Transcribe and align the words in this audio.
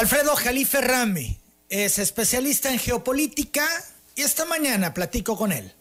Alfredo 0.00 0.34
Jalife 0.34 0.80
Rami 0.80 1.38
es 1.68 1.98
especialista 1.98 2.72
en 2.72 2.78
geopolítica 2.78 3.68
y 4.16 4.22
esta 4.22 4.46
mañana 4.46 4.94
platico 4.94 5.36
con 5.36 5.52
él. 5.52 5.74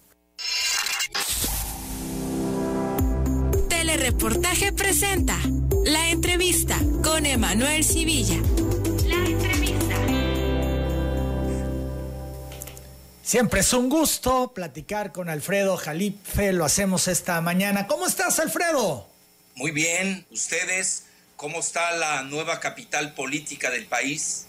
Telereportaje 3.69 4.73
presenta 4.73 5.37
la 5.85 6.09
entrevista 6.09 6.77
con 7.01 7.25
Emanuel 7.25 7.85
Civilla. 7.85 8.35
La 9.07 9.25
entrevista. 9.25 9.95
Siempre 13.23 13.61
es 13.61 13.71
un 13.71 13.87
gusto 13.87 14.51
platicar 14.53 15.13
con 15.13 15.29
Alfredo 15.29 15.77
Jalife, 15.77 16.51
lo 16.51 16.65
hacemos 16.65 17.07
esta 17.07 17.39
mañana. 17.39 17.87
¿Cómo 17.87 18.05
estás, 18.05 18.37
Alfredo? 18.39 19.07
Muy 19.55 19.71
bien, 19.71 20.27
ustedes, 20.29 21.03
¿cómo 21.39 21.61
está 21.61 21.93
la 21.93 22.21
nueva 22.23 22.59
capital 22.59 23.13
política 23.13 23.71
del 23.71 23.85
país? 23.85 24.45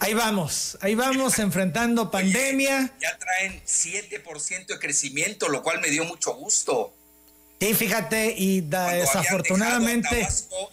Ahí 0.00 0.12
vamos, 0.12 0.76
ahí 0.82 0.94
vamos 0.94 1.38
enfrentando 1.38 2.10
pandemia. 2.10 2.92
ya 3.00 3.18
traen 3.18 3.62
7% 3.64 4.66
de 4.66 4.78
crecimiento, 4.78 5.48
lo 5.48 5.62
cual 5.62 5.80
me 5.80 5.88
dio 5.88 6.04
mucho 6.04 6.34
gusto. 6.34 6.94
Sí, 7.58 7.72
fíjate, 7.72 8.34
y 8.36 8.60
desafortunadamente. 8.60 10.20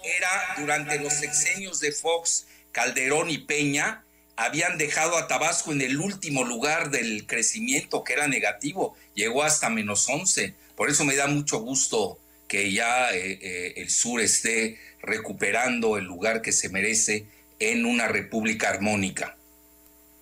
era 0.03 0.55
durante 0.57 0.99
los 0.99 1.13
sexenios 1.13 1.79
de 1.79 1.93
Fox, 1.93 2.47
Calderón 2.73 3.29
y 3.29 3.37
Peña, 3.37 4.03
habían 4.35 4.77
dejado 4.77 5.17
a 5.17 5.29
Tabasco 5.29 5.71
en 5.71 5.81
el 5.81 5.97
último 5.99 6.43
lugar 6.43 6.91
del 6.91 7.25
crecimiento, 7.25 8.03
que 8.03 8.13
era 8.13 8.27
negativo. 8.27 8.97
Llegó 9.15 9.43
hasta 9.43 9.69
menos 9.69 10.09
11. 10.09 10.53
Por 10.75 10.89
eso 10.89 11.05
me 11.05 11.15
da 11.15 11.27
mucho 11.27 11.59
gusto 11.59 12.19
que 12.47 12.71
ya 12.71 13.11
eh, 13.13 13.39
eh, 13.41 13.73
el 13.77 13.89
sur 13.89 14.21
esté 14.21 14.79
recuperando 15.01 15.97
el 15.97 16.05
lugar 16.05 16.41
que 16.41 16.51
se 16.51 16.69
merece 16.69 17.27
en 17.59 17.85
una 17.85 18.07
república 18.07 18.69
armónica. 18.69 19.35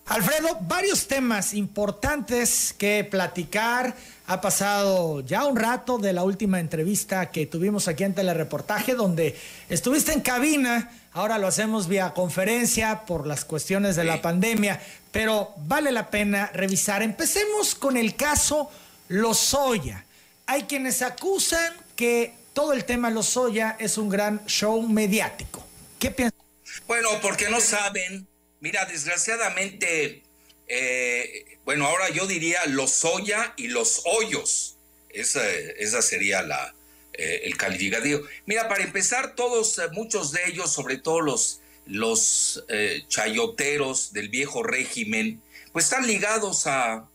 Alfredo, 0.07 0.59
varios 0.61 1.07
temas 1.07 1.55
importantes 1.55 2.75
que 2.77 3.03
platicar. 3.03 3.95
Ha 4.27 4.39
pasado 4.39 5.21
ya 5.21 5.45
un 5.45 5.55
rato 5.55 5.97
de 5.97 6.13
la 6.13 6.23
última 6.23 6.59
entrevista 6.59 7.31
que 7.31 7.47
tuvimos 7.47 7.87
aquí 7.87 8.03
en 8.03 8.13
Telereportaje, 8.13 8.93
donde 8.93 9.35
estuviste 9.67 10.13
en 10.13 10.21
cabina. 10.21 10.91
Ahora 11.11 11.39
lo 11.39 11.47
hacemos 11.47 11.87
vía 11.87 12.13
conferencia 12.13 13.05
por 13.05 13.25
las 13.25 13.45
cuestiones 13.45 13.95
de 13.95 14.03
la 14.03 14.21
pandemia, 14.21 14.79
pero 15.11 15.53
vale 15.57 15.91
la 15.91 16.11
pena 16.11 16.51
revisar. 16.53 17.01
Empecemos 17.01 17.73
con 17.73 17.97
el 17.97 18.15
caso 18.15 18.69
Lozoya. 19.07 20.05
Hay 20.45 20.63
quienes 20.63 21.01
acusan 21.01 21.73
que 21.95 22.35
todo 22.55 22.71
el 22.73 22.85
tema 22.85 23.11
Lozoya 23.11 23.75
es 23.79 23.99
un 23.99 24.09
gran 24.09 24.43
show 24.47 24.81
mediático. 24.81 25.63
¿Qué 25.99 26.09
piensas? 26.09 26.39
Bueno, 26.87 27.09
porque 27.21 27.49
no 27.49 27.59
saben. 27.59 28.27
Mira, 28.61 28.85
desgraciadamente, 28.85 30.23
eh, 30.67 31.59
bueno, 31.65 31.85
ahora 31.85 32.09
yo 32.09 32.25
diría 32.25 32.65
los 32.67 32.91
soya 32.91 33.53
y 33.57 33.67
los 33.67 34.03
hoyos. 34.05 34.77
Esa, 35.09 35.47
esa 35.49 36.01
sería 36.01 36.41
la, 36.43 36.73
eh, 37.13 37.41
el 37.43 37.57
calificativo. 37.57 38.21
Mira, 38.45 38.69
para 38.69 38.83
empezar, 38.83 39.35
todos, 39.35 39.77
eh, 39.77 39.89
muchos 39.91 40.31
de 40.31 40.39
ellos, 40.47 40.71
sobre 40.71 40.97
todo 40.97 41.19
los, 41.19 41.59
los 41.85 42.63
chayoteros 43.09 44.13
del 44.13 44.29
viejo 44.29 44.63
régimen, 44.63 45.41
pues 45.73 45.85
están 45.85 46.07
ligados 46.07 46.67
a, 46.67 47.05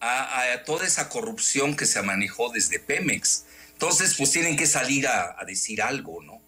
a, 0.00 0.64
toda 0.64 0.86
esa 0.86 1.10
corrupción 1.10 1.76
que 1.76 1.84
se 1.84 2.00
manejó 2.02 2.50
desde 2.50 2.78
Pemex. 2.78 3.44
Entonces, 3.76 4.14
pues 4.16 4.32
tienen 4.32 4.56
que 4.56 4.66
salir 4.66 5.06
a, 5.06 5.36
a 5.38 5.44
decir 5.44 5.82
algo, 5.82 6.22
¿no? 6.22 6.40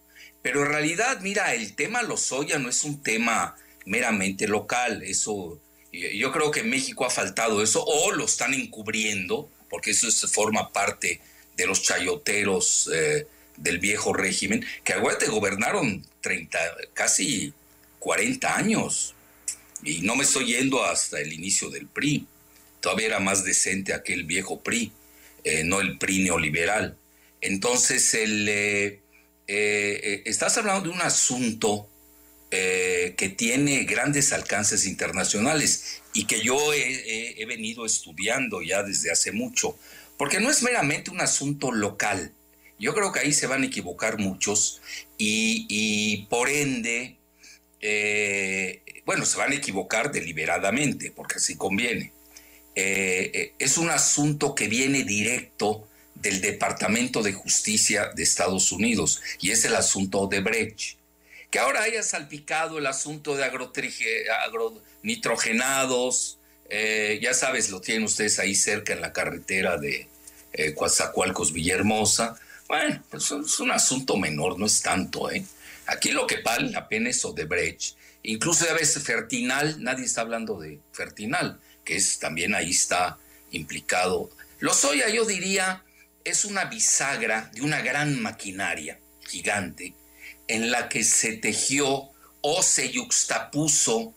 Pero 0.43 0.63
en 0.63 0.69
realidad, 0.69 1.21
mira, 1.21 1.55
el 1.55 1.75
tema 1.75 2.03
Lozoya 2.03 2.59
no 2.59 2.69
es 2.69 2.85
un 2.85 3.03
tema 3.03 3.55
meramente 3.85 4.47
local. 4.47 5.03
Eso, 5.03 5.61
yo 5.93 6.33
creo 6.33 6.51
que 6.51 6.61
en 6.61 6.71
México 6.71 7.05
ha 7.05 7.11
faltado 7.11 7.63
eso, 7.63 7.85
o 7.85 8.13
lo 8.13 8.25
están 8.25 8.55
encubriendo, 8.55 9.51
porque 9.69 9.91
eso 9.91 10.09
forma 10.29 10.73
parte 10.73 11.21
de 11.57 11.67
los 11.67 11.83
chayoteros 11.83 12.91
eh, 12.95 13.27
del 13.57 13.79
viejo 13.79 14.13
régimen, 14.13 14.65
que 14.85 14.93
aguante 14.93 15.27
gobernaron 15.27 16.07
30, 16.21 16.59
casi 16.95 17.53
40 17.99 18.57
años. 18.57 19.15
Y 19.83 20.03
no 20.03 20.17
me 20.17 20.25
estoy 20.25 20.47
yendo 20.47 20.85
hasta 20.85 21.21
el 21.21 21.33
inicio 21.33 21.71
del 21.71 21.87
PRI. 21.87 22.27
Todavía 22.81 23.07
era 23.07 23.21
más 23.21 23.45
decente 23.45 23.93
aquel 23.93 24.25
viejo 24.25 24.61
PRI, 24.61 24.93
eh, 25.45 25.65
no 25.65 25.81
el 25.81 25.99
PRI 25.99 26.25
neoliberal. 26.25 26.97
Entonces, 27.41 28.15
el, 28.15 28.49
eh, 28.49 30.23
estás 30.25 30.59
hablando 30.59 30.89
de 30.89 30.95
un 30.95 31.01
asunto 31.01 31.89
eh, 32.51 33.15
que 33.19 33.29
tiene 33.29 33.85
grandes 33.85 34.33
alcances 34.33 34.87
internacionales 34.87 36.01
y 36.15 36.25
que 36.25 36.41
yo 36.41 36.73
he, 36.73 37.45
venido 37.47 37.85
estudiando 37.85 38.63
ya 38.63 38.83
desde 38.83 39.11
hace 39.11 39.33
mucho, 39.33 39.79
porque 40.17 40.41
no 40.41 40.51
es 40.51 40.63
meramente 40.63 41.11
un 41.11 41.21
asunto 41.21 41.73
local. 41.73 42.33
Yo 42.79 42.95
creo 42.95 43.13
que 43.13 43.21
ahí 43.21 43.33
se 43.35 43.47
van 43.47 43.63
a 43.63 43.67
equivocar 43.67 44.19
muchos 44.19 44.81
y, 45.19 46.27
por 46.31 46.49
ende, 46.49 47.17
eh, 47.81 48.83
bueno, 49.05 49.27
se 49.27 49.37
van 49.37 49.53
a 49.53 49.57
equivocar 49.57 50.11
deliberadamente, 50.11 51.11
porque 51.11 51.37
así 51.37 51.57
conviene. 51.57 52.13
Eh, 52.75 53.53
es 53.59 53.77
un 53.77 53.91
asunto 53.91 54.55
que 54.55 54.69
viene 54.69 55.05
directo 55.05 55.88
del 56.21 56.41
Departamento 56.41 57.23
de 57.23 57.33
Justicia 57.33 58.11
de 58.15 58.23
Estados 58.23 58.73
Unidos 58.73 59.23
y 59.41 59.51
es 59.51 59.65
el 59.65 59.77
asunto 59.77 60.27
de 60.27 60.41
Brecht 60.41 60.99
que 61.51 61.59
ahora 61.59 61.83
haya 61.83 62.03
salpicado 62.03 62.79
el 62.79 62.87
asunto 62.87 63.37
de 63.37 63.45
agronitrogenados, 63.45 66.39
eh, 66.69 67.19
ya 67.23 67.33
sabes, 67.33 67.71
lo 67.71 67.81
tienen 67.81 68.05
ustedes 68.05 68.39
ahí 68.39 68.55
cerca 68.55 68.93
en 68.93 69.01
la 69.01 69.15
carretera 69.15 69.79
de 69.79 70.09
eh, 70.53 70.75
Coatzacoalcos, 70.75 71.53
Villahermosa. 71.53 72.39
Bueno, 72.69 73.03
pues 73.11 73.31
es 73.31 73.61
un 73.61 73.71
asunto 73.71 74.19
menor, 74.19 74.59
no 74.59 74.67
es 74.67 74.83
tanto, 74.83 75.31
¿eh? 75.31 75.43
Aquí 75.87 76.11
lo 76.11 76.27
que 76.27 76.43
vale 76.43 76.71
la 76.71 76.87
pena 76.87 77.09
es 77.09 77.25
Odebrecht. 77.25 77.97
Incluso 78.25 78.67
ya 78.67 78.75
ves 78.75 79.03
Fertinal, 79.03 79.83
nadie 79.83 80.05
está 80.05 80.21
hablando 80.21 80.61
de 80.61 80.79
Fertinal, 80.93 81.59
que 81.83 81.97
es 81.97 82.19
también 82.19 82.55
ahí 82.55 82.73
está 82.73 83.17
implicado. 83.53 84.29
Lo 84.59 84.75
Soya, 84.75 85.09
yo 85.09 85.25
diría, 85.25 85.83
es 86.29 86.45
una 86.45 86.67
bisagra 86.67 87.51
de 87.55 87.63
una 87.63 87.81
gran 87.81 88.21
maquinaria 88.21 88.99
gigante 89.27 89.95
en 90.47 90.71
la 90.71 90.89
que 90.89 91.03
se 91.05 91.33
tejió 91.35 92.11
o 92.41 92.63
se 92.63 92.91
yuxtapuso 92.91 94.15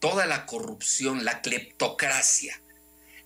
toda 0.00 0.26
la 0.26 0.46
corrupción, 0.46 1.24
la 1.24 1.40
cleptocracia, 1.42 2.60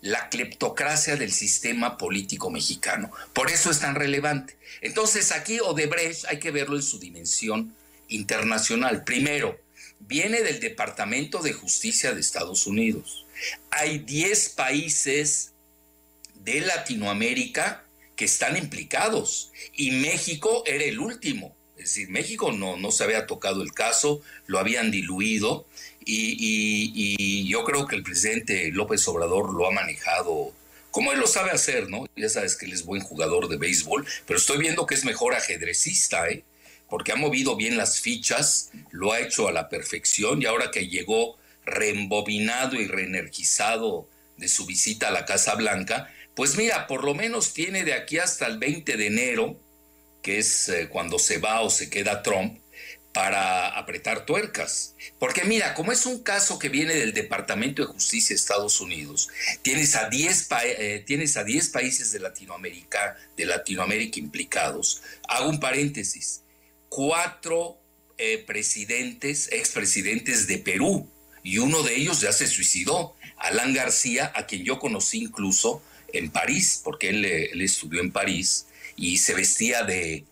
la 0.01 0.29
cleptocracia 0.29 1.17
del 1.17 1.33
sistema 1.33 1.99
político 1.99 2.51
mexicano. 2.51 3.11
Por 3.33 3.51
eso 3.51 3.71
es 3.71 3.81
tan 3.81 3.95
relevante. 3.95 4.57
Entonces 4.81 5.33
aquí 5.33 5.61
Odebrecht 5.61 6.25
hay 6.27 6.39
que 6.39 6.51
verlo 6.51 6.77
en 6.77 6.83
su 6.83 6.99
dimensión 6.99 7.75
internacional. 8.09 9.05
Primero, 9.05 9.59
viene 10.01 10.43
del 10.43 10.61
Departamento 10.61 11.43
de 11.43 11.53
Justicia 11.53 12.13
de 12.13 12.21
Estados 12.21 12.67
Unidos. 12.67 13.27
Hay 13.71 13.99
10 13.99 14.51
países 14.51 15.53
de 16.53 16.61
Latinoamérica 16.67 17.85
que 18.17 18.25
están 18.25 18.57
implicados 18.57 19.53
y 19.75 19.93
México 19.93 20.65
era 20.67 20.85
el 20.85 20.99
último. 20.99 21.55
Es 21.77 21.85
decir, 21.85 22.11
México 22.11 22.53
no, 22.53 22.77
no 22.77 22.91
se 22.91 23.05
había 23.05 23.27
tocado 23.27 23.63
el 23.63 23.73
caso, 23.73 24.21
lo 24.47 24.59
habían 24.59 24.91
diluido 24.91 25.67
y, 26.05 27.49
yo 27.49 27.65
creo 27.65 27.87
que 27.87 27.97
el 27.97 28.03
presidente 28.03 28.71
López 28.73 29.07
Obrador 29.09 29.55
lo 29.55 29.67
ha 29.67 29.71
manejado 29.71 30.53
como 30.91 31.13
él 31.13 31.21
lo 31.21 31.29
sabe 31.29 31.53
hacer, 31.53 31.89
¿no? 31.89 32.07
Ya 32.17 32.29
sabes 32.29 32.57
que 32.57 32.67
él 32.67 32.73
es 32.73 32.85
buen 32.85 33.01
jugador 33.01 33.49
de 33.49 33.57
béisbol, 33.57 34.05
pero 34.27 34.41
estoy 34.41 34.59
viendo 34.59 34.87
que 34.87 34.97
es 34.97 35.05
mejor 35.05 35.35
ajedrecista, 35.35 36.29
¿eh? 36.29 36.43
Porque 36.89 37.13
ha 37.13 37.17
movido 37.17 37.55
bien 37.55 37.77
las 37.77 38.01
fichas, 38.01 38.73
lo 38.91 39.13
ha 39.13 39.21
hecho 39.21 39.47
a 39.47 39.53
la 39.53 39.69
perfección 39.69 40.43
y 40.43 40.47
ahora 40.47 40.73
que 40.73 40.89
llegó 40.89 41.39
reembobinado 41.65 42.75
y 42.75 42.89
reenergizado 42.89 44.09
de 44.37 44.49
su 44.49 44.67
visita 44.67 45.09
a 45.09 45.13
la 45.13 45.27
Casa 45.27 45.55
Blanca, 45.55 46.13
pues 46.35 46.57
mira, 46.57 46.87
por 46.87 47.05
lo 47.05 47.15
menos 47.15 47.53
tiene 47.53 47.85
de 47.85 47.95
aquí 47.95 48.19
hasta 48.19 48.47
el 48.47 48.59
20 48.59 48.97
de 48.97 49.07
enero 49.07 49.61
que 50.23 50.39
es 50.39 50.69
eh, 50.69 50.89
cuando 50.89 51.19
se 51.19 51.39
va 51.39 51.61
o 51.61 51.71
se 51.71 51.91
queda 51.91 52.23
Trump, 52.23 52.59
para 53.13 53.77
apretar 53.77 54.25
tuercas. 54.25 54.95
Porque 55.19 55.45
mira, 55.45 55.75
como 55.75 55.93
es 55.93 56.07
un 56.07 56.23
caso 56.23 56.59
que 56.59 56.69
viene 56.69 56.95
del 56.95 57.13
Departamento 57.13 57.83
de 57.83 57.93
Justicia 57.93 58.35
de 58.35 58.41
Estados 58.41 58.81
Unidos, 58.81 59.29
tienes 59.63 59.97
a 59.97 60.09
10 60.09 60.49
eh, 60.65 61.05
tienes 61.07 61.37
a 61.37 61.45
países 61.73 62.13
de 62.13 62.21
Latinoamérica, 62.21 63.17
de 63.37 63.47
Latinoamérica 63.47 64.19
implicados. 64.21 65.03
Hago 65.29 65.49
un 65.49 65.59
paréntesis. 65.59 66.43
Cuatro 66.89 67.79
eh, 68.19 68.45
presidentes, 68.47 69.49
expresidentes 69.53 70.47
de 70.47 70.59
Perú, 70.59 71.09
y 71.43 71.59
uno 71.59 71.83
de 71.83 71.97
ellos 71.97 72.21
ya 72.21 72.33
se 72.33 72.47
suicidó, 72.47 73.17
Alan 73.39 73.73
García, 73.73 74.31
a 74.35 74.47
quien 74.47 74.63
yo 74.65 74.79
conocí 74.79 75.23
incluso 75.23 75.83
en 76.13 76.31
París, 76.31 76.81
porque 76.83 77.11
él, 77.11 77.25
él 77.25 77.61
estudió 77.61 78.01
en 78.01 78.13
París, 78.13 78.67
y 78.97 79.17
se 79.19 79.35
vestía 79.35 79.83
de, 79.83 80.25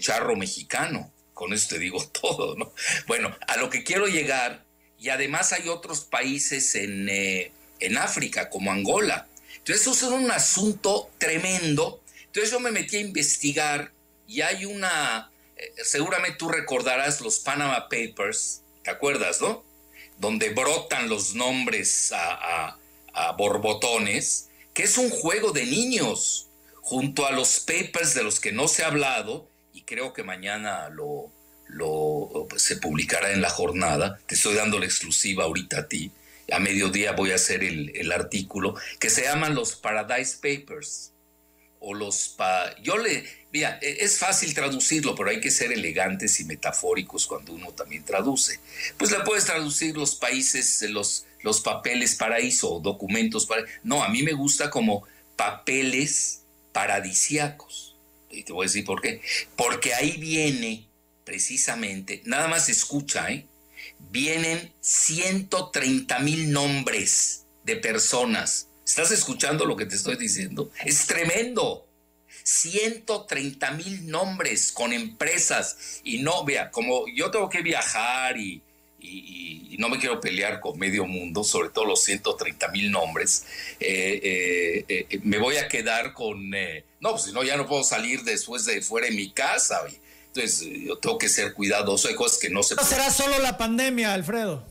charro 0.00 0.36
mexicano. 0.36 1.12
Con 1.32 1.52
eso 1.52 1.68
te 1.70 1.78
digo 1.78 2.04
todo, 2.20 2.56
¿no? 2.56 2.72
Bueno, 3.06 3.34
a 3.46 3.56
lo 3.56 3.70
que 3.70 3.84
quiero 3.84 4.06
llegar 4.06 4.64
y 4.98 5.10
además 5.10 5.52
hay 5.52 5.68
otros 5.68 6.00
países 6.00 6.74
en, 6.74 7.08
eh, 7.08 7.52
en 7.80 7.98
África, 7.98 8.50
como 8.50 8.72
Angola. 8.72 9.28
Entonces, 9.58 9.86
eso 9.86 9.92
es 9.92 10.02
un 10.02 10.30
asunto 10.30 11.10
tremendo. 11.18 12.02
Entonces, 12.26 12.50
yo 12.50 12.60
me 12.60 12.72
metí 12.72 12.96
a 12.96 13.00
investigar 13.00 13.92
y 14.26 14.40
hay 14.40 14.64
una, 14.64 15.30
eh, 15.56 15.72
seguramente 15.84 16.38
tú 16.38 16.48
recordarás 16.48 17.20
los 17.20 17.38
Panama 17.38 17.88
Papers, 17.88 18.62
¿te 18.82 18.90
acuerdas, 18.90 19.40
no? 19.40 19.64
Donde 20.18 20.50
brotan 20.50 21.08
los 21.08 21.34
nombres 21.34 22.10
a, 22.12 22.78
a 23.12 23.32
borbotones, 23.32 24.45
que 24.76 24.82
es 24.82 24.98
un 24.98 25.08
juego 25.08 25.52
de 25.52 25.64
niños, 25.64 26.48
junto 26.82 27.26
a 27.26 27.30
los 27.30 27.60
papers 27.60 28.12
de 28.12 28.22
los 28.22 28.40
que 28.40 28.52
no 28.52 28.68
se 28.68 28.84
ha 28.84 28.88
hablado, 28.88 29.48
y 29.72 29.80
creo 29.84 30.12
que 30.12 30.22
mañana 30.22 30.90
lo, 30.90 31.32
se 32.58 32.76
publicará 32.76 33.32
en 33.32 33.40
la 33.40 33.48
jornada. 33.48 34.20
Te 34.26 34.34
estoy 34.34 34.54
dando 34.54 34.78
la 34.78 34.84
exclusiva 34.84 35.44
ahorita 35.44 35.78
a 35.78 35.88
ti. 35.88 36.12
A 36.52 36.58
mediodía 36.58 37.12
voy 37.12 37.30
a 37.30 37.36
hacer 37.36 37.64
el, 37.64 38.12
artículo 38.12 38.74
que 39.00 39.08
se 39.08 39.22
llaman 39.22 39.54
los 39.54 39.76
Paradise 39.76 40.36
Papers. 40.42 41.12
O 41.80 41.94
los 41.94 42.28
pa 42.36 42.74
yo 42.82 42.98
le, 42.98 43.24
e, 43.52 43.78
es 43.80 44.18
fácil 44.18 44.52
traducirlo, 44.52 45.14
pero 45.14 45.30
hay 45.30 45.40
que 45.40 45.50
ser 45.50 45.72
elegantes 45.72 46.38
y 46.40 46.44
metafóricos 46.44 47.26
cuando 47.26 47.54
uno 47.54 47.72
también 47.72 48.04
traduce. 48.04 48.60
Pues 48.98 49.10
le 49.10 49.20
puedes 49.20 49.46
traducir 49.46 49.96
los 49.96 50.16
países, 50.16 50.82
los, 50.90 51.24
los 51.46 51.60
papeles 51.60 52.16
paraíso 52.16 52.80
documentos 52.80 53.46
para. 53.46 53.62
No, 53.84 54.02
a 54.02 54.08
mí 54.08 54.24
me 54.24 54.32
gusta 54.32 54.68
como 54.68 55.04
papeles 55.36 56.42
paradisiacos. 56.72 57.94
Y 58.30 58.42
te 58.42 58.52
voy 58.52 58.64
a 58.64 58.68
decir 58.68 58.84
por 58.84 59.00
qué. 59.00 59.22
Porque 59.54 59.94
ahí 59.94 60.16
viene 60.16 60.88
precisamente, 61.24 62.20
nada 62.24 62.48
más 62.48 62.68
escucha, 62.68 63.30
¿eh? 63.30 63.46
vienen 64.10 64.72
130 64.80 66.18
mil 66.18 66.50
nombres 66.50 67.44
de 67.62 67.76
personas. 67.76 68.66
¿Estás 68.84 69.12
escuchando 69.12 69.66
lo 69.66 69.76
que 69.76 69.86
te 69.86 69.94
estoy 69.94 70.16
diciendo? 70.16 70.72
Es 70.84 71.06
tremendo. 71.06 71.86
130 72.42 73.70
mil 73.72 74.08
nombres 74.08 74.72
con 74.72 74.92
empresas 74.92 76.00
y 76.02 76.18
no, 76.18 76.44
vea, 76.44 76.70
como 76.70 77.04
yo 77.08 77.30
tengo 77.30 77.48
que 77.48 77.62
viajar 77.62 78.36
y, 78.36 78.62
no 79.78 79.88
me 79.88 79.98
quiero 79.98 80.20
pelear 80.20 80.60
con 80.60 80.78
medio 80.78 81.06
mundo, 81.06 81.44
sobre 81.44 81.70
todo 81.70 81.84
los 81.84 82.02
130 82.04 82.68
mil 82.68 82.90
nombres, 82.90 83.44
eh, 83.80 84.84
eh, 84.88 85.06
eh, 85.10 85.20
me 85.22 85.38
voy 85.38 85.56
a 85.56 85.68
quedar 85.68 86.12
con, 86.12 86.50
no, 86.50 87.10
pues 87.10 87.24
si 87.24 87.32
no, 87.32 87.42
ya 87.42 87.56
no 87.56 87.66
puedo 87.66 87.84
salir 87.84 88.22
después 88.22 88.64
de 88.64 88.82
fuera 88.82 89.08
de 89.08 89.14
mi 89.14 89.30
casa. 89.30 89.80
Entonces, 90.28 90.66
yo 90.84 90.98
tengo 90.98 91.18
que 91.18 91.28
ser 91.28 91.54
cuidadoso. 91.54 92.08
Hay 92.08 92.14
cosas 92.14 92.38
que 92.38 92.50
no 92.50 92.62
se. 92.62 92.74
¿No 92.74 92.84
será 92.84 93.10
solo 93.10 93.38
la 93.38 93.56
pandemia, 93.56 94.12
Alfredo? 94.12 94.66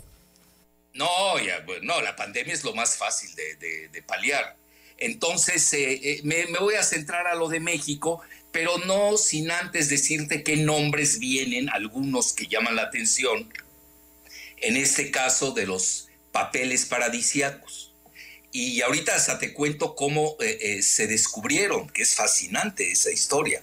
No, 0.93 1.39
ya, 1.39 1.65
no, 1.81 2.01
la 2.01 2.15
pandemia 2.15 2.53
es 2.53 2.63
lo 2.63 2.73
más 2.73 2.97
fácil 2.97 3.33
de, 3.35 4.03
paliar. 4.05 4.55
Entonces, 4.97 5.75
me, 6.23 6.45
voy 6.59 6.75
a 6.75 6.83
centrar 6.83 7.27
a 7.27 7.35
lo 7.35 7.49
de 7.49 7.59
México, 7.59 8.21
pero 8.51 8.77
no 8.79 9.17
sin 9.17 9.51
antes 9.51 9.89
decirte 9.89 10.43
qué 10.43 10.55
nombres 10.55 11.19
vienen, 11.19 11.69
algunos 11.69 12.31
que 12.31 12.47
llaman 12.47 12.77
la 12.77 12.83
atención, 12.83 13.51
en 14.57 14.77
este 14.77 15.11
caso 15.11 15.51
de 15.51 15.65
los 15.65 16.09
papeles 16.31 16.85
paradisiacos. 16.85 17.93
Y 18.51 18.81
ahorita 18.81 19.15
hasta 19.15 19.37
te 19.37 19.53
cuento 19.53 19.95
cómo 19.95 20.37
eh, 20.39 20.81
se 20.81 21.07
descubrieron, 21.07 21.89
que 21.89 22.03
es 22.03 22.15
fascinante 22.15 22.91
esa 22.91 23.11
historia 23.11 23.61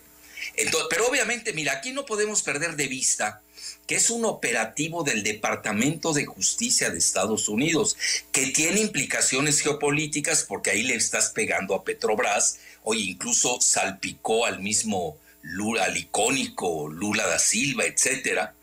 pero 0.90 1.08
obviamente, 1.08 1.52
mira, 1.52 1.72
aquí 1.72 1.92
no 1.92 2.04
podemos 2.04 2.42
perder 2.42 2.76
de 2.76 2.88
vista 2.88 3.42
que 3.86 3.96
es 3.96 4.10
un 4.10 4.24
operativo 4.24 5.02
del 5.02 5.22
Departamento 5.22 6.12
de 6.12 6.24
Justicia 6.24 6.90
de 6.90 6.98
Estados 6.98 7.48
Unidos, 7.48 7.96
que 8.30 8.46
tiene 8.48 8.80
implicaciones 8.80 9.60
geopolíticas 9.60 10.44
porque 10.44 10.70
ahí 10.70 10.82
le 10.82 10.94
estás 10.94 11.30
pegando 11.30 11.74
a 11.74 11.84
Petrobras, 11.84 12.58
o 12.84 12.94
incluso 12.94 13.60
salpicó 13.60 14.46
al 14.46 14.60
mismo 14.60 15.18
Lula, 15.42 15.84
al 15.84 15.96
icónico 15.96 16.88
Lula 16.88 17.26
da 17.26 17.38
Silva, 17.38 17.84
etcétera. 17.84 18.54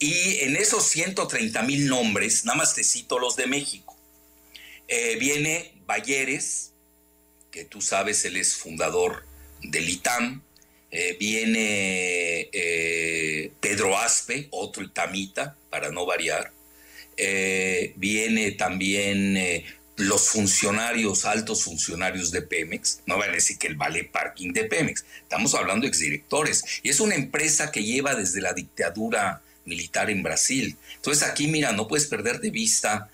Y 0.00 0.38
en 0.40 0.56
esos 0.56 0.86
130 0.88 1.62
mil 1.62 1.86
nombres, 1.86 2.46
nada 2.46 2.56
más 2.56 2.74
te 2.74 2.82
cito 2.82 3.18
los 3.18 3.36
de 3.36 3.46
México. 3.46 3.94
Eh, 4.88 5.16
viene 5.20 5.74
Bayeres, 5.86 6.72
que 7.50 7.66
tú 7.66 7.82
sabes, 7.82 8.24
él 8.24 8.38
es 8.38 8.56
fundador 8.56 9.26
del 9.62 9.90
ITAM, 9.90 10.42
eh, 10.90 11.16
viene 11.20 12.48
eh, 12.50 13.52
Pedro 13.60 13.96
Aspe, 13.98 14.48
otro 14.50 14.82
itamita, 14.82 15.56
para 15.68 15.92
no 15.92 16.06
variar. 16.06 16.52
Viene 17.96 18.52
también 18.52 19.36
los 19.96 20.30
funcionarios, 20.30 21.26
altos 21.26 21.64
funcionarios 21.64 22.30
de 22.30 22.40
Pemex. 22.40 23.02
No 23.04 23.18
van 23.18 23.28
a 23.28 23.34
decir 23.34 23.58
que 23.58 23.66
el 23.66 23.76
vale 23.76 24.04
parking 24.04 24.54
de 24.54 24.64
Pemex. 24.64 25.04
Estamos 25.20 25.54
hablando 25.54 25.82
de 25.82 25.88
exdirectores. 25.88 26.64
Y 26.82 26.88
es 26.88 26.98
una 26.98 27.14
empresa 27.14 27.70
que 27.70 27.84
lleva 27.84 28.14
desde 28.14 28.40
la 28.40 28.54
dictadura 28.54 29.42
militar 29.64 30.10
en 30.10 30.22
Brasil. 30.22 30.76
Entonces 30.96 31.22
aquí, 31.22 31.46
mira, 31.46 31.72
no 31.72 31.88
puedes 31.88 32.06
perder 32.06 32.40
de 32.40 32.50
vista, 32.50 33.08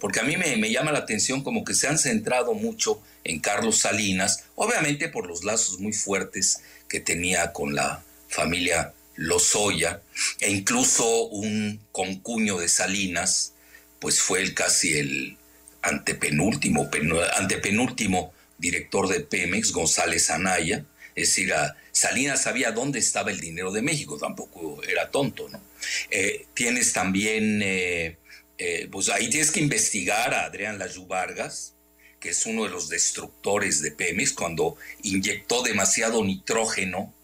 porque 0.00 0.20
a 0.20 0.24
mí 0.24 0.36
me, 0.36 0.56
me 0.56 0.70
llama 0.70 0.92
la 0.92 0.98
atención 0.98 1.42
como 1.42 1.64
que 1.64 1.74
se 1.74 1.88
han 1.88 1.98
centrado 1.98 2.52
mucho 2.54 3.00
en 3.24 3.40
Carlos 3.40 3.78
Salinas, 3.78 4.44
obviamente 4.54 5.08
por 5.08 5.26
los 5.26 5.42
lazos 5.42 5.78
muy 5.80 5.92
fuertes 5.92 6.60
que 6.88 7.00
tenía 7.00 7.52
con 7.52 7.74
la 7.74 8.02
familia 8.28 8.92
Lozoya, 9.16 10.02
e 10.40 10.50
incluso 10.50 11.26
un 11.28 11.80
concuño 11.92 12.58
de 12.58 12.68
Salinas, 12.68 13.54
pues 13.98 14.20
fue 14.20 14.42
el 14.42 14.54
casi 14.54 14.92
el 14.98 15.38
antepenúltimo, 15.82 16.88
antepenúltimo 17.36 18.32
director 18.58 19.08
de 19.08 19.20
Pemex, 19.20 19.72
González 19.72 20.30
Anaya, 20.30 20.84
es 21.16 21.28
decir, 21.28 21.52
Salinas 21.92 22.42
sabía 22.42 22.72
dónde 22.72 22.98
estaba 22.98 23.30
el 23.30 23.40
dinero 23.40 23.72
de 23.72 23.80
México, 23.80 24.18
tampoco 24.18 24.82
era 24.82 25.10
tonto, 25.10 25.48
¿no? 25.48 25.62
Eh, 26.10 26.44
tienes 26.52 26.92
también, 26.92 27.62
eh, 27.62 28.18
eh, 28.58 28.86
pues 28.92 29.08
ahí 29.08 29.30
tienes 29.30 29.50
que 29.50 29.60
investigar 29.60 30.34
a 30.34 30.44
Adrián 30.44 30.78
Lajú 30.78 31.06
Vargas, 31.06 31.72
que 32.20 32.28
es 32.30 32.44
uno 32.44 32.64
de 32.64 32.70
los 32.70 32.90
destructores 32.90 33.80
de 33.80 33.92
Pemex, 33.92 34.32
cuando 34.32 34.76
inyectó 35.02 35.62
demasiado 35.62 36.22
nitrógeno 36.22 37.14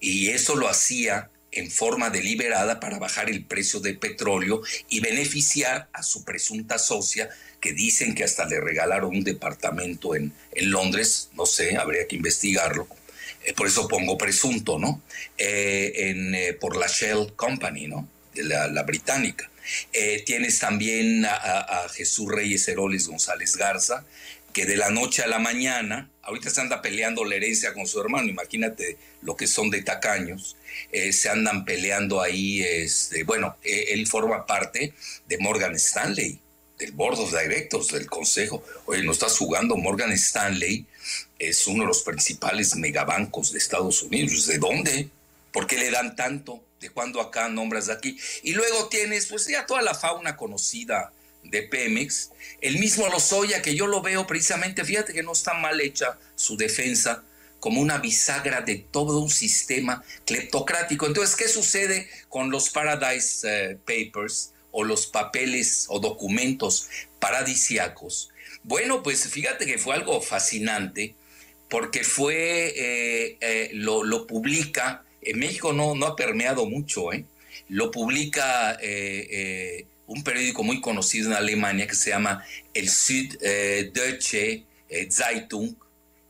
y 0.00 0.28
eso 0.28 0.56
lo 0.56 0.68
hacía 0.68 1.30
en 1.50 1.70
forma 1.70 2.08
deliberada 2.08 2.80
para 2.80 2.98
bajar 2.98 3.28
el 3.28 3.44
precio 3.44 3.80
del 3.80 3.98
petróleo 3.98 4.62
y 4.88 5.00
beneficiar 5.00 5.90
a 5.92 6.02
su 6.02 6.24
presunta 6.24 6.78
socia, 6.78 7.28
que 7.60 7.74
dicen 7.74 8.14
que 8.14 8.24
hasta 8.24 8.46
le 8.46 8.60
regalaron 8.60 9.10
un 9.10 9.24
departamento 9.24 10.14
en, 10.14 10.32
en 10.52 10.70
Londres, 10.70 11.28
no 11.34 11.44
sé, 11.44 11.76
habría 11.76 12.08
que 12.08 12.16
investigarlo, 12.16 12.88
eh, 13.44 13.52
por 13.54 13.66
eso 13.66 13.88
pongo 13.88 14.16
presunto, 14.18 14.78
¿no? 14.78 15.02
Eh, 15.38 15.92
eh, 15.94 16.52
por 16.54 16.76
la 16.76 16.86
Shell 16.86 17.32
Company, 17.34 17.88
¿no? 17.88 18.08
La, 18.34 18.68
la 18.68 18.82
británica. 18.82 19.50
tienes 20.24 20.58
también 20.58 21.24
a, 21.26 21.86
Jesús 21.94 22.28
Reyes 22.30 22.66
Heroles 22.66 23.06
González 23.06 23.56
Garza, 23.56 24.04
que 24.52 24.66
de 24.66 24.76
la 24.76 24.90
noche 24.90 25.22
a 25.22 25.26
la 25.26 25.38
mañana, 25.38 26.10
ahorita 26.22 26.50
se 26.50 26.60
anda 26.60 26.82
peleando 26.82 27.24
la 27.24 27.36
herencia 27.36 27.72
con 27.74 27.86
su 27.86 28.00
hermano, 28.00 28.28
imagínate 28.28 28.96
lo 29.22 29.36
que 29.36 29.46
son 29.46 29.70
de 29.70 29.82
tacaños, 29.82 30.56
se 31.12 31.28
andan 31.28 31.64
peleando 31.64 32.22
ahí, 32.22 32.62
este, 32.62 33.24
bueno, 33.24 33.56
él 33.62 34.06
forma 34.06 34.46
parte 34.46 34.94
de 35.28 35.38
Morgan 35.38 35.74
Stanley, 35.74 36.40
del 36.78 36.92
Board 36.92 37.18
of 37.20 37.38
Directors, 37.38 37.88
del 37.88 38.06
Consejo. 38.06 38.64
Oye, 38.86 39.02
no 39.02 39.12
estás 39.12 39.36
jugando, 39.36 39.76
Morgan 39.76 40.12
Stanley 40.12 40.86
es 41.48 41.66
uno 41.66 41.82
de 41.82 41.88
los 41.88 42.02
principales 42.02 42.76
megabancos 42.76 43.52
de 43.52 43.58
Estados 43.58 44.02
Unidos. 44.02 44.46
¿De 44.46 44.58
dónde? 44.58 45.08
¿Por 45.52 45.66
qué 45.66 45.76
le 45.76 45.90
dan 45.90 46.14
tanto? 46.14 46.64
¿De 46.80 46.90
cuándo 46.90 47.20
acá 47.20 47.48
nombras 47.48 47.86
de 47.86 47.94
aquí? 47.94 48.16
Y 48.44 48.52
luego 48.52 48.88
tienes, 48.88 49.26
pues 49.26 49.46
ya 49.48 49.66
toda 49.66 49.82
la 49.82 49.94
fauna 49.94 50.36
conocida 50.36 51.12
de 51.42 51.62
Pemex, 51.62 52.30
el 52.60 52.78
mismo 52.78 53.08
Lozoya, 53.08 53.60
que 53.60 53.74
yo 53.74 53.88
lo 53.88 54.00
veo 54.00 54.26
precisamente, 54.26 54.84
fíjate 54.84 55.12
que 55.12 55.24
no 55.24 55.32
está 55.32 55.54
mal 55.54 55.80
hecha 55.80 56.16
su 56.36 56.56
defensa, 56.56 57.24
como 57.58 57.80
una 57.80 57.98
bisagra 57.98 58.60
de 58.60 58.76
todo 58.76 59.18
un 59.18 59.30
sistema 59.30 60.04
cleptocrático. 60.24 61.06
Entonces, 61.06 61.34
¿qué 61.34 61.48
sucede 61.48 62.08
con 62.28 62.50
los 62.50 62.70
Paradise 62.70 63.46
eh, 63.48 63.78
Papers 63.84 64.52
o 64.70 64.84
los 64.84 65.06
papeles 65.06 65.86
o 65.88 65.98
documentos 65.98 66.88
paradisiacos? 67.18 68.30
Bueno, 68.62 69.02
pues 69.02 69.28
fíjate 69.28 69.66
que 69.66 69.78
fue 69.78 69.94
algo 69.94 70.20
fascinante 70.20 71.16
porque 71.72 72.04
fue, 72.04 72.74
eh, 72.76 73.38
eh, 73.40 73.70
lo, 73.72 74.26
publica, 74.26 75.04
en 75.22 75.38
México 75.38 75.72
no, 75.72 75.94
no 75.94 76.04
ha 76.04 76.14
permeado 76.14 76.66
mucho, 76.66 77.14
¿eh? 77.14 77.24
lo 77.68 77.90
publica 77.90 78.78
un 80.06 80.22
periódico 80.22 80.62
muy 80.62 80.82
conocido 80.82 81.30
en 81.30 81.36
Alemania 81.36 81.86
que 81.86 81.94
se 81.94 82.10
llama 82.10 82.44
el 82.74 82.90
Süddeutsche 82.90 84.64
eh, 84.90 85.08
Zeitung, 85.10 85.74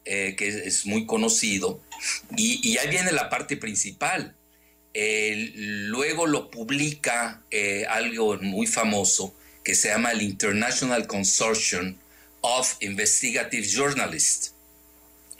eh, 0.04 0.36
que 0.36 0.46
es 0.46 0.86
muy 0.86 1.06
conocido. 1.06 1.80
Y, 2.36 2.76
ahí 2.78 2.88
viene 2.88 3.10
la 3.10 3.28
parte 3.28 3.56
principal. 3.56 4.36
luego 4.94 6.26
lo 6.26 6.50
publica 6.50 7.42
eh, 7.50 7.84
algo 7.88 8.38
muy 8.40 8.68
famoso 8.68 9.34
que 9.64 9.74
se 9.74 9.88
llama 9.88 10.12
el 10.12 10.22
International 10.22 11.06
Consortium 11.08 11.96
of 12.42 12.76
Investigative 12.80 13.66
Journalists, 13.66 14.51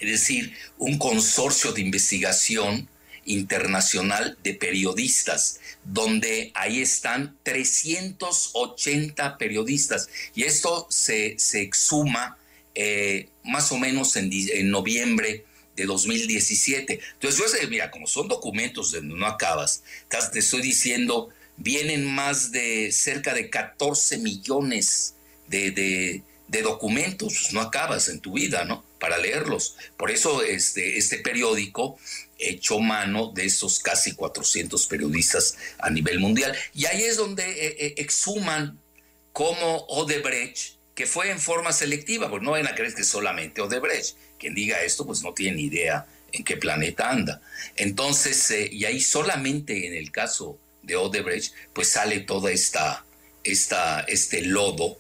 es 0.03 0.21
decir, 0.21 0.57
un 0.79 0.99
consorcio 0.99 1.73
de 1.73 1.81
investigación 1.81 2.89
internacional 3.25 4.37
de 4.43 4.55
periodistas, 4.55 5.61
donde 5.85 6.51
ahí 6.55 6.81
están 6.81 7.37
380 7.45 9.39
periodistas. 9.39 10.09
Y 10.35 10.43
esto 10.43 10.87
se, 10.91 11.39
se 11.39 11.63
exhuma 11.63 12.37
eh, 12.75 13.29
más 13.45 13.71
o 13.71 13.79
menos 13.79 14.17
en, 14.17 14.31
en, 14.33 14.71
noviembre 14.71 15.45
de 15.77 15.85
2017. 15.85 17.01
Entonces, 17.15 17.41
yo 17.41 17.49
sé, 17.49 17.67
mira, 17.69 17.91
como 17.91 18.09
son 18.09 18.27
documentos 18.27 18.91
de 18.91 19.03
no 19.03 19.27
acabas, 19.27 19.85
te 20.33 20.41
estoy 20.41 20.63
diciendo, 20.63 21.29
vienen 21.57 22.05
más 22.13 22.51
de 22.51 22.91
cerca 22.91 23.35
de 23.35 23.51
14 23.51 24.19
millones 24.19 25.15
de, 25.47 25.71
de, 25.71 26.23
de 26.49 26.63
documentos, 26.63 27.51
no 27.53 27.61
acabas 27.61 28.09
en 28.09 28.21
tu 28.21 28.33
vida, 28.33 28.65
¿no? 28.65 28.85
Para 29.03 29.19
leerlos. 29.19 29.75
Por 29.97 30.13
eso 30.13 30.45
este, 30.45 30.97
este 30.97 31.19
periódico 31.19 31.99
echó 32.39 32.79
mano 32.79 33.33
de 33.35 33.47
esos 33.47 33.81
casi 33.81 34.15
400 34.15 34.87
periodistas 34.87 35.57
a 35.81 35.91
nivel 35.91 36.21
mundial. 36.21 36.57
Y 36.73 36.87
ahí 36.87 37.03
es 37.03 37.17
donde 37.17 37.43
eh, 37.43 37.77
eh, 37.81 37.95
exhuman 37.97 38.79
como 39.33 39.79
Odebrecht, 39.89 40.77
que 40.95 41.07
fue 41.07 41.33
en 41.33 41.41
forma 41.41 41.73
selectiva, 41.73 42.31
pues 42.31 42.43
no 42.43 42.53
van 42.53 42.69
a 42.69 42.77
creer 42.77 42.95
que 42.95 43.03
solamente 43.03 43.61
Odebrecht. 43.61 44.17
Quien 44.39 44.55
diga 44.55 44.81
esto, 44.83 45.05
pues 45.05 45.21
no 45.25 45.35
tiene 45.35 45.57
ni 45.57 45.65
idea 45.65 46.07
en 46.31 46.45
qué 46.45 46.57
planeta 46.57 47.11
anda. 47.11 47.43
Entonces, 47.75 48.53
eh, 48.53 48.69
y 48.71 48.85
ahí 48.85 49.01
solamente 49.01 49.89
en 49.89 49.95
el 49.95 50.13
caso 50.13 50.61
de 50.85 50.95
Odebrecht, 50.95 51.53
pues 51.73 51.91
sale 51.91 52.21
toda 52.21 52.53
esta, 52.53 53.05
esta 53.43 54.03
este 54.03 54.43
lodo 54.43 54.97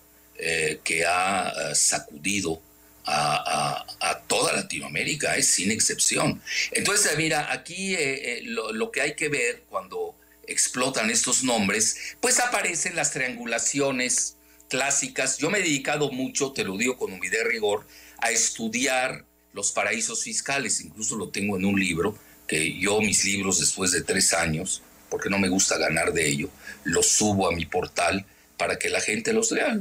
que 0.82 1.04
ha 1.06 1.73
sacudido 1.73 2.61
a, 3.04 3.85
toda 4.28 4.52
Latinoamérica, 4.54 5.37
es 5.37 5.49
sin 5.49 5.71
excepción. 5.71 6.40
Entonces, 6.71 7.16
mira, 7.18 7.52
aquí 7.52 7.94
eh, 7.94 8.38
eh, 8.38 8.40
lo, 8.44 8.90
que 8.90 9.02
hay 9.02 9.14
que 9.14 9.28
ver 9.28 9.64
cuando 9.68 10.14
explotan 10.47 11.11
estos 11.11 11.44
nombres, 11.44 12.16
pues 12.21 12.40
aparecen 12.40 12.97
las 12.97 13.12
triangulaciones 13.12 14.37
clásicas. 14.68 15.38
Yo 15.38 15.50
me 15.50 15.59
he 15.59 15.62
dedicado 15.62 16.11
mucho, 16.11 16.52
te 16.52 16.64
lo 16.64 16.76
digo 16.76 16.97
con 16.97 17.12
humildad 17.12 17.40
y 17.44 17.49
rigor, 17.49 17.87
a 18.18 18.30
estudiar 18.30 19.25
los 19.52 19.73
paraísos 19.73 20.23
fiscales, 20.23 20.80
incluso 20.80 21.16
lo 21.16 21.28
tengo 21.28 21.56
en 21.56 21.64
un 21.64 21.78
libro, 21.78 22.16
que 22.47 22.78
yo 22.78 23.00
mis 23.00 23.25
libros 23.25 23.61
después 23.61 23.92
de 23.92 24.02
tres 24.02 24.32
años, 24.32 24.82
porque 25.11 25.28
no 25.28 25.38
me 25.38 25.49
gusta 25.49 25.76
ganar 25.76 26.12
de 26.12 26.26
ello, 26.26 26.49
los 26.85 27.06
subo 27.06 27.49
a 27.49 27.52
mi 27.52 27.66
portal 27.66 28.25
para 28.56 28.78
que 28.78 28.88
la 28.88 29.00
gente 29.00 29.32
los 29.32 29.50
lea 29.50 29.78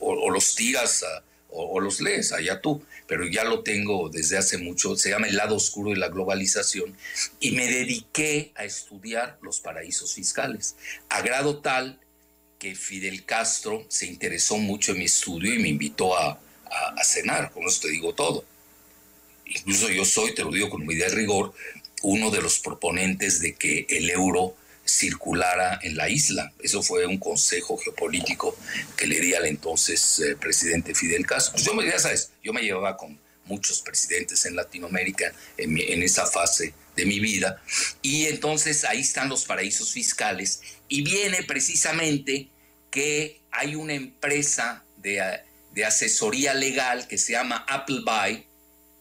o, 0.00 0.30
los 0.30 0.54
tiras 0.54 1.02
a 1.02 1.22
o, 1.52 1.80
los 1.80 2.00
lees, 2.00 2.32
allá 2.32 2.60
tú, 2.60 2.82
pero 3.06 3.26
ya 3.26 3.44
lo 3.44 3.62
tengo 3.62 4.08
desde 4.08 4.38
hace 4.38 4.58
mucho, 4.58 4.96
se 4.96 5.10
llama 5.10 5.26
El 5.26 5.36
lado 5.36 5.56
oscuro 5.56 5.90
de 5.90 5.96
la 5.96 6.08
globalización, 6.08 6.96
y 7.40 7.52
me 7.52 7.66
dediqué 7.66 8.52
a 8.54 8.64
estudiar 8.64 9.38
los 9.42 9.60
paraísos 9.60 10.14
fiscales, 10.14 10.76
a 11.08 11.20
grado 11.22 11.58
tal 11.58 12.00
que 12.58 12.74
Fidel 12.74 13.24
Castro 13.24 13.84
se 13.88 14.06
interesó 14.06 14.56
mucho 14.56 14.92
en 14.92 14.98
mi 14.98 15.06
estudio 15.06 15.52
y 15.52 15.58
me 15.58 15.68
invitó 15.68 16.16
a, 16.16 16.38
cenar, 17.04 17.50
con 17.50 17.64
eso 17.64 17.82
te 17.82 17.90
digo 17.90 18.14
todo. 18.14 18.44
Incluso 19.44 19.90
yo 19.90 20.04
soy, 20.04 20.34
te 20.34 20.42
lo 20.42 20.50
digo 20.50 20.70
con 20.70 20.86
medida 20.86 21.06
de 21.06 21.16
rigor, 21.16 21.52
uno 22.02 22.30
de 22.30 22.40
los 22.40 22.60
proponentes 22.60 23.40
de 23.40 23.54
que 23.56 23.84
el 23.90 24.08
euro 24.08 24.56
circulara 24.84 25.78
en 25.82 25.96
la 25.96 26.08
isla. 26.08 26.52
Eso 26.60 26.82
fue 26.82 27.06
un 27.06 27.18
consejo 27.18 27.76
geopolítico 27.76 28.56
que 28.96 29.06
le 29.06 29.20
di 29.20 29.34
al 29.34 29.46
entonces 29.46 30.20
eh, 30.20 30.36
presidente 30.36 30.94
Fidel 30.94 31.26
Castro. 31.26 31.52
Pues 31.54 31.64
yo 32.42 32.52
me, 32.52 32.62
llevaba 32.62 32.96
con 32.96 33.18
muchos 33.44 33.80
presidentes 33.80 34.44
en 34.46 34.56
Latinoamérica 34.56 35.32
en, 35.56 36.02
esa 36.02 36.26
fase 36.26 36.74
de 36.96 37.06
mi 37.06 37.20
vida. 37.20 37.62
Y 38.02 38.26
entonces 38.26 38.84
ahí 38.84 39.00
están 39.00 39.28
los 39.28 39.44
paraísos 39.44 39.92
fiscales 39.92 40.60
y 40.88 41.02
viene 41.02 41.42
precisamente 41.44 42.48
que 42.90 43.40
hay 43.50 43.74
una 43.74 43.94
empresa 43.94 44.84
de, 44.98 45.40
de 45.72 45.84
asesoría 45.84 46.54
legal 46.54 47.08
que 47.08 47.18
se 47.18 47.32
llama 47.32 47.64
Appleby, 47.68 48.46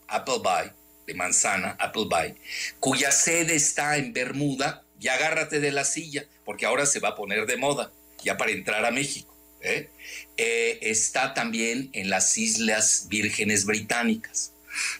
Appleby, 0.07 0.71
de 1.07 1.13
manzana, 1.13 1.75
Appleby, 1.79 2.35
cuya 2.79 3.11
sede 3.11 3.55
está 3.55 3.97
en 3.97 4.13
Bermuda, 4.13 4.83
y 5.01 5.07
agárrate 5.07 5.59
de 5.59 5.71
la 5.71 5.83
silla, 5.83 6.25
porque 6.45 6.65
ahora 6.65 6.85
se 6.85 6.99
va 6.99 7.09
a 7.09 7.15
poner 7.15 7.47
de 7.47 7.57
moda, 7.57 7.91
ya 8.23 8.37
para 8.37 8.51
entrar 8.51 8.85
a 8.85 8.91
México. 8.91 9.35
¿eh? 9.61 9.89
Eh, 10.37 10.79
está 10.83 11.33
también 11.33 11.89
en 11.93 12.09
las 12.09 12.37
Islas 12.37 13.07
Vírgenes 13.09 13.65
Británicas, 13.65 14.53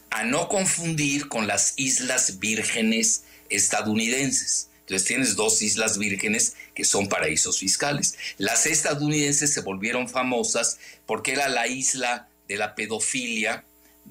a 0.10 0.24
no 0.24 0.50
confundir 0.50 1.28
con 1.28 1.48
las 1.48 1.74
Islas 1.78 2.40
Vírgenes 2.40 3.24
estadounidenses. 3.50 4.70
Entonces 4.82 5.08
tienes 5.08 5.36
dos 5.36 5.62
islas 5.62 5.98
vírgenes 5.98 6.56
que 6.74 6.84
son 6.84 7.08
paraísos 7.08 7.60
fiscales. 7.60 8.18
Las 8.38 8.66
estadounidenses 8.66 9.54
se 9.54 9.62
volvieron 9.62 10.10
famosas 10.10 10.80
porque 11.06 11.32
era 11.32 11.48
la 11.48 11.68
isla 11.68 12.28
de 12.48 12.58
la 12.58 12.76
pedofilia 12.76 13.64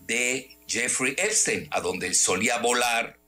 de 0.07 0.57
Jeffrey 0.67 1.15
Epstein, 1.19 1.69
a 1.71 1.81
donde 1.81 2.15
solía 2.15 2.59
volar 2.59 3.20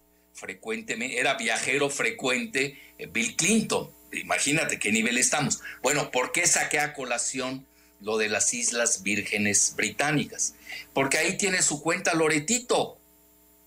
frecuentemente, 0.43 1.21
era 1.21 1.35
viajero 1.35 1.89
frecuente 1.89 2.77
eh, 2.99 3.07
Bill 3.07 3.37
Clinton. 3.37 3.89
Imagínate 4.13 4.79
qué 4.79 4.91
nivel 4.91 5.17
estamos. 5.17 5.61
Bueno, 5.83 6.11
¿por 6.11 6.33
qué 6.33 6.47
saqué 6.47 6.81
a 6.81 6.93
colación 6.93 7.65
lo 8.01 8.19
de 8.19 8.29
las 8.29 8.53
Islas 8.53 9.05
Vírgenes 9.05 9.75
Británicas? 9.77 10.55
Porque 10.93 11.17
ahí 11.19 11.39
tiene 11.39 11.63
su 11.63 11.81
cuenta 11.81 12.13
Loretito. 12.15 12.99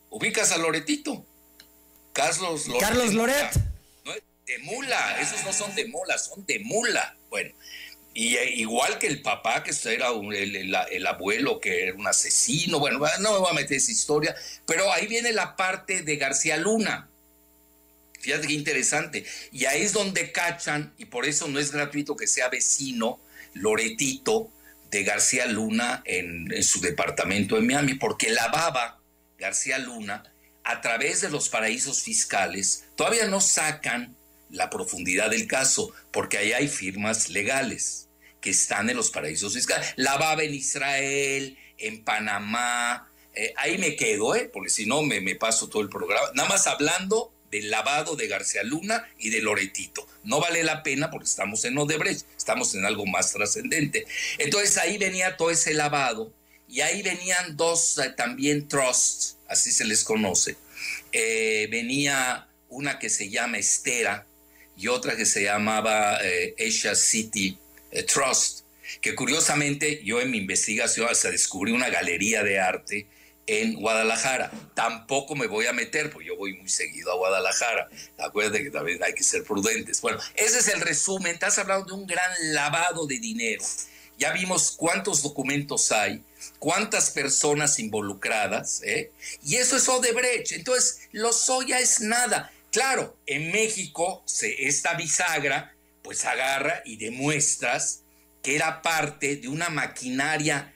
¿Ubicas 0.10 0.51
a 0.51 0.58
Loretito? 0.58 1.25
Carlos 2.13 2.67
Loret. 2.67 2.82
Carlos 2.82 3.13
Loret. 3.13 3.51
de 4.46 4.60
mula, 4.60 5.20
esos 5.22 5.44
no 5.44 5.53
son 5.53 5.74
de 5.74 5.88
mula, 5.88 6.17
son 6.20 6.46
de 6.46 6.60
mula. 6.60 7.15
Bueno, 7.29 7.55
y 8.17 8.38
eh, 8.38 8.50
igual 8.55 8.98
que 8.98 9.07
el 9.07 9.22
papá, 9.22 9.62
que 9.62 9.72
era 9.93 10.07
el, 10.07 11.05
abuelo, 11.05 11.60
que 11.60 11.84
era 11.84 11.93
un 11.95 12.07
asesino, 12.07 12.79
bueno, 12.79 12.98
no 13.19 13.34
me 13.34 13.39
voy 13.39 13.50
a 13.51 13.53
meter 13.53 13.75
esa 13.75 13.91
historia, 13.91 14.34
pero 14.65 14.89
ahí 14.93 15.05
viene 15.05 15.34
la 15.34 15.57
parte 15.57 16.01
de 16.01 16.15
García 16.15 16.55
Luna. 16.55 17.10
Fíjate 18.22 18.48
qué 18.48 18.53
interesante. 18.53 19.25
Y 19.51 19.65
ahí 19.65 19.81
es 19.81 19.91
donde 19.91 20.31
cachan, 20.31 20.93
y 20.98 21.05
por 21.05 21.25
eso 21.25 21.50
no 21.50 21.60
es 21.60 21.74
gratuito 21.74 22.15
que 22.15 22.25
sea 22.25 22.48
vecino, 22.48 23.19
Loretito, 23.53 24.50
de 24.89 25.03
García 25.03 25.45
Luna 25.45 26.01
en, 26.05 26.63
su 26.63 26.79
departamento 26.79 27.57
en 27.57 27.67
Miami, 27.67 27.95
porque 27.95 28.29
la 28.29 28.48
baba 28.48 29.01
García 29.38 29.77
Luna 29.77 30.24
a 30.63 30.79
través 30.79 31.19
de 31.19 31.29
los 31.29 31.50
paraísos 31.50 32.01
fiscales 32.01 32.86
todavía 32.95 33.27
no 33.27 33.41
sacan 33.41 34.15
la 34.51 34.69
profundidad 34.69 35.31
del 35.31 35.48
caso, 35.48 35.93
porque 36.13 36.38
ahí 36.38 36.53
hay 36.53 36.69
firmas 36.69 37.29
legales 37.29 38.04
que 38.45 38.51
están 38.51 38.87
en 38.91 38.95
los 38.95 39.09
paraísos 39.09 39.55
fiscales. 39.55 39.91
La 39.95 40.37
en 40.39 40.53
Israel, 40.53 41.57
en 41.79 42.03
Panamá, 42.03 43.11
eh, 43.33 43.55
ahí 43.57 43.79
me 43.79 43.95
quedo, 43.95 44.35
¿eh? 44.35 44.51
porque 44.53 44.69
si 44.69 44.85
no 44.85 45.01
me, 45.01 45.19
me 45.19 45.33
paso 45.33 45.67
todo 45.67 45.81
el 45.81 45.89
programa, 45.89 46.27
nada 46.35 46.49
más 46.49 46.67
hablando 46.67 47.33
del 47.49 47.71
lavado 47.71 48.15
de 48.15 48.27
García 48.27 48.61
Luna 48.61 49.09
y 49.17 49.31
de 49.31 49.41
Loretito. 49.41 50.07
No 50.23 50.39
vale 50.39 50.63
la 50.63 50.83
pena 50.83 51.09
porque 51.09 51.25
estamos 51.25 51.65
en 51.65 51.75
Odebrecht, 51.75 52.27
estamos 52.37 52.75
en 52.75 52.85
algo 52.85 53.07
más 53.07 53.33
trascendente. 53.33 54.05
Entonces 54.37 54.77
ahí 54.77 54.99
venía 54.99 55.37
todo 55.37 55.49
ese 55.49 55.73
lavado 55.73 56.31
y 56.69 56.81
ahí 56.81 57.01
venían 57.01 57.57
dos 57.57 57.97
eh, 57.97 58.13
también 58.15 58.67
trusts, 58.67 59.37
así 59.47 59.71
se 59.71 59.85
les 59.85 60.03
conoce. 60.03 60.55
Eh, 61.11 61.67
venía 61.71 62.47
una 62.69 62.99
que 62.99 63.09
se 63.09 63.27
llama 63.27 63.57
Estera 63.57 64.27
y 64.77 64.87
otra 64.87 65.15
que 65.15 65.25
se 65.25 65.41
llamaba 65.41 66.19
Asia 66.59 66.93
City 66.93 67.57
Trust, 68.03 68.61
que 69.01 69.15
curiosamente 69.15 70.01
yo 70.03 70.21
en 70.21 70.31
mi 70.31 70.37
investigación 70.37 71.07
hasta 71.09 71.31
descubrí 71.31 71.71
una 71.71 71.89
galería 71.89 72.43
de 72.43 72.59
arte 72.59 73.07
en 73.47 73.75
Guadalajara. 73.75 74.51
Tampoco 74.73 75.35
me 75.35 75.47
voy 75.47 75.67
a 75.67 75.73
meter, 75.73 76.11
porque 76.11 76.27
yo 76.27 76.37
voy 76.37 76.53
muy 76.53 76.69
seguido 76.69 77.11
a 77.11 77.15
Guadalajara. 77.15 77.89
Acuérdate 78.17 78.63
que 78.63 78.71
también 78.71 79.03
hay 79.03 79.13
que 79.13 79.23
ser 79.23 79.43
prudentes. 79.43 80.01
Bueno, 80.01 80.19
ese 80.35 80.59
es 80.59 80.67
el 80.67 80.81
resumen. 80.81 81.33
Estás 81.33 81.57
hablando 81.57 81.85
de 81.85 81.93
un 81.93 82.07
gran 82.07 82.31
lavado 82.53 83.05
de 83.05 83.19
dinero. 83.19 83.63
Ya 84.17 84.31
vimos 84.31 84.71
cuántos 84.71 85.21
documentos 85.21 85.91
hay, 85.91 86.23
cuántas 86.57 87.11
personas 87.11 87.79
involucradas, 87.79 88.81
¿eh? 88.83 89.11
y 89.43 89.55
eso 89.55 89.75
es 89.75 89.89
Odebrecht. 89.89 90.53
Entonces, 90.53 91.01
lo 91.11 91.33
soya 91.33 91.79
es 91.79 91.99
nada. 91.99 92.51
Claro, 92.71 93.17
en 93.25 93.51
México 93.51 94.23
se, 94.25 94.67
esta 94.67 94.93
bisagra 94.93 95.75
pues 96.05 96.24
agarra 96.24 96.83
y 96.85 96.97
demuestras 96.97 98.03
que 98.43 98.55
era 98.55 98.83
parte 98.83 99.38
de 99.38 99.47
una 99.47 99.69
maquinaria 99.69 100.71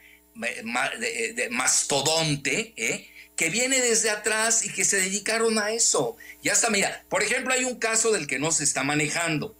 mastodonte, 1.51 2.73
¿eh? 2.75 3.07
que 3.35 3.49
viene 3.49 3.79
desde 3.79 4.09
atrás 4.09 4.65
y 4.65 4.73
que 4.73 4.83
se 4.83 4.97
dedicaron 4.97 5.59
a 5.59 5.71
eso. 5.71 6.17
Ya 6.41 6.53
está, 6.53 6.71
mira, 6.71 7.05
por 7.09 7.21
ejemplo, 7.21 7.53
hay 7.53 7.63
un 7.63 7.75
caso 7.75 8.11
del 8.11 8.25
que 8.25 8.39
no 8.39 8.51
se 8.51 8.63
está 8.63 8.83
manejando. 8.83 9.55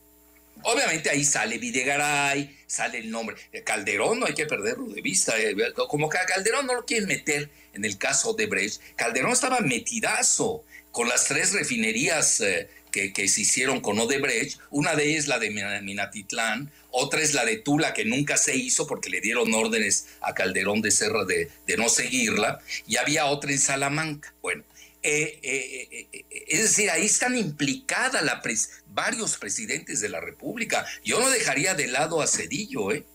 Obviamente 0.64 1.10
ahí 1.10 1.24
sale 1.24 1.60
Videgaray, 1.60 2.58
sale 2.66 2.98
el 2.98 3.12
nombre. 3.12 3.38
Calderón 3.64 4.20
no 4.20 4.26
hay 4.26 4.34
que 4.34 4.48
perderlo 4.48 4.88
de 4.88 5.02
vista. 5.02 5.40
Eh, 5.40 5.56
como 5.88 6.10
que 6.10 6.18
a 6.18 6.26
Calderón 6.26 6.66
no 6.66 6.74
lo 6.74 6.86
quieren 6.86 7.08
meter 7.08 7.50
en 7.74 7.86
el 7.86 7.98
caso 7.98 8.34
de 8.34 8.48
Brecht. 8.48 8.82
Calderón 8.96 9.34
estaba 9.34 9.60
metidazo 9.60 10.66
con 10.92 11.08
las 11.08 11.26
tres 11.26 11.54
refinerías 11.54 12.42
eh, 12.42 12.70
que, 12.92 13.28
se 13.28 13.42
hicieron 13.42 13.82
con 13.82 14.00
Odebrecht. 14.00 14.60
Una 14.70 14.96
de 14.96 15.12
ellas 15.12 15.28
la 15.28 15.40
de 15.40 15.50
Minatitlán, 15.50 16.72
otra 16.92 17.22
es 17.22 17.34
la 17.34 17.46
de 17.46 17.58
Tula, 17.58 17.94
que 17.94 18.06
nunca 18.06 18.38
se 18.38 18.56
hizo 18.56 18.88
porque 18.88 19.10
le 19.10 19.22
dieron 19.22 19.54
órdenes 19.54 20.08
a 20.22 20.34
Calderón 20.34 20.82
de 20.82 20.92
Serra 20.92 21.26
de, 21.26 21.50
no 21.78 21.90
seguirla, 21.90 22.60
y 22.88 22.98
había 22.98 23.26
otra 23.26 23.52
en 23.52 23.60
Salamanca. 23.60 24.34
Bueno, 24.42 24.64
eh, 25.02 25.40
eh, 25.44 26.08
eh, 26.12 26.26
es 26.48 26.62
decir, 26.62 26.90
ahí 26.90 27.06
están 27.06 27.38
implicadas 27.38 28.24
la 28.24 28.42
varios 28.88 29.38
presidentes 29.38 30.02
de 30.02 30.10
la 30.10 30.20
República. 30.20 30.86
Yo 31.04 31.20
no 31.20 31.30
dejaría 31.30 31.76
de 31.76 31.88
lado 31.88 32.22
a 32.22 32.28
Cedillo, 32.28 32.92
¿eh? 32.92 33.06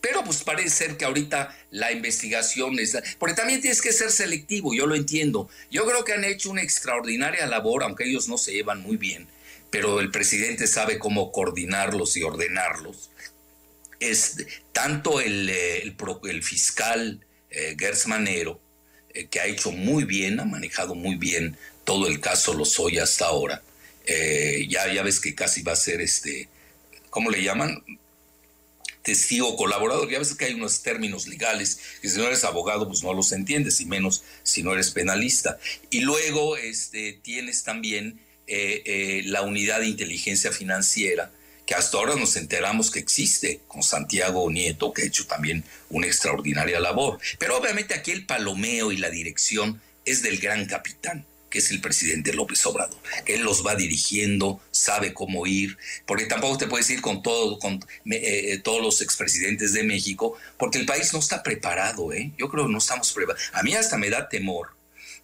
Pero 0.00 0.22
pues 0.24 0.44
parece 0.44 0.70
ser 0.70 0.96
que 0.96 1.04
ahorita 1.04 1.56
la 1.70 1.90
investigación 1.92 2.78
es... 2.78 2.96
Porque 3.18 3.34
también 3.34 3.60
tienes 3.60 3.82
que 3.82 3.92
ser 3.92 4.10
selectivo, 4.10 4.72
yo 4.74 4.86
lo 4.86 4.94
entiendo. 4.94 5.48
Yo 5.70 5.86
creo 5.86 6.04
que 6.04 6.12
han 6.12 6.24
hecho 6.24 6.50
una 6.50 6.62
extraordinaria 6.62 7.46
labor, 7.46 7.82
aunque 7.82 8.04
ellos 8.04 8.28
no 8.28 8.38
se 8.38 8.52
llevan 8.52 8.80
muy 8.80 8.96
bien, 8.96 9.26
pero 9.70 10.00
el 10.00 10.10
presidente 10.10 10.66
sabe 10.66 10.98
cómo 10.98 11.32
coordinarlos 11.32 12.16
y 12.16 12.22
ordenarlos. 12.22 13.10
Es 13.98 14.36
tanto 14.72 15.20
el, 15.20 15.48
el, 15.50 16.42
fiscal 16.44 17.20
eh, 17.50 17.76
Manero, 18.06 18.60
eh, 19.12 19.26
que 19.26 19.40
ha 19.40 19.46
hecho 19.46 19.72
muy 19.72 20.04
bien, 20.04 20.38
ha 20.38 20.44
manejado 20.44 20.94
muy 20.94 21.16
bien 21.16 21.56
todo 21.84 22.06
el 22.06 22.20
caso 22.20 22.54
Lozoya 22.54 23.02
hasta 23.02 23.26
ahora. 23.26 23.62
Eh, 24.06 24.66
ya, 24.68 24.92
ya 24.92 25.02
ves 25.02 25.18
que 25.18 25.34
casi 25.34 25.62
va 25.62 25.72
a 25.72 25.76
ser 25.76 26.00
este, 26.00 26.48
¿cómo 27.10 27.30
le 27.30 27.42
llaman? 27.42 27.82
Testigo 29.02 29.56
colaborador. 29.56 30.10
Ya 30.10 30.18
ves 30.18 30.34
que 30.34 30.46
hay 30.46 30.54
unos 30.54 30.82
términos 30.82 31.26
legales 31.26 31.80
que 32.00 32.08
si 32.08 32.18
no 32.18 32.24
eres 32.24 32.44
abogado, 32.44 32.86
pues 32.88 33.02
no 33.02 33.12
los 33.14 33.32
entiendes, 33.32 33.80
y 33.80 33.86
menos 33.86 34.22
si 34.42 34.62
no 34.62 34.72
eres 34.72 34.90
penalista. 34.90 35.58
Y 35.90 36.00
luego 36.00 36.56
este, 36.56 37.18
tienes 37.22 37.64
también 37.64 38.20
eh, 38.46 39.22
la 39.26 39.42
unidad 39.42 39.80
de 39.80 39.88
inteligencia 39.88 40.52
financiera, 40.52 41.32
que 41.66 41.74
hasta 41.74 41.98
ahora 41.98 42.16
nos 42.16 42.36
enteramos 42.36 42.90
que 42.90 42.98
existe 42.98 43.60
con 43.68 43.82
Santiago 43.82 44.50
Nieto, 44.50 44.92
que 44.92 45.02
ha 45.02 45.06
hecho 45.06 45.26
también 45.26 45.64
una 45.90 46.06
extraordinaria 46.06 46.80
labor. 46.80 47.18
Pero 47.38 47.58
obviamente 47.58 47.94
aquí 47.94 48.10
el 48.10 48.24
palomeo 48.24 48.90
y 48.90 48.96
la 48.96 49.10
dirección 49.10 49.80
es 50.04 50.22
del 50.22 50.38
gran 50.38 50.64
capitán 50.64 51.26
que 51.50 51.58
es 51.58 51.70
el 51.70 51.80
presidente 51.80 52.32
López 52.32 52.64
Obrador, 52.66 52.98
él 53.26 53.42
los 53.42 53.66
va 53.66 53.74
dirigiendo, 53.74 54.60
sabe 54.70 55.14
cómo 55.14 55.46
ir, 55.46 55.78
porque 56.06 56.26
tampoco 56.26 56.58
te 56.58 56.66
puedes 56.66 56.88
ir 56.90 57.00
con, 57.00 57.22
con 57.22 57.74
eh, 58.06 58.52
eh, 58.52 58.60
todos 58.62 58.82
los 58.82 59.00
expresidentes 59.00 59.72
de 59.72 59.82
México, 59.82 60.36
porque 60.58 60.78
el 60.78 60.86
país 60.86 61.12
no 61.12 61.18
está 61.18 61.42
preparado, 61.42 62.12
¿eh? 62.12 62.32
Yo 62.38 62.48
creo 62.48 62.66
que 62.66 62.72
no 62.72 62.78
estamos 62.78 63.12
preparados. 63.12 63.48
A 63.52 63.62
mí 63.62 63.74
hasta 63.74 63.96
me 63.96 64.10
da 64.10 64.28
temor 64.28 64.70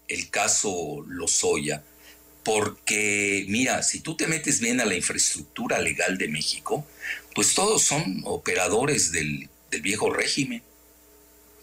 el 0.08 0.30
caso 0.30 1.04
Lozoya, 1.08 1.82
porque 2.44 3.46
mira, 3.48 3.82
si 3.82 4.00
tú 4.00 4.16
te 4.16 4.26
metes 4.26 4.60
bien 4.60 4.80
a 4.80 4.84
la 4.84 4.94
infraestructura 4.94 5.78
legal 5.80 6.18
de 6.18 6.28
México, 6.28 6.86
pues 7.34 7.54
todos 7.54 7.82
son 7.82 8.22
operadores 8.24 9.10
del, 9.12 9.48
viejo 9.82 10.08
régimen. 10.08 10.62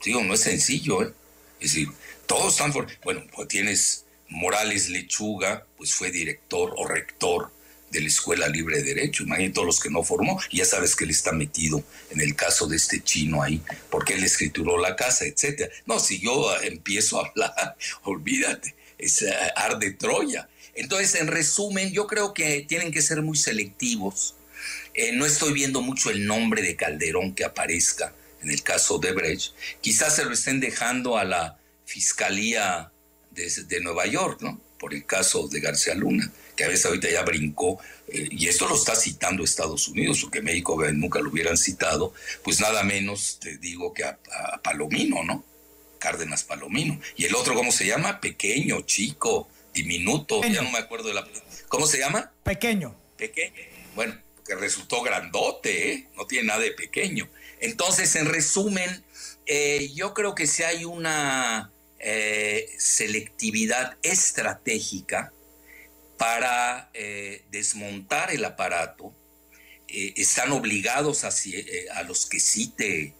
Digo, 0.03 0.21
no 0.21 0.33
es 0.33 0.41
sencillo, 0.41 1.01
¿eh? 1.01 1.13
Es 1.61 1.71
decir, 1.71 1.87
todos 2.25 2.53
están... 2.53 2.73
Bueno, 3.05 3.23
pues 3.33 3.47
tienes 3.47 4.00
Morales 4.31 4.89
Lechuga, 4.89 5.65
pues 5.77 5.93
fue 5.93 6.09
director 6.09 6.73
o 6.77 6.87
rector 6.87 7.51
de 7.91 7.99
la 7.99 8.07
Escuela 8.07 8.47
Libre 8.47 8.77
de 8.77 8.83
Derecho. 8.95 9.23
Imagínate 9.23 9.55
todos 9.55 9.67
los 9.67 9.79
que 9.79 9.89
no 9.89 10.03
formó. 10.03 10.39
Ya 10.51 10.65
sabes 10.65 10.95
que 10.95 11.03
él 11.03 11.09
está 11.09 11.33
metido 11.33 11.83
en 12.09 12.21
el 12.21 12.35
caso 12.35 12.65
de 12.67 12.77
este 12.77 13.03
chino 13.03 13.43
ahí, 13.43 13.61
porque 13.89 14.13
él 14.13 14.23
escrituró 14.23 14.77
la 14.77 14.95
casa, 14.95 15.25
etcétera. 15.25 15.69
No, 15.85 15.99
si 15.99 16.19
yo 16.19 16.49
empiezo 16.61 17.19
a 17.19 17.27
hablar, 17.27 17.75
olvídate, 18.03 18.73
es 18.97 19.21
uh, 19.21 19.27
arde 19.55 19.91
Troya. 19.91 20.47
Entonces, 20.75 21.15
en 21.15 21.27
resumen, 21.27 21.91
yo 21.91 22.07
creo 22.07 22.33
que 22.33 22.65
tienen 22.67 22.91
que 22.91 23.01
ser 23.01 23.21
muy 23.21 23.37
selectivos. 23.37 24.35
Eh, 24.93 25.11
no 25.11 25.25
estoy 25.25 25.51
viendo 25.51 25.81
mucho 25.81 26.09
el 26.09 26.25
nombre 26.25 26.61
de 26.61 26.77
Calderón 26.77 27.35
que 27.35 27.43
aparezca 27.43 28.13
en 28.41 28.49
el 28.49 28.63
caso 28.63 28.97
de 28.97 29.11
Brecht. 29.11 29.53
Quizás 29.81 30.15
se 30.15 30.23
lo 30.23 30.31
estén 30.31 30.61
dejando 30.61 31.17
a 31.17 31.25
la 31.25 31.57
Fiscalía 31.85 32.90
de, 33.31 33.79
Nueva 33.81 34.05
York, 34.05 34.41
¿no? 34.41 34.59
Por 34.79 34.93
el 34.93 35.05
caso 35.05 35.47
de 35.47 35.59
García 35.59 35.95
Luna, 35.95 36.31
que 36.55 36.63
a 36.63 36.67
veces 36.67 36.85
ahorita 36.85 37.09
ya 37.09 37.23
brincó, 37.23 37.79
eh, 38.07 38.27
y 38.31 38.47
esto 38.47 38.67
lo 38.67 38.75
está 38.75 38.95
citando 38.95 39.43
Estados 39.43 39.87
Unidos, 39.87 40.19
porque 40.21 40.41
México 40.41 40.81
nunca 40.93 41.19
lo 41.19 41.29
hubieran 41.29 41.57
citado, 41.57 42.13
pues 42.43 42.59
nada 42.59 42.83
menos 42.83 43.39
te 43.39 43.57
digo 43.57 43.93
que 43.93 44.03
a, 44.03 44.17
a 44.53 44.61
Palomino, 44.61 45.23
¿no? 45.23 45.43
Cárdenas 45.99 46.43
Palomino. 46.43 46.99
Y 47.15 47.25
el 47.25 47.35
otro, 47.35 47.53
¿cómo 47.53 47.71
se 47.71 47.85
llama? 47.85 48.19
Pequeño, 48.19 48.81
chico, 48.81 49.47
diminuto, 49.73 50.41
ya 50.43 50.61
no 50.61 50.71
me 50.71 50.79
acuerdo 50.79 51.09
de 51.09 51.13
la... 51.13 51.27
¿Cómo 51.67 51.85
se 51.87 51.99
llama? 51.99 52.31
Pequeño. 52.43 52.95
Pequeño. 53.17 53.53
Bueno, 53.95 54.17
que 54.45 54.55
resultó 54.55 55.01
grandote, 55.01 55.93
¿eh? 55.93 56.07
no 56.15 56.25
tiene 56.25 56.47
nada 56.47 56.59
de 56.59 56.71
pequeño. 56.71 57.29
Entonces, 57.59 58.15
en 58.15 58.25
resumen, 58.25 59.03
eh, 59.45 59.91
yo 59.93 60.13
creo 60.13 60.35
que 60.35 60.47
si 60.47 60.63
hay 60.63 60.85
una 60.85 61.70
eh, 62.01 62.69
selectividad 62.77 63.97
estratégica 64.01 65.31
para 66.17 66.91
desmontar 67.49 68.31
el 68.31 68.45
aparato, 68.45 69.11
están 69.87 70.51
obligados 70.51 71.23
a, 71.23 71.31
los 72.03 72.27
que 72.27 72.39
cite, 72.39 73.15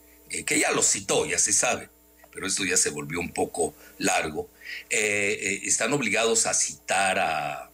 que 0.45 0.59
ya 0.59 0.71
los 0.71 0.85
citó, 0.91 1.25
ya 1.25 1.39
se 1.39 1.51
sabe, 1.51 1.89
pero 2.31 2.47
esto 2.47 2.63
ya 2.63 2.77
se 2.77 2.89
volvió 2.89 3.19
un 3.19 3.31
poco 3.31 3.73
largo, 3.97 4.49
eh, 4.89 5.37
eh, 5.41 5.61
están 5.65 5.93
obligados 5.93 6.45
a 6.45 6.53
citar 6.53 7.19
a, 7.19 7.69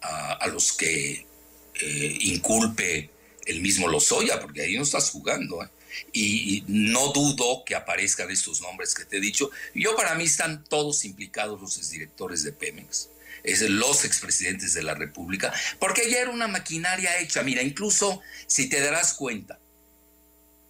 a, 0.00 0.46
los 0.48 0.72
que 0.72 1.26
eh, 1.74 2.16
inculpe 2.20 3.10
el 3.46 3.60
mismo 3.60 3.88
Lozoya, 3.88 4.40
porque 4.40 4.62
ahí 4.62 4.76
no 4.76 4.82
estás 4.82 5.10
jugando. 5.10 5.68
Y, 6.12 6.64
no 6.66 7.12
dudo 7.12 7.64
que 7.64 7.74
aparezcan 7.74 8.30
estos 8.30 8.60
nombres 8.60 8.94
que 8.94 9.04
te 9.04 9.18
he 9.18 9.20
dicho. 9.20 9.50
Yo 9.74 9.96
para 9.96 10.14
mí 10.14 10.24
están 10.24 10.64
todos 10.64 11.04
implicados 11.04 11.60
los 11.60 11.76
exdirectores 11.78 12.42
de 12.42 12.52
Pemex, 12.52 13.08
es 13.42 13.62
los 13.62 14.04
expresidentes 14.04 14.74
de 14.74 14.82
la 14.82 14.94
República, 14.94 15.52
porque 15.78 16.10
ya 16.10 16.18
era 16.18 16.30
una 16.30 16.48
maquinaria 16.48 17.18
hecha. 17.20 17.42
Mira, 17.42 17.62
incluso 17.62 18.20
si 18.46 18.68
te 18.68 18.80
darás 18.80 19.14
cuenta, 19.14 19.58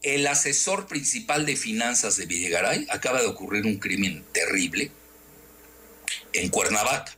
el 0.02 0.26
asesor 0.26 0.86
principal 0.86 1.44
de 1.44 1.56
finanzas 1.56 2.16
de 2.16 2.26
Videgaray 2.26 2.86
acaba 2.90 3.20
de 3.20 3.26
ocurrir 3.26 3.66
un 3.66 3.78
crimen 3.78 4.24
terrible 4.32 4.90
en 6.32 6.48
Cuernavaca 6.48 7.16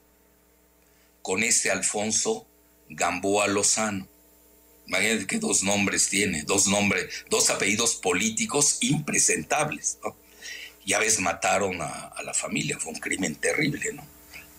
con 1.23 1.43
este 1.43 1.71
Alfonso 1.71 2.47
Gamboa 2.89 3.47
Lozano. 3.47 4.09
Imagínate 4.93 5.27
que 5.27 5.39
dos 5.39 5.63
nombres 5.63 6.11
tiene, 6.11 6.43
dos 6.43 6.67
nombres, 6.67 7.25
dos 7.31 7.49
apellidos 7.49 7.95
políticos 7.95 8.77
impresentables, 8.83 9.97
¿no? 10.05 10.15
Ya 10.85 10.99
ves, 10.99 11.19
mataron 11.19 11.81
a, 11.81 12.13
la 12.23 12.35
familia, 12.35 12.79
fue 12.79 12.93
un 12.93 13.01
crimen 13.01 13.37
terrible, 13.37 13.95
¿no? 13.95 14.07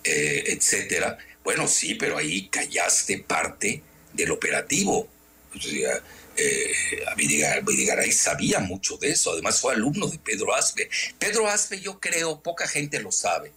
Eh, 0.02 0.42
etcétera. 0.48 1.16
Bueno, 1.44 1.68
sí, 1.68 1.94
pero 1.94 2.18
ahí 2.18 2.48
callaste 2.48 3.18
parte 3.18 3.80
del 4.12 4.32
operativo. 4.32 5.08
O 5.54 5.60
sea, 5.60 6.02
eh, 6.36 6.72
Videgaray 7.16 8.10
sabía 8.10 8.58
mucho 8.58 8.96
de 8.96 9.10
eso, 9.10 9.30
además 9.30 9.60
fue 9.60 9.74
alumno 9.74 10.08
de 10.08 10.18
Pedro 10.18 10.52
Aspe. 10.52 10.90
Pedro 11.16 11.46
Aspe, 11.46 11.80
yo 11.80 12.00
creo, 12.00 12.42
poca 12.42 12.66
gente 12.66 12.98
lo 12.98 13.12
sabe, 13.12 13.52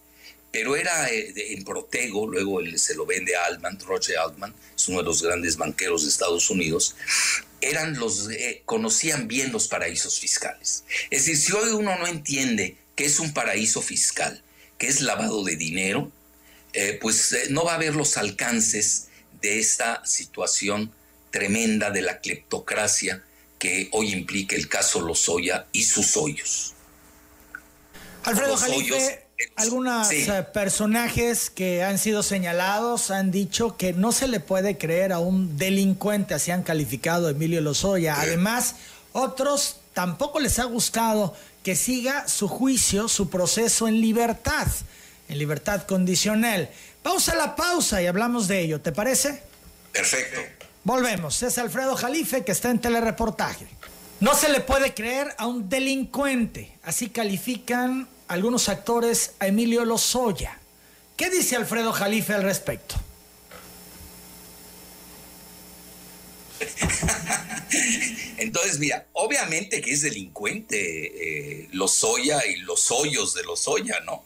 pero 0.50 0.76
era 0.76 1.08
eh, 1.08 1.32
en 1.36 1.64
Protego, 1.64 2.26
luego 2.26 2.60
se 2.76 2.94
lo 2.94 3.06
vende 3.06 3.36
a 3.36 3.44
Altman, 3.46 3.78
Roche 3.80 4.16
Altman, 4.16 4.54
es 4.76 4.88
uno 4.88 4.98
de 4.98 5.04
los 5.04 5.22
grandes 5.22 5.56
banqueros 5.56 6.02
de 6.02 6.08
Estados 6.08 6.50
Unidos, 6.50 6.96
eran 7.60 7.98
los, 7.98 8.30
eh, 8.30 8.62
conocían 8.64 9.28
bien 9.28 9.52
los 9.52 9.68
paraísos 9.68 10.18
fiscales. 10.20 10.84
Es 11.10 11.26
decir, 11.26 11.36
si 11.36 11.52
hoy 11.52 11.70
uno 11.70 11.98
no 11.98 12.06
entiende 12.06 12.76
qué 12.94 13.04
es 13.04 13.18
un 13.18 13.32
paraíso 13.34 13.82
fiscal, 13.82 14.42
qué 14.78 14.86
es 14.86 15.00
lavado 15.00 15.44
de 15.44 15.56
dinero, 15.56 16.12
pues 17.00 17.34
no 17.50 17.64
va 17.64 17.74
a 17.74 17.78
ver 17.78 17.96
los 17.96 18.16
alcances 18.16 19.08
de 19.40 19.58
esta 19.58 20.04
situación 20.06 20.92
tremenda 21.30 21.90
de 21.90 22.02
la 22.02 22.20
cleptocracia 22.20 23.24
que 23.58 23.88
hoy 23.92 24.12
implica 24.12 24.56
el 24.56 24.68
caso 24.68 25.00
Lozoya 25.00 25.66
y 25.72 25.84
sus 25.84 26.16
hoyos. 26.16 26.74
Alfredo 28.24 28.56
Jalife, 28.56 29.24
algunos 29.56 30.10
eh, 30.10 30.46
personajes 30.52 31.50
que 31.50 31.84
han 31.84 31.98
sido 31.98 32.22
señalados 32.22 33.10
han 33.10 33.30
dicho 33.30 33.76
que 33.76 33.92
no 33.92 34.10
se 34.12 34.26
le 34.26 34.40
puede 34.40 34.78
creer 34.78 35.12
a 35.12 35.20
un 35.20 35.56
delincuente, 35.56 36.34
así 36.34 36.50
han 36.50 36.62
calificado 36.62 37.28
a 37.28 37.30
Emilio 37.30 37.60
Lozoya. 37.60 38.20
Además, 38.20 38.76
otros 39.12 39.76
tampoco 39.94 40.40
les 40.40 40.58
ha 40.58 40.64
gustado 40.64 41.34
que 41.62 41.76
siga 41.76 42.26
su 42.28 42.48
juicio, 42.48 43.08
su 43.08 43.30
proceso 43.30 43.86
en 43.88 44.00
libertad, 44.00 44.66
en 45.28 45.38
libertad 45.38 45.82
condicional. 45.82 46.70
Pausa 47.02 47.34
la 47.36 47.54
pausa 47.54 48.02
y 48.02 48.06
hablamos 48.06 48.48
de 48.48 48.60
ello, 48.60 48.80
¿te 48.80 48.92
parece? 48.92 49.42
Perfecto. 49.92 50.40
Volvemos. 50.84 51.42
Es 51.42 51.58
Alfredo 51.58 51.96
Jalife 51.96 52.44
que 52.44 52.52
está 52.52 52.70
en 52.70 52.80
telereportaje. 52.80 53.66
No 54.20 54.34
se 54.34 54.48
le 54.48 54.60
puede 54.60 54.94
creer 54.94 55.34
a 55.38 55.46
un 55.46 55.68
delincuente. 55.68 56.76
Así 56.82 57.08
califican 57.08 58.08
algunos 58.28 58.68
actores 58.68 59.32
a 59.40 59.48
Emilio 59.48 59.84
Lozoya. 59.84 60.58
¿Qué 61.16 61.30
dice 61.30 61.56
Alfredo 61.56 61.92
Jalife 61.92 62.34
al 62.34 62.44
respecto? 62.44 62.94
Entonces, 68.38 68.78
mira, 68.78 69.06
obviamente 69.14 69.80
que 69.80 69.92
es 69.92 70.02
delincuente 70.02 71.62
eh, 71.62 71.68
Lozoya 71.72 72.46
y 72.46 72.56
los 72.58 72.90
hoyos 72.90 73.34
de 73.34 73.42
Lozoya, 73.42 74.00
¿no? 74.00 74.24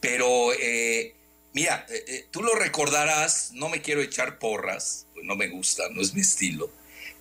Pero, 0.00 0.52
eh, 0.54 1.14
mira, 1.52 1.86
eh, 1.90 2.04
eh, 2.08 2.26
tú 2.30 2.42
lo 2.42 2.54
recordarás, 2.54 3.50
no 3.52 3.68
me 3.68 3.82
quiero 3.82 4.00
echar 4.00 4.38
porras, 4.38 5.06
pues 5.14 5.24
no 5.26 5.36
me 5.36 5.48
gusta, 5.48 5.88
no 5.90 6.00
es 6.00 6.14
mi 6.14 6.22
estilo, 6.22 6.70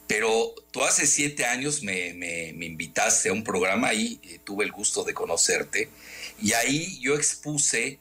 pero 0.07 0.53
tú 0.71 0.83
hace 0.83 1.05
siete 1.05 1.45
años 1.45 1.83
me, 1.83 2.49
invitaste 2.49 3.29
a 3.29 3.33
un 3.33 3.43
programa 3.43 3.93
y 3.93 4.17
tuve 4.43 4.65
el 4.65 4.71
gusto 4.71 5.03
de 5.03 5.13
conocerte, 5.13 5.89
y 6.41 6.53
ahí 6.53 6.99
yo 6.99 7.15
expuse 7.15 7.99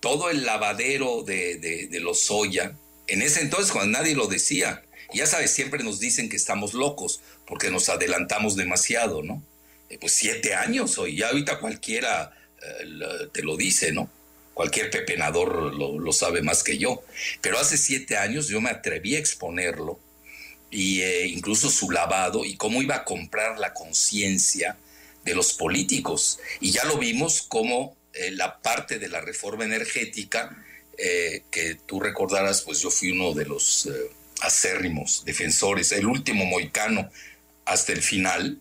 todo 0.00 0.30
el 0.30 0.44
lavadero 0.44 1.22
de, 1.22 1.56
de, 1.58 1.86
de 1.86 2.00
Lozoya, 2.00 2.74
en 3.06 3.22
ese 3.22 3.40
entonces 3.40 3.72
cuando 3.72 3.98
nadie 3.98 4.14
lo 4.14 4.26
decía, 4.26 4.82
ya 5.14 5.26
sabes, 5.26 5.52
siempre 5.52 5.84
nos 5.84 6.00
dicen 6.00 6.28
que 6.28 6.36
estamos 6.36 6.74
locos 6.74 7.20
porque 7.46 7.70
nos 7.70 7.88
adelantamos 7.88 8.56
demasiado, 8.56 9.22
¿no? 9.22 9.42
pues 10.00 10.12
siete 10.12 10.54
años 10.54 10.98
hoy, 10.98 11.16
ya 11.16 11.28
ahorita 11.28 11.58
cualquiera 11.58 12.32
eh, 12.62 13.28
te 13.32 13.42
lo 13.42 13.56
dice, 13.56 13.92
¿no? 13.92 14.10
Cualquier 14.54 14.90
pepenador 14.90 15.74
lo, 15.74 16.12
sabe 16.12 16.42
más 16.42 16.62
que 16.62 16.78
yo. 16.78 17.02
Pero 17.40 17.58
hace 17.58 17.78
siete 17.78 18.16
años 18.16 18.48
yo 18.48 18.60
me 18.60 18.70
atreví 18.70 19.16
a 19.16 19.18
exponerlo, 19.18 19.98
y 20.70 21.00
eh, 21.00 21.26
incluso 21.26 21.68
su 21.68 21.90
lavado 21.90 22.44
y 22.46 22.56
cómo 22.56 22.80
iba 22.80 22.96
a 22.96 23.04
comprar 23.04 23.58
la 23.58 23.74
conciencia 23.74 24.78
de 25.24 25.34
los 25.34 25.52
políticos. 25.52 26.38
Y 26.60 26.70
ya 26.70 26.84
lo 26.84 26.98
vimos 26.98 27.42
como 27.42 27.96
eh, 28.12 28.30
la 28.30 28.60
parte 28.60 28.98
de 28.98 29.08
la 29.08 29.20
reforma 29.20 29.64
energética, 29.64 30.64
que 31.50 31.78
tú 31.84 31.98
recordarás, 31.98 32.62
pues 32.62 32.78
yo 32.78 32.88
fui 32.88 33.10
uno 33.10 33.32
de 33.32 33.44
los 33.44 33.88
acérrimos 34.40 35.24
defensores, 35.24 35.90
el 35.90 36.06
último 36.06 36.44
moicano 36.44 37.10
hasta 37.64 37.92
el 37.92 38.02
final, 38.02 38.60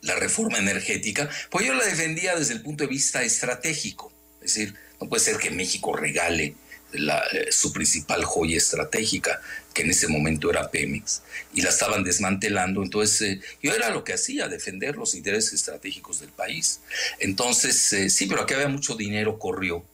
la 0.00 0.14
reforma 0.16 0.58
energética, 0.58 1.28
pues 1.50 1.66
yo 1.66 1.74
la 1.74 1.84
defendía 1.84 2.36
desde 2.36 2.54
el 2.54 2.62
punto 2.62 2.84
de 2.84 2.88
vista 2.88 3.22
estratégico. 3.22 4.12
Es 4.42 4.54
decir, 4.54 4.74
no 5.00 5.08
puede 5.08 5.24
ser 5.24 5.38
que 5.38 5.50
México 5.50 5.94
regale 5.94 6.54
eh, 6.94 7.50
su 7.50 7.72
principal 7.72 8.24
joya 8.24 8.56
estratégica, 8.56 9.40
que 9.72 9.82
en 9.82 9.90
ese 9.90 10.08
momento 10.08 10.50
era 10.50 10.70
Pemex, 10.70 11.22
y 11.52 11.62
la 11.62 11.70
estaban 11.70 12.04
desmantelando. 12.04 12.82
Entonces, 12.82 13.20
eh, 13.22 13.40
yo 13.62 13.72
era 13.72 13.90
lo 13.90 14.04
que 14.04 14.14
hacía, 14.14 14.48
defender 14.48 14.96
los 14.96 15.14
intereses 15.14 15.52
estratégicos 15.52 16.20
del 16.20 16.30
país. 16.30 16.80
Entonces, 17.18 17.92
eh, 17.92 18.10
sí, 18.10 18.26
pero 18.26 18.42
aquí 18.42 18.54
había 18.54 18.68
mucho 18.68 18.94
dinero, 18.94 19.38
corrió. 19.38 19.84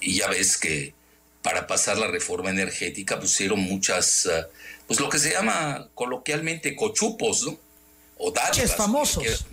y 0.00 0.18
ya 0.18 0.28
ves 0.28 0.56
que 0.56 0.94
para 1.42 1.66
pasar 1.66 1.98
la 1.98 2.08
reforma 2.08 2.50
energética 2.50 3.18
pusieron 3.20 3.60
muchas 3.60 4.28
pues 4.86 5.00
lo 5.00 5.08
que 5.08 5.18
se 5.18 5.30
llama 5.30 5.88
coloquialmente 5.94 6.76
cochupos, 6.76 7.44
¿no? 7.44 7.58
O 8.18 8.30
dádivas. 8.30 8.76
famosos. 8.76 9.46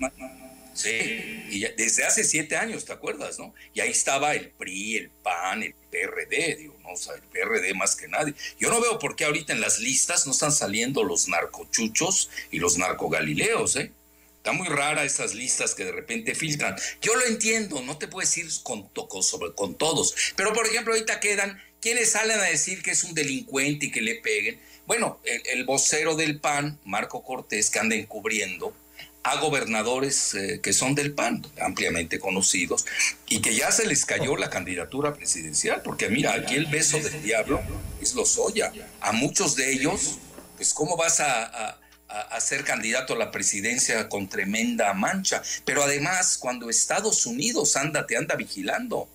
Sí, 0.74 1.46
y 1.50 1.60
desde 1.78 2.04
hace 2.04 2.24
siete 2.24 2.56
años, 2.58 2.86
¿te 2.86 2.94
acuerdas, 2.94 3.38
no? 3.38 3.54
Y 3.74 3.80
ahí 3.80 3.92
estaba 3.92 4.34
el 4.34 4.50
PRI, 4.50 4.98
el 4.98 5.10
PAN, 5.10 5.64
el 5.64 5.76
PRD, 5.92 6.56
digo, 6.56 6.76
no, 6.82 6.90
el 6.90 7.22
PRD 7.22 7.74
más 7.76 7.96
que 7.96 8.08
nadie. 8.08 8.34
Yo 8.60 8.70
no 8.70 8.82
veo 8.82 8.98
por 8.98 9.16
qué 9.16 9.26
ahorita 9.26 9.54
en 9.54 9.62
las 9.62 9.80
listas 9.80 10.26
no 10.26 10.32
están 10.32 10.52
saliendo 10.52 11.04
los 11.04 11.28
narcochuchos 11.28 12.30
y 12.52 12.60
los 12.60 12.78
narcogalileos, 12.78 13.76
¿eh? 13.76 13.92
Está 14.38 14.52
muy 14.52 14.68
rara 14.68 15.06
esas 15.06 15.36
listas 15.36 15.74
que 15.74 15.86
de 15.86 15.94
repente 15.94 16.36
filtran. 16.36 16.76
Yo 17.02 17.16
lo 17.16 17.26
entiendo, 17.28 17.82
no 17.82 17.98
te 17.98 18.10
puedo 18.10 18.28
decir 18.28 18.46
con, 18.64 18.90
sobre, 19.22 19.54
con 19.54 19.76
todos, 19.76 20.34
pero 20.36 20.52
por 20.52 20.68
ejemplo 20.68 20.94
ahorita 20.94 21.22
quedan 21.22 21.62
quienes 21.80 22.12
salen 22.12 22.40
a 22.40 22.44
decir 22.44 22.82
que 22.82 22.92
es 22.92 23.04
un 23.04 23.14
delincuente 23.14 23.86
y 23.86 23.92
que 23.92 24.02
le 24.02 24.16
peguen. 24.16 24.60
Bueno, 24.86 25.22
el, 25.24 25.64
vocero 25.64 26.16
del 26.16 26.42
PAN, 26.42 26.78
Marco 26.84 27.24
Cortés, 27.24 27.70
que 27.70 27.80
anda 27.80 27.96
encubriendo 27.96 28.76
a 29.24 29.38
gobernadores 29.38 30.34
eh, 30.34 30.60
que 30.62 30.74
son 30.74 30.96
del 30.96 31.14
PAN, 31.14 31.46
ampliamente 31.62 32.20
conocidos, 32.20 32.86
y 33.28 33.40
que 33.40 33.56
ya 33.56 33.72
se 33.72 33.88
les 33.88 34.06
cayó 34.06 34.36
la 34.36 34.50
candidatura 34.50 35.14
presidencial, 35.14 35.82
porque 35.82 36.10
mira, 36.10 36.34
aquí 36.34 36.56
el 36.56 36.66
beso 36.66 37.00
del 37.00 37.24
diablo 37.24 37.62
es 38.02 38.14
Lozoya. 38.16 38.72
A 39.00 39.14
muchos 39.14 39.56
de 39.56 39.72
ellos, 39.72 40.18
pues 40.58 40.74
cómo 40.74 40.98
vas 40.98 41.22
a, 41.22 41.80
a, 42.10 42.40
ser 42.42 42.64
candidato 42.64 43.14
a 43.14 43.18
la 43.18 43.32
presidencia 43.32 44.10
con 44.10 44.28
tremenda 44.28 44.94
mancha, 44.94 45.42
pero 45.66 45.84
además 45.84 46.38
cuando 46.38 46.70
Estados 46.70 47.26
Unidos 47.26 47.78
anda, 47.78 48.06
te 48.06 48.18
anda 48.18 48.36
vigilando, 48.36 49.08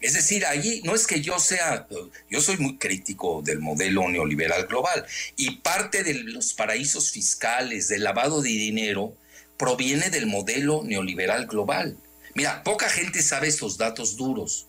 es 0.00 0.14
decir, 0.14 0.46
allí 0.46 0.80
no 0.84 0.94
es 0.94 1.06
que 1.06 1.20
yo 1.20 1.38
sea, 1.38 1.86
yo 2.30 2.40
soy 2.40 2.56
muy 2.56 2.78
crítico 2.78 3.42
del 3.42 3.58
modelo 3.58 4.08
neoliberal 4.08 4.66
global 4.66 5.04
y 5.36 5.56
parte 5.56 6.04
de 6.04 6.14
los 6.14 6.54
paraísos 6.54 7.10
fiscales, 7.10 7.88
del 7.88 8.04
lavado 8.04 8.40
de 8.40 8.50
dinero, 8.50 9.14
proviene 9.58 10.08
del 10.10 10.26
modelo 10.26 10.82
neoliberal 10.84 11.46
global. 11.46 11.96
Mira, 12.34 12.62
poca 12.62 12.88
gente 12.88 13.22
sabe 13.22 13.48
estos 13.48 13.76
datos 13.76 14.16
duros. 14.16 14.68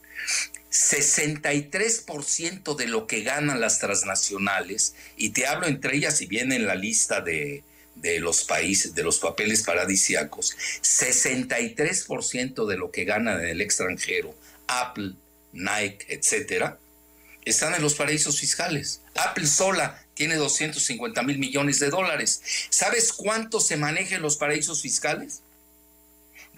63% 0.71 2.75
de 2.75 2.87
lo 2.87 3.05
que 3.07 3.21
ganan 3.21 3.61
las 3.61 3.79
transnacionales, 3.79 4.95
y 5.15 5.29
te 5.29 5.47
hablo 5.47 5.67
entre 5.67 5.95
ellas 5.95 6.19
y 6.21 6.25
viene 6.27 6.57
en 6.57 6.67
la 6.67 6.75
lista 6.75 7.21
de, 7.21 7.63
de 7.95 8.19
los 8.19 8.43
países, 8.43 8.93
de 8.93 9.03
los 9.03 9.19
papeles 9.19 9.63
paradisiacos, 9.63 10.57
63% 10.81 12.67
de 12.67 12.77
lo 12.77 12.91
que 12.91 13.05
ganan 13.05 13.39
en 13.41 13.47
el 13.47 13.61
extranjero 13.61 14.35
Apple, 14.67 15.13
Nike, 15.51 16.05
etcétera, 16.09 16.77
están 17.43 17.73
en 17.73 17.81
los 17.81 17.95
paraísos 17.95 18.39
fiscales. 18.39 19.01
Apple 19.15 19.47
sola 19.47 20.05
tiene 20.19 20.35
250 20.35 21.23
mil 21.23 21.39
millones 21.39 21.79
de 21.79 21.89
dólares. 21.89 22.41
¿Sabes 22.69 23.13
cuánto 23.13 23.61
se 23.61 23.77
maneja 23.77 24.17
en 24.17 24.21
los 24.21 24.35
paraísos 24.35 24.81
fiscales? 24.81 25.43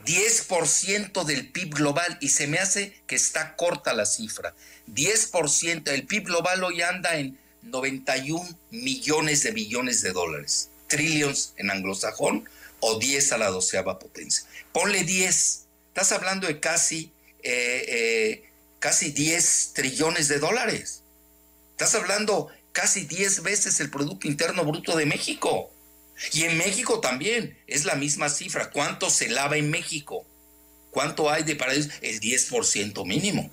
10% 0.04 1.24
del 1.26 1.48
PIB 1.52 1.76
global 1.76 2.18
y 2.22 2.30
se 2.30 2.48
me 2.48 2.58
hace 2.58 3.00
que 3.06 3.16
está 3.16 3.56
corta 3.56 3.94
la 3.94 4.08
cifra. 4.08 4.56
10%, 4.92 5.92
el 5.92 6.08
PIB 6.08 6.24
global 6.24 6.64
hoy 6.64 6.82
anda 6.82 7.18
en 7.18 7.38
91 7.62 8.50
millones 8.72 9.44
de 9.44 9.52
billones 9.52 10.02
de 10.02 10.12
dólares. 10.12 10.72
Trillions 10.88 11.54
en 11.58 11.70
anglosajón 11.70 12.50
o 12.80 12.98
10 12.98 13.32
a 13.34 13.38
la 13.38 13.52
doceava 13.52 14.00
potencia. 14.00 14.44
Ponle 14.72 15.04
10. 15.04 15.66
Estás 15.90 16.12
hablando 16.14 16.48
de 16.48 16.60
casi 16.60 17.12
eh, 17.44 17.86
eh, 17.88 18.50
casi 18.80 19.12
10 19.12 19.74
trillones 19.76 20.30
de 20.30 20.40
dólares. 20.40 21.04
Estás 21.74 21.94
hablando 21.94 22.50
casi 22.72 23.06
10 23.06 23.44
veces 23.44 23.80
el 23.80 23.90
Producto 23.90 24.28
Interno 24.28 24.64
Bruto 24.66 24.96
de 24.96 25.06
México. 25.06 25.72
Y 26.34 26.44
en 26.44 26.58
México 26.58 27.00
también 27.00 27.58
es 27.68 27.86
la 27.86 27.96
misma 27.96 28.30
cifra. 28.30 28.70
¿Cuánto 28.70 29.10
se 29.10 29.30
lava 29.30 29.58
en 29.58 29.70
México? 29.70 30.26
¿Cuánto 30.92 31.30
hay 31.30 31.44
de 31.44 31.56
paraísos? 31.56 31.92
El 32.02 32.20
10% 32.20 33.06
mínimo. 33.06 33.50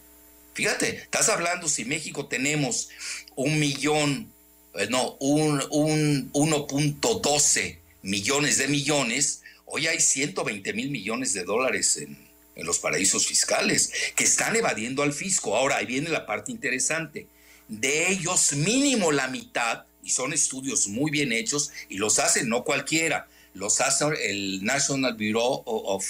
Fíjate, 0.55 0.97
estás 0.97 1.29
hablando 1.29 1.69
si 1.69 1.85
México 1.85 2.27
tenemos 2.27 2.89
un 3.37 3.61
millón, 3.61 4.33
eh, 4.75 4.89
no, 4.91 5.17
un, 5.21 5.63
un 5.71 6.33
1.12 6.33 7.79
millones 8.03 8.59
de 8.59 8.67
millones, 8.67 9.43
hoy 9.67 9.87
hay 9.87 10.01
120 10.01 10.73
mil 10.73 10.91
millones 10.91 11.33
de 11.33 11.45
dólares 11.45 11.97
en, 11.99 12.19
en 12.57 12.67
los 12.67 12.81
paraísos 12.81 13.27
fiscales, 13.27 13.93
que 14.17 14.25
están 14.25 14.57
evadiendo 14.57 15.05
al 15.05 15.13
fisco. 15.13 15.57
Ahora, 15.57 15.77
ahí 15.77 15.87
viene 15.87 16.11
la 16.11 16.27
parte 16.27 16.51
interesante. 16.51 17.29
De 17.69 18.11
ellos, 18.11 18.53
mínimo 18.53 19.13
la 19.13 19.29
mitad, 19.29 19.85
y 20.03 20.11
son 20.11 20.33
estudios 20.33 20.89
muy 20.89 21.11
bien 21.11 21.33
hechos, 21.33 21.71
y 21.89 21.99
los 21.99 22.19
hace 22.19 22.45
no 22.45 22.65
cualquiera, 22.65 23.29
los 23.55 23.81
hace 23.81 24.07
el 24.31 24.65
National 24.65 25.15
Bureau 25.15 25.63
of 25.67 26.05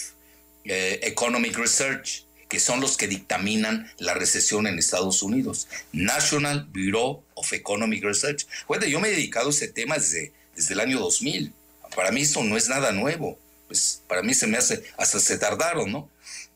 eh, 0.64 1.00
Economic 1.02 1.56
Research, 1.56 2.24
que 2.48 2.60
son 2.60 2.80
los 2.80 2.96
que 2.96 3.08
dictaminan 3.08 3.90
la 3.98 4.14
recesión 4.14 4.66
en 4.66 4.78
Estados 4.78 5.22
Unidos. 5.22 5.68
National 5.92 6.66
Bureau 6.72 7.22
of 7.34 7.52
Economic 7.52 8.02
Research. 8.04 8.46
Bueno, 8.66 8.86
yo 8.86 9.00
me 9.00 9.08
he 9.08 9.12
dedicado 9.12 9.48
a 9.48 9.50
ese 9.50 9.68
tema 9.68 9.96
desde, 9.96 10.32
desde 10.56 10.74
el 10.74 10.80
año 10.80 10.98
2000. 10.98 11.52
Para 11.94 12.10
mí 12.10 12.22
esto 12.22 12.42
no 12.42 12.56
es 12.56 12.68
nada 12.68 12.92
nuevo. 12.92 13.38
Pues 13.66 14.02
para 14.08 14.22
mí 14.22 14.32
se 14.32 14.46
me 14.46 14.56
hace, 14.56 14.82
hasta 14.96 15.20
se 15.20 15.36
tardaron, 15.36 15.92
¿no? 15.92 16.08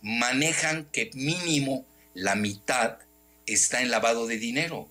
manejan 0.02 0.86
que 0.92 1.10
mínimo 1.14 1.86
la 2.12 2.34
mitad 2.34 2.98
está 3.46 3.80
en 3.80 3.90
lavado 3.90 4.26
de 4.26 4.36
dinero. 4.36 4.88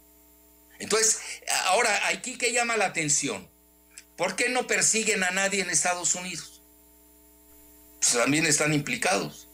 Entonces, 0.81 1.19
ahora, 1.67 2.09
aquí 2.09 2.37
que 2.37 2.51
llama 2.51 2.75
la 2.75 2.85
atención, 2.87 3.49
¿Por 4.21 4.35
qué 4.35 4.49
no 4.49 4.67
persiguen 4.67 5.23
a 5.23 5.31
nadie 5.31 5.61
en 5.61 5.71
Estados 5.71 6.13
Unidos? 6.13 6.61
Pues 7.99 8.13
también 8.13 8.45
están 8.45 8.71
implicados. 8.71 9.47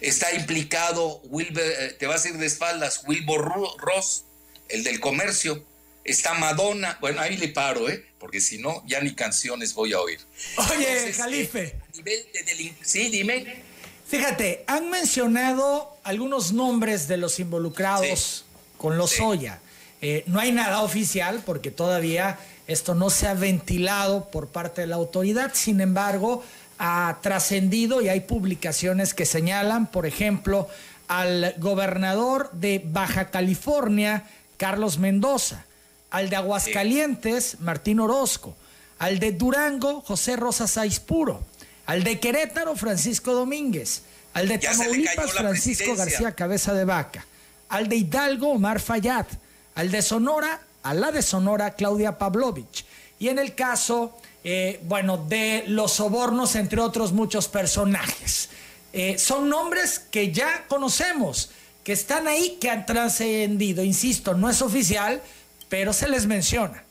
Está 0.00 0.32
implicado, 0.34 1.20
Wilber, 1.24 1.64
eh, 1.80 1.96
te 1.98 2.06
vas 2.06 2.24
a 2.24 2.28
ir 2.28 2.38
de 2.38 2.46
espaldas, 2.46 3.02
Wilbur 3.08 3.76
Ross, 3.76 4.24
el 4.68 4.84
del 4.84 5.00
comercio. 5.00 5.66
Está 6.04 6.34
Madonna. 6.34 6.96
Bueno, 7.00 7.20
ahí 7.22 7.36
le 7.36 7.48
paro, 7.48 7.88
¿eh? 7.88 8.06
Porque 8.20 8.40
si 8.40 8.58
no, 8.58 8.84
ya 8.86 9.00
ni 9.00 9.16
canciones 9.16 9.74
voy 9.74 9.94
a 9.94 10.00
oír. 10.00 10.20
Oye, 10.58 11.12
Jalife. 11.12 11.80
Eh, 12.06 12.74
sí, 12.82 13.08
dime. 13.08 13.64
Fíjate, 14.06 14.62
han 14.68 14.90
mencionado 14.90 15.98
algunos 16.04 16.52
nombres 16.52 17.08
de 17.08 17.16
los 17.16 17.40
involucrados 17.40 18.44
con 18.78 18.96
los 18.96 19.10
Soya. 19.10 19.60
Eh, 20.06 20.22
no 20.26 20.38
hay 20.38 20.52
nada 20.52 20.82
oficial 20.82 21.42
porque 21.46 21.70
todavía 21.70 22.38
esto 22.66 22.94
no 22.94 23.08
se 23.08 23.26
ha 23.26 23.32
ventilado 23.32 24.28
por 24.28 24.48
parte 24.48 24.82
de 24.82 24.86
la 24.86 24.96
autoridad. 24.96 25.52
Sin 25.54 25.80
embargo, 25.80 26.44
ha 26.78 27.20
trascendido 27.22 28.02
y 28.02 28.10
hay 28.10 28.20
publicaciones 28.20 29.14
que 29.14 29.24
señalan, 29.24 29.86
por 29.86 30.04
ejemplo, 30.04 30.68
al 31.08 31.54
gobernador 31.56 32.50
de 32.52 32.82
Baja 32.84 33.30
California, 33.30 34.24
Carlos 34.58 34.98
Mendoza, 34.98 35.64
al 36.10 36.28
de 36.28 36.36
Aguascalientes, 36.36 37.60
Martín 37.60 37.98
Orozco, 37.98 38.54
al 38.98 39.18
de 39.18 39.32
Durango, 39.32 40.02
José 40.02 40.36
Rosa 40.36 40.68
Saiz 40.68 41.00
Puro, 41.00 41.46
al 41.86 42.04
de 42.04 42.20
Querétaro, 42.20 42.76
Francisco 42.76 43.32
Domínguez, 43.32 44.02
al 44.34 44.48
de 44.48 44.58
Tamaulipas, 44.58 45.32
Francisco 45.32 45.96
García 45.96 46.32
Cabeza 46.32 46.74
de 46.74 46.84
Vaca, 46.84 47.24
al 47.70 47.88
de 47.88 47.96
Hidalgo, 47.96 48.50
Omar 48.50 48.80
Fayad, 48.80 49.24
al 49.74 49.90
de 49.90 50.02
Sonora, 50.02 50.62
a 50.82 50.94
la 50.94 51.12
de 51.12 51.22
Sonora, 51.22 51.74
Claudia 51.74 52.18
Pavlovich. 52.18 52.84
Y 53.18 53.28
en 53.28 53.38
el 53.38 53.54
caso 53.54 54.16
eh, 54.46 54.78
bueno, 54.84 55.16
de 55.16 55.64
los 55.68 55.94
sobornos, 55.94 56.54
entre 56.54 56.82
otros 56.82 57.12
muchos 57.12 57.48
personajes. 57.48 58.50
Eh, 58.92 59.18
son 59.18 59.48
nombres 59.48 59.98
que 59.98 60.32
ya 60.32 60.66
conocemos, 60.68 61.50
que 61.82 61.94
están 61.94 62.28
ahí, 62.28 62.58
que 62.60 62.68
han 62.68 62.84
trascendido. 62.84 63.82
Insisto, 63.82 64.34
no 64.34 64.50
es 64.50 64.60
oficial, 64.60 65.22
pero 65.70 65.94
se 65.94 66.08
les 66.10 66.26
menciona. 66.26 66.84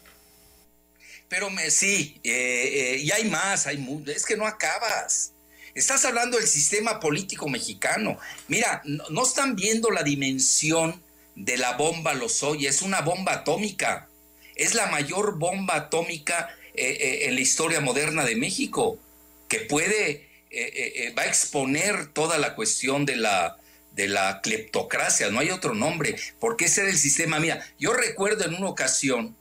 Pero 1.30 1.52
me, 1.52 1.70
sí, 1.70 2.20
eh, 2.24 2.98
y 3.00 3.12
hay 3.12 3.30
más, 3.30 3.68
hay 3.68 4.04
es 4.08 4.26
que 4.26 4.36
no 4.36 4.48
acabas. 4.48 5.32
Estás 5.76 6.06
hablando 6.06 6.38
del 6.38 6.48
sistema 6.48 7.00
político 7.00 7.48
mexicano. 7.48 8.18
Mira, 8.48 8.82
no, 8.86 9.24
están 9.24 9.56
viendo 9.56 9.92
la 9.92 10.02
dimensión 10.02 11.03
de 11.36 11.58
la 11.58 11.74
bomba 11.74 12.14
Lozoya, 12.14 12.70
es 12.70 12.82
una 12.82 13.02
bomba 13.02 13.34
atómica. 13.34 14.08
Es 14.56 14.76
la 14.76 14.88
mayor 14.88 15.38
bomba 15.40 15.76
atómica 15.76 16.56
eh, 16.76 16.98
eh, 17.00 17.26
en 17.28 17.36
la 17.36 17.42
historia 17.42 17.82
moderna 17.82 18.26
de 18.26 18.36
México, 18.36 19.00
que 19.48 19.60
puede, 19.60 20.28
eh, 20.52 21.14
va 21.18 21.24
a 21.24 21.28
exponer 21.28 22.08
toda 22.08 22.38
la 22.38 22.56
cuestión 22.56 23.06
de 23.06 23.16
la, 23.16 23.58
de 23.96 24.08
la 24.08 24.42
cleptocracia, 24.42 25.30
no 25.30 25.40
hay 25.40 25.52
otro 25.52 25.74
nombre, 25.74 26.16
porque 26.40 26.66
ese 26.66 26.82
era 26.82 26.90
el 26.90 26.98
sistema. 26.98 27.40
Mira, 27.40 27.66
yo 27.80 27.94
recuerdo 27.94 28.46
en 28.46 28.56
una 28.56 28.68
ocasión, 28.68 29.36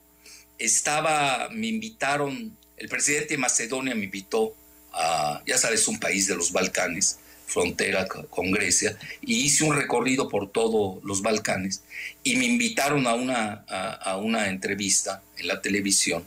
estaba, 0.59 1.49
me 1.51 1.67
invitaron, 1.67 2.55
el 2.77 2.89
presidente 2.89 3.29
de 3.29 3.37
Macedonia 3.37 3.95
me 3.95 4.05
invitó 4.05 4.55
a, 4.91 5.41
ya 5.45 5.57
sabes, 5.57 5.87
un 5.87 5.99
país 5.99 6.27
de 6.27 6.35
los 6.35 6.51
Balcanes, 6.51 7.19
frontera 7.45 8.07
con 8.07 8.51
Grecia, 8.51 8.97
y 9.21 9.45
hice 9.45 9.63
un 9.63 9.75
recorrido 9.75 10.29
por 10.29 10.51
todos 10.51 11.03
los 11.03 11.21
Balcanes, 11.21 11.83
y 12.23 12.35
me 12.35 12.45
invitaron 12.45 13.07
a 13.07 13.13
una, 13.13 13.65
a 13.67 14.17
una 14.17 14.49
entrevista 14.49 15.21
en 15.37 15.47
la 15.47 15.61
televisión 15.61 16.23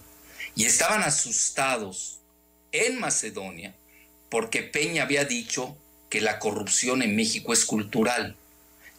y 0.57 0.64
estaban 0.64 1.02
asustados 1.02 2.18
en 2.72 2.98
Macedonia 2.98 3.74
porque 4.31 4.62
Peña 4.62 5.02
había 5.02 5.24
dicho 5.24 5.76
que 6.09 6.20
la 6.20 6.38
corrupción 6.38 7.02
en 7.02 7.14
México 7.14 7.52
es 7.52 7.64
cultural. 7.64 8.37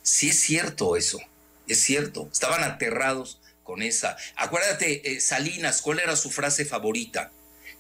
Sí 0.04 0.30
es 0.30 0.40
cierto 0.40 0.96
eso, 0.96 1.20
es 1.68 1.82
cierto. 1.82 2.30
Estaban 2.32 2.64
aterrados 2.64 3.40
con 3.64 3.82
esa. 3.82 4.18
Acuérdate, 4.36 5.12
eh, 5.12 5.20
Salinas, 5.20 5.82
¿cuál 5.82 6.00
era 6.00 6.16
su 6.16 6.30
frase 6.30 6.64
favorita? 6.64 7.32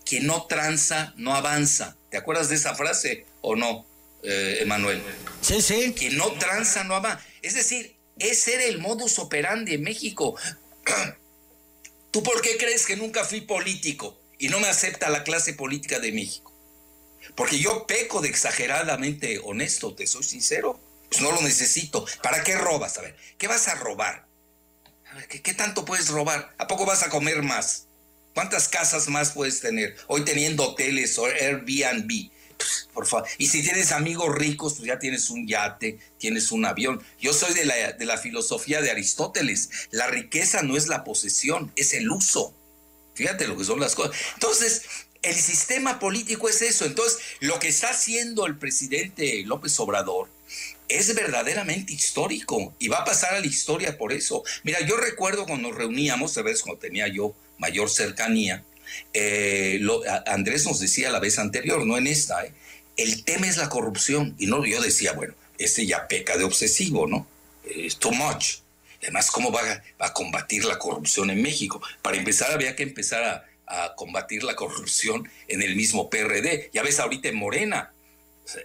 Que 0.04 0.21
no 0.21 0.45
tranza, 0.47 1.13
no 1.15 1.36
avanza. 1.36 1.95
¿Te 2.10 2.17
acuerdas 2.17 2.50
de 2.50 2.56
esa 2.56 2.76
frase 2.76 3.26
o 3.41 3.56
no, 3.56 3.86
eh, 4.24 4.60
Emanuel? 4.62 5.02
Sí, 5.42 5.62
sí. 5.62 5.94
Que 5.94 6.10
no 6.12 6.32
tranza, 6.34 6.84
no 6.84 6.96
avanza. 6.96 7.24
Es 7.42 7.54
decir, 7.54 7.96
ese 8.20 8.56
era 8.56 8.64
el 8.66 8.80
modus 8.80 9.20
operandi 9.20 9.74
en 9.74 9.84
México. 9.84 10.36
¿Tú 12.12 12.24
por 12.24 12.42
qué 12.42 12.58
crees 12.58 12.86
que 12.86 12.96
nunca 12.96 13.24
fui 13.24 13.42
político 13.42 14.20
y 14.40 14.50
no 14.50 14.60
me 14.60 14.68
acepta 14.68 15.10
la 15.10 15.24
clase 15.24 15.54
política 15.54 16.00
de 16.00 16.12
México? 16.12 16.54
Porque 17.36 17.60
yo 17.60 17.86
peco 17.86 18.22
de 18.22 18.30
exageradamente 18.30 19.40
honesto, 19.44 19.94
te 19.94 20.08
soy 20.08 20.24
sincero. 20.24 20.80
Pues 21.10 21.22
no 21.22 21.32
lo 21.32 21.42
necesito. 21.42 22.06
¿Para 22.22 22.44
qué 22.44 22.56
robas? 22.56 22.98
A 22.98 23.02
ver, 23.02 23.16
¿qué 23.38 23.48
vas 23.48 23.68
a 23.68 23.76
robar? 23.76 24.28
A 25.12 25.16
ver, 25.16 25.28
¿qué, 25.28 25.54
tanto 25.54 25.86
puedes 25.86 26.10
robar? 26.10 26.54
¿A 26.58 26.68
poco 26.68 26.86
vas 26.86 27.04
a 27.04 27.10
comer 27.10 27.44
más? 27.44 27.88
¿Cuántas 28.34 28.68
casas 28.68 29.08
más 29.08 29.32
puedes 29.32 29.62
tener? 29.62 29.96
Hoy 30.08 30.26
teniendo 30.26 30.64
hoteles 30.64 31.18
o 31.18 31.26
Airbnb. 31.26 32.30
Por 32.93 33.06
favor. 33.06 33.28
Y 33.38 33.48
si 33.48 33.62
tienes 33.62 33.91
amigos 33.91 34.34
ricos, 34.36 34.74
pues 34.74 34.88
ya 34.88 35.00
tienes 35.00 35.30
un 35.30 35.48
yate, 35.48 36.00
tienes 36.17 36.52
un 36.52 36.65
avión. 36.65 37.02
Yo 37.20 37.34
soy 37.34 37.54
de 37.54 37.65
la, 37.65 37.93
de 37.93 38.06
la 38.06 38.17
filosofía 38.17 38.82
de 38.82 38.91
Aristóteles. 38.91 39.70
La 39.91 40.08
riqueza 40.08 40.62
no 40.62 40.78
es 40.78 40.88
la 40.88 41.04
posesión, 41.04 41.72
es 41.76 41.93
el 41.93 42.10
uso. 42.10 42.54
Fíjate 43.13 43.48
lo 43.48 43.58
que 43.58 43.63
son 43.63 43.80
las 43.80 43.96
cosas. 43.96 44.15
Entonces, 44.36 44.84
el 45.22 45.36
sistema 45.36 46.00
político 46.00 46.50
es 46.50 46.62
eso. 46.62 46.86
Entonces, 46.86 47.20
lo 47.39 47.60
que 47.60 47.67
está 47.67 47.89
haciendo 47.89 48.46
el 48.46 48.58
presidente 48.58 49.43
López 49.46 49.80
Obrador 49.80 50.30
es 50.88 51.13
verdaderamente 51.13 51.93
histórico 51.93 52.74
y 52.80 52.88
va 52.88 53.00
a 53.00 53.06
pasar 53.06 53.34
a 53.34 53.39
la 53.39 53.48
historia 53.48 53.98
por 53.98 54.13
eso. 54.13 54.43
Mira, 54.63 54.80
yo 54.82 54.98
recuerdo 54.98 55.46
cuando 55.46 55.70
nos 55.70 55.78
reuníamos, 55.78 56.36
veces 56.36 56.62
cuando 56.62 56.80
tenía 56.80 57.08
yo 57.08 57.36
mayor 57.58 57.89
cercanía, 57.89 58.63
eh, 59.13 59.80
Andrés 60.26 60.65
nos 60.65 60.80
decía 60.80 61.12
la 61.12 61.19
vez 61.19 61.39
anterior, 61.39 61.86
no 61.86 61.97
en 61.97 62.08
esta, 62.08 62.45
eh, 62.45 62.54
el 62.97 63.23
tema 63.23 63.47
es 63.47 63.58
la 63.58 63.69
corrupción. 63.69 64.36
Y 64.38 64.47
no, 64.47 64.65
yo 64.65 64.82
decía, 64.82 65.13
bueno, 65.13 65.34
este 65.58 65.86
ya 65.86 66.08
peca 66.08 66.38
de 66.38 66.43
obsesivo, 66.43 67.08
¿no? 67.08 67.28
Es 67.63 67.97
too 67.97 68.12
much. 68.12 68.58
Además, 69.02 69.32
¿cómo 69.32 69.52
va 69.52 69.62
a, 70.00 70.13
combatir 70.13 70.65
la 70.65 70.80
corrupción 70.80 71.30
en 71.30 71.41
México? 71.41 71.82
Para 72.02 72.17
empezar, 72.17 72.52
había 72.52 72.76
que 72.76 72.84
empezar 72.84 73.23
a, 73.23 73.43
combatir 73.95 74.43
la 74.43 74.56
corrupción 74.56 75.30
en 75.50 75.62
el 75.62 75.76
mismo 75.76 76.10
PRD. 76.10 76.69
Ya 76.73 76.84
ves 76.84 77.00
ahorita 77.00 77.28
en 77.28 77.36
Morena, 77.36 77.91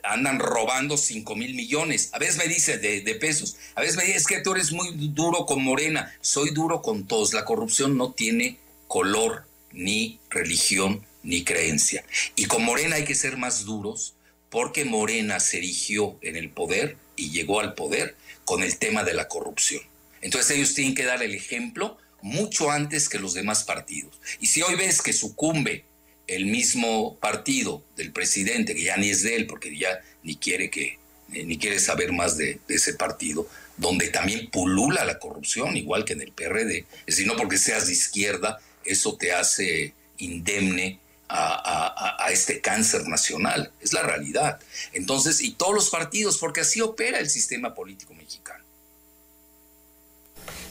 andan 0.05 0.39
robando 0.39 0.97
5 0.97 1.35
mil 1.35 1.55
millones. 1.55 2.11
A 2.13 2.21
veces 2.21 2.37
me 2.37 2.47
dice 2.47 2.79
de, 2.79 3.01
de, 3.01 3.15
pesos. 3.17 3.57
A 3.75 3.81
veces 3.81 3.97
me 3.97 4.05
dice, 4.05 4.19
es 4.19 4.27
que 4.29 4.41
tú 4.41 4.53
eres 4.53 4.71
muy 4.71 4.93
duro 5.09 5.45
con 5.45 5.61
Morena. 5.63 6.15
Soy 6.21 6.51
duro 6.51 6.83
con 6.83 7.09
todos. 7.09 7.35
La 7.35 7.45
corrupción 7.45 7.97
no 7.97 8.13
tiene 8.13 8.59
color 8.87 9.45
ni 9.73 10.19
religión, 10.31 11.05
ni 11.23 11.45
creencia. 11.45 12.05
Y 12.37 12.47
con 12.47 12.65
Morena 12.65 12.97
hay 12.97 13.05
que 13.05 13.15
ser 13.15 13.37
más 13.37 13.65
duros 13.65 14.15
porque 14.51 14.85
Morena 14.85 15.41
se 15.41 15.59
erigió 15.59 16.19
en 16.21 16.37
el 16.37 16.51
poder 16.51 16.97
y 17.17 17.31
llegó 17.31 17.61
al 17.61 17.75
poder 17.75 18.17
con 18.45 18.63
el 18.63 18.77
tema 18.77 19.05
de 19.05 19.15
la 19.15 19.29
corrupción. 19.29 19.83
Entonces 20.21 20.57
ellos 20.57 20.75
tienen 20.75 20.95
que 20.95 21.05
dar 21.05 21.23
el 21.23 21.35
ejemplo 21.35 21.99
mucho 22.21 22.71
antes 22.71 23.09
que 23.09 23.19
los 23.19 23.35
demás 23.35 23.65
partidos. 23.65 24.21
Y 24.41 24.47
si 24.47 24.63
hoy 24.63 24.75
ves 24.77 25.03
que 25.03 25.13
sucumbe 25.13 25.85
el 26.27 26.47
mismo 26.47 27.17
partido 27.19 27.83
del 27.97 28.13
presidente, 28.13 28.75
que 28.75 28.85
ya 28.85 28.97
ni 28.97 29.11
es 29.11 29.23
de 29.23 29.37
él, 29.37 29.47
porque 29.47 29.77
ya 29.77 30.01
ni 30.23 30.37
quiere 30.37 30.71
que 30.71 30.99
ni 31.29 31.57
quiere 31.57 31.81
saber 31.81 32.13
más 32.13 32.37
de, 32.37 32.61
de 32.69 32.75
ese 32.75 32.93
partido, 32.93 33.49
donde 33.79 34.09
también 34.09 34.51
pulula 34.51 35.05
la 35.07 35.19
corrupción, 35.19 35.77
igual 35.79 36.05
que 36.05 36.13
en 36.13 36.21
el 36.21 36.33
PRD, 36.33 36.85
es 37.07 37.17
decir, 37.17 37.27
no 37.27 37.37
porque 37.37 37.57
seas 37.57 37.87
de 37.87 37.95
izquierda 37.95 38.61
eso 38.85 39.17
te 39.17 39.33
hace 39.33 39.95
indemne 40.19 41.01
a, 41.29 42.29
este 42.31 42.61
cáncer 42.61 43.07
nacional. 43.09 43.73
Es 43.81 43.93
la 43.93 44.03
realidad. 44.03 44.61
Entonces, 44.93 45.41
y 45.41 45.53
todos 45.53 45.75
los 45.75 45.91
partidos, 45.91 46.39
porque 46.39 46.61
así 46.61 46.81
opera 46.81 47.19
el 47.19 47.29
sistema 47.29 47.75
político 47.75 48.15
mexicano. 48.15 48.65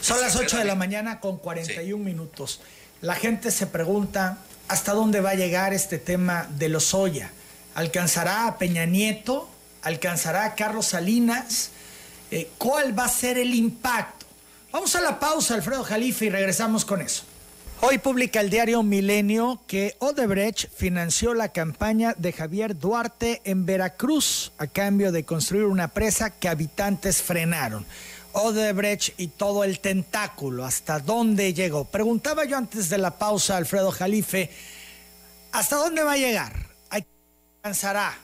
Son 0.01 0.19
las 0.19 0.35
8 0.35 0.57
de 0.57 0.65
la 0.65 0.75
mañana 0.75 1.19
con 1.19 1.37
41 1.37 2.03
minutos. 2.03 2.61
La 3.01 3.15
gente 3.15 3.51
se 3.51 3.67
pregunta 3.67 4.39
hasta 4.67 4.93
dónde 4.93 5.21
va 5.21 5.31
a 5.31 5.35
llegar 5.35 5.73
este 5.73 5.97
tema 5.97 6.47
de 6.57 6.69
los 6.69 6.93
Oya. 6.93 7.31
¿Alcanzará 7.75 8.47
a 8.47 8.57
Peña 8.57 8.85
Nieto? 8.85 9.49
¿Alcanzará 9.83 10.45
a 10.45 10.55
Carlos 10.55 10.87
Salinas? 10.87 11.71
Eh, 12.31 12.49
¿Cuál 12.57 12.97
va 12.97 13.05
a 13.05 13.09
ser 13.09 13.37
el 13.37 13.53
impacto? 13.53 14.25
Vamos 14.71 14.95
a 14.95 15.01
la 15.01 15.19
pausa, 15.19 15.53
Alfredo 15.53 15.83
Jalife, 15.83 16.25
y 16.25 16.29
regresamos 16.29 16.85
con 16.85 17.01
eso. 17.01 17.23
Hoy 17.83 17.97
publica 17.97 18.39
el 18.41 18.51
diario 18.51 18.83
Milenio 18.83 19.59
que 19.65 19.95
Odebrecht 19.97 20.69
financió 20.71 21.33
la 21.33 21.49
campaña 21.49 22.13
de 22.15 22.31
Javier 22.31 22.77
Duarte 22.77 23.41
en 23.43 23.65
Veracruz 23.65 24.51
a 24.59 24.67
cambio 24.67 25.11
de 25.11 25.25
construir 25.25 25.65
una 25.65 25.87
presa 25.87 26.29
que 26.29 26.47
habitantes 26.47 27.23
frenaron. 27.23 27.85
Odebrecht 28.33 29.19
y 29.19 29.27
todo 29.29 29.63
el 29.63 29.79
tentáculo, 29.79 30.63
¿hasta 30.63 30.99
dónde 30.99 31.55
llegó? 31.55 31.85
Preguntaba 31.85 32.45
yo 32.45 32.55
antes 32.55 32.87
de 32.89 32.99
la 32.99 33.17
pausa, 33.17 33.57
Alfredo 33.57 33.91
Jalife, 33.91 34.51
¿Hasta 35.51 35.75
dónde 35.75 36.03
va 36.03 36.13
a 36.13 36.17
llegar? 36.17 36.53
¿Alcanzará? 36.89 38.17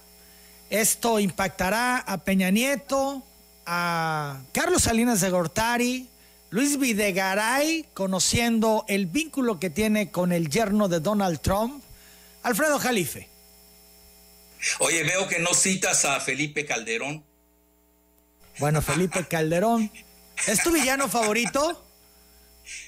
¿Esto 0.70 1.20
impactará 1.20 1.98
a 1.98 2.18
Peña 2.20 2.52
Nieto, 2.52 3.24
a 3.66 4.40
Carlos 4.54 4.84
Salinas 4.84 5.20
de 5.20 5.30
Gortari, 5.30 6.10
Luis 6.50 6.80
Videgaray, 6.80 7.86
conociendo 7.94 8.86
el 8.88 9.06
vínculo 9.06 9.60
que 9.60 9.70
tiene 9.70 10.12
con 10.12 10.32
el 10.32 10.50
yerno 10.50 10.88
de 10.88 11.02
Donald 11.02 11.42
Trump, 11.42 11.84
Alfredo 12.44 12.80
Jalife? 12.80 13.28
Oye, 14.80 15.04
veo 15.04 15.28
que 15.28 15.40
no 15.40 15.54
citas 15.54 16.06
a 16.06 16.20
Felipe 16.22 16.66
Calderón. 16.66 17.24
Bueno, 18.60 18.82
Felipe 18.82 19.26
Calderón. 19.30 19.92
¿Es 20.48 20.64
tu 20.64 20.72
villano 20.72 21.10
favorito? 21.10 21.84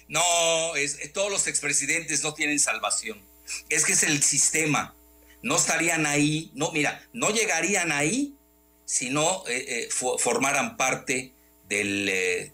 No, 0.08 0.76
es, 0.76 1.12
todos 1.14 1.30
los 1.30 1.48
expresidentes 1.48 2.24
no 2.24 2.34
tienen 2.34 2.60
salvación. 2.60 3.22
Es 3.68 3.84
que 3.86 3.94
es 3.94 4.04
el 4.04 4.24
sistema. 4.24 4.96
No 5.42 5.58
estarían 5.58 6.06
ahí, 6.06 6.52
no, 6.54 6.72
mira, 6.72 7.06
no 7.14 7.30
llegarían 7.30 7.92
ahí 7.92 8.36
si 8.86 9.10
no 9.10 9.44
eh, 9.48 9.88
eh, 9.88 9.90
formaran 9.92 10.76
parte 10.76 11.34
del, 11.68 12.10
eh, 12.10 12.54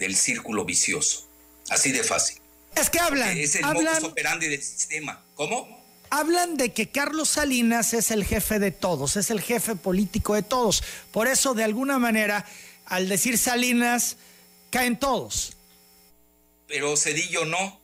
del 0.00 0.16
círculo 0.16 0.64
vicioso. 0.64 1.28
Así 1.68 1.92
de 1.92 2.02
fácil. 2.02 2.40
Es 2.74 2.90
que 2.90 2.98
hablan. 2.98 3.38
Es 3.38 3.54
el 3.54 3.64
hablan, 3.64 3.94
modus 3.94 4.10
operandi 4.10 4.48
del 4.48 4.62
sistema. 4.62 5.24
¿Cómo? 5.36 5.78
Hablan 6.10 6.56
de 6.56 6.72
que 6.72 6.90
Carlos 6.90 7.28
Salinas 7.28 7.94
es 7.94 8.10
el 8.10 8.24
jefe 8.24 8.58
de 8.58 8.72
todos, 8.72 9.16
es 9.16 9.30
el 9.30 9.40
jefe 9.40 9.76
político 9.76 10.34
de 10.34 10.42
todos. 10.42 10.82
Por 11.12 11.28
eso, 11.28 11.54
de 11.54 11.62
alguna 11.62 12.00
manera, 12.00 12.44
al 12.86 13.08
decir 13.08 13.38
Salinas, 13.38 14.16
caen 14.70 14.98
todos. 14.98 15.56
Pero 16.66 16.96
Cedillo 16.96 17.44
no. 17.44 17.80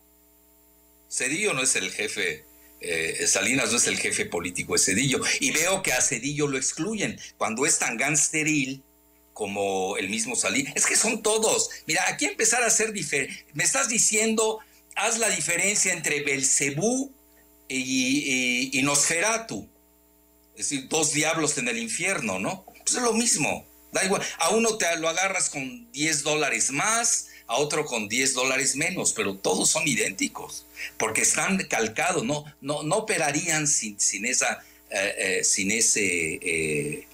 Cedillo 1.08 1.52
no 1.52 1.62
es 1.62 1.76
el 1.76 1.92
jefe 1.92 2.44
eh, 2.80 3.26
Salinas 3.26 3.70
no 3.70 3.78
es 3.78 3.86
el 3.86 3.98
jefe 3.98 4.26
político 4.26 4.72
de 4.74 4.78
Cedillo. 4.78 5.20
Y 5.40 5.50
veo 5.52 5.82
que 5.82 5.92
a 5.92 6.00
Cedillo 6.00 6.48
lo 6.48 6.56
excluyen. 6.56 7.18
Cuando 7.36 7.66
es 7.66 7.78
tan 7.78 7.96
gangsteril 7.96 8.82
como 9.36 9.98
el 9.98 10.08
mismo 10.08 10.34
Salinas. 10.34 10.72
Es 10.76 10.86
que 10.86 10.96
son 10.96 11.22
todos. 11.22 11.68
Mira, 11.86 12.02
aquí 12.08 12.24
empezar 12.24 12.62
a 12.62 12.68
hacer 12.68 12.90
diferente. 12.92 13.44
Me 13.52 13.64
estás 13.64 13.86
diciendo, 13.86 14.60
haz 14.94 15.18
la 15.18 15.28
diferencia 15.28 15.92
entre 15.92 16.22
Belcebú 16.22 17.12
y, 17.68 18.80
Nosferatu. 18.82 19.68
Es 20.56 20.70
decir, 20.70 20.88
dos 20.88 21.12
diablos 21.12 21.58
en 21.58 21.68
el 21.68 21.76
infierno, 21.76 22.38
¿no? 22.38 22.64
Pues 22.64 22.96
es 22.96 23.02
lo 23.02 23.12
mismo. 23.12 23.66
Da 23.92 24.06
igual. 24.06 24.22
A 24.38 24.48
uno 24.54 24.78
te 24.78 24.96
lo 24.96 25.10
agarras 25.10 25.50
con 25.50 25.92
10 25.92 26.22
dólares 26.22 26.70
más, 26.70 27.26
a 27.46 27.56
otro 27.56 27.84
con 27.84 28.08
10 28.08 28.32
dólares 28.32 28.74
menos, 28.74 29.12
pero 29.12 29.36
todos 29.36 29.68
son 29.68 29.86
idénticos, 29.86 30.64
porque 30.96 31.20
están 31.20 31.58
calcados, 31.68 32.24
no, 32.24 32.46
no, 32.62 32.84
no 32.84 32.96
operarían 32.96 33.68
sin, 33.68 34.00
sin 34.00 34.24
esa, 34.24 34.64
eh, 34.88 35.14
eh, 35.18 35.44
sin, 35.44 35.70
ese, 35.72 36.38
eh, 36.40 37.06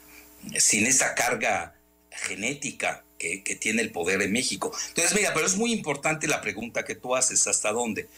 sin 0.60 0.86
esa 0.86 1.16
carga 1.16 1.74
genética 2.16 3.04
que, 3.18 3.56
tiene 3.60 3.82
el 3.82 3.92
poder 3.92 4.20
en 4.22 4.32
México. 4.32 4.72
Entonces, 4.88 5.14
mira, 5.14 5.32
pero 5.32 5.46
es 5.46 5.56
muy 5.56 5.72
importante 5.72 6.26
la 6.26 6.40
pregunta 6.40 6.84
que 6.84 6.94
tú 6.94 7.14
haces, 7.14 7.46
¿hasta 7.46 7.72
dónde? 7.72 8.08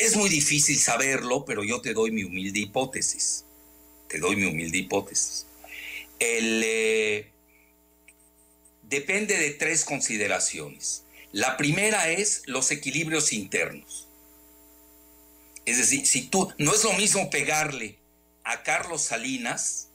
Es 0.00 0.16
muy 0.16 0.28
difícil 0.28 0.78
saberlo, 0.78 1.44
pero 1.44 1.64
yo 1.64 1.80
te 1.80 1.94
doy 1.94 2.10
mi 2.10 2.24
humilde 2.24 2.60
hipótesis. 2.60 3.44
Te 4.08 4.18
doy 4.18 4.36
mi 4.36 4.44
humilde 4.44 4.78
hipótesis. 4.78 5.46
El, 6.18 7.26
depende 8.82 9.36
de 9.36 9.50
tres 9.50 9.84
consideraciones. 9.84 11.04
La 11.32 11.56
primera 11.56 12.08
es 12.10 12.42
los 12.46 12.70
equilibrios 12.70 13.32
internos. 13.32 14.08
Es 15.64 15.78
decir, 15.78 16.06
si 16.06 16.28
tú, 16.28 16.52
no 16.58 16.72
es 16.72 16.84
lo 16.84 16.92
mismo 16.92 17.28
pegarle 17.28 17.98
a 18.44 18.62
Carlos 18.62 19.02
Salinas 19.02 19.85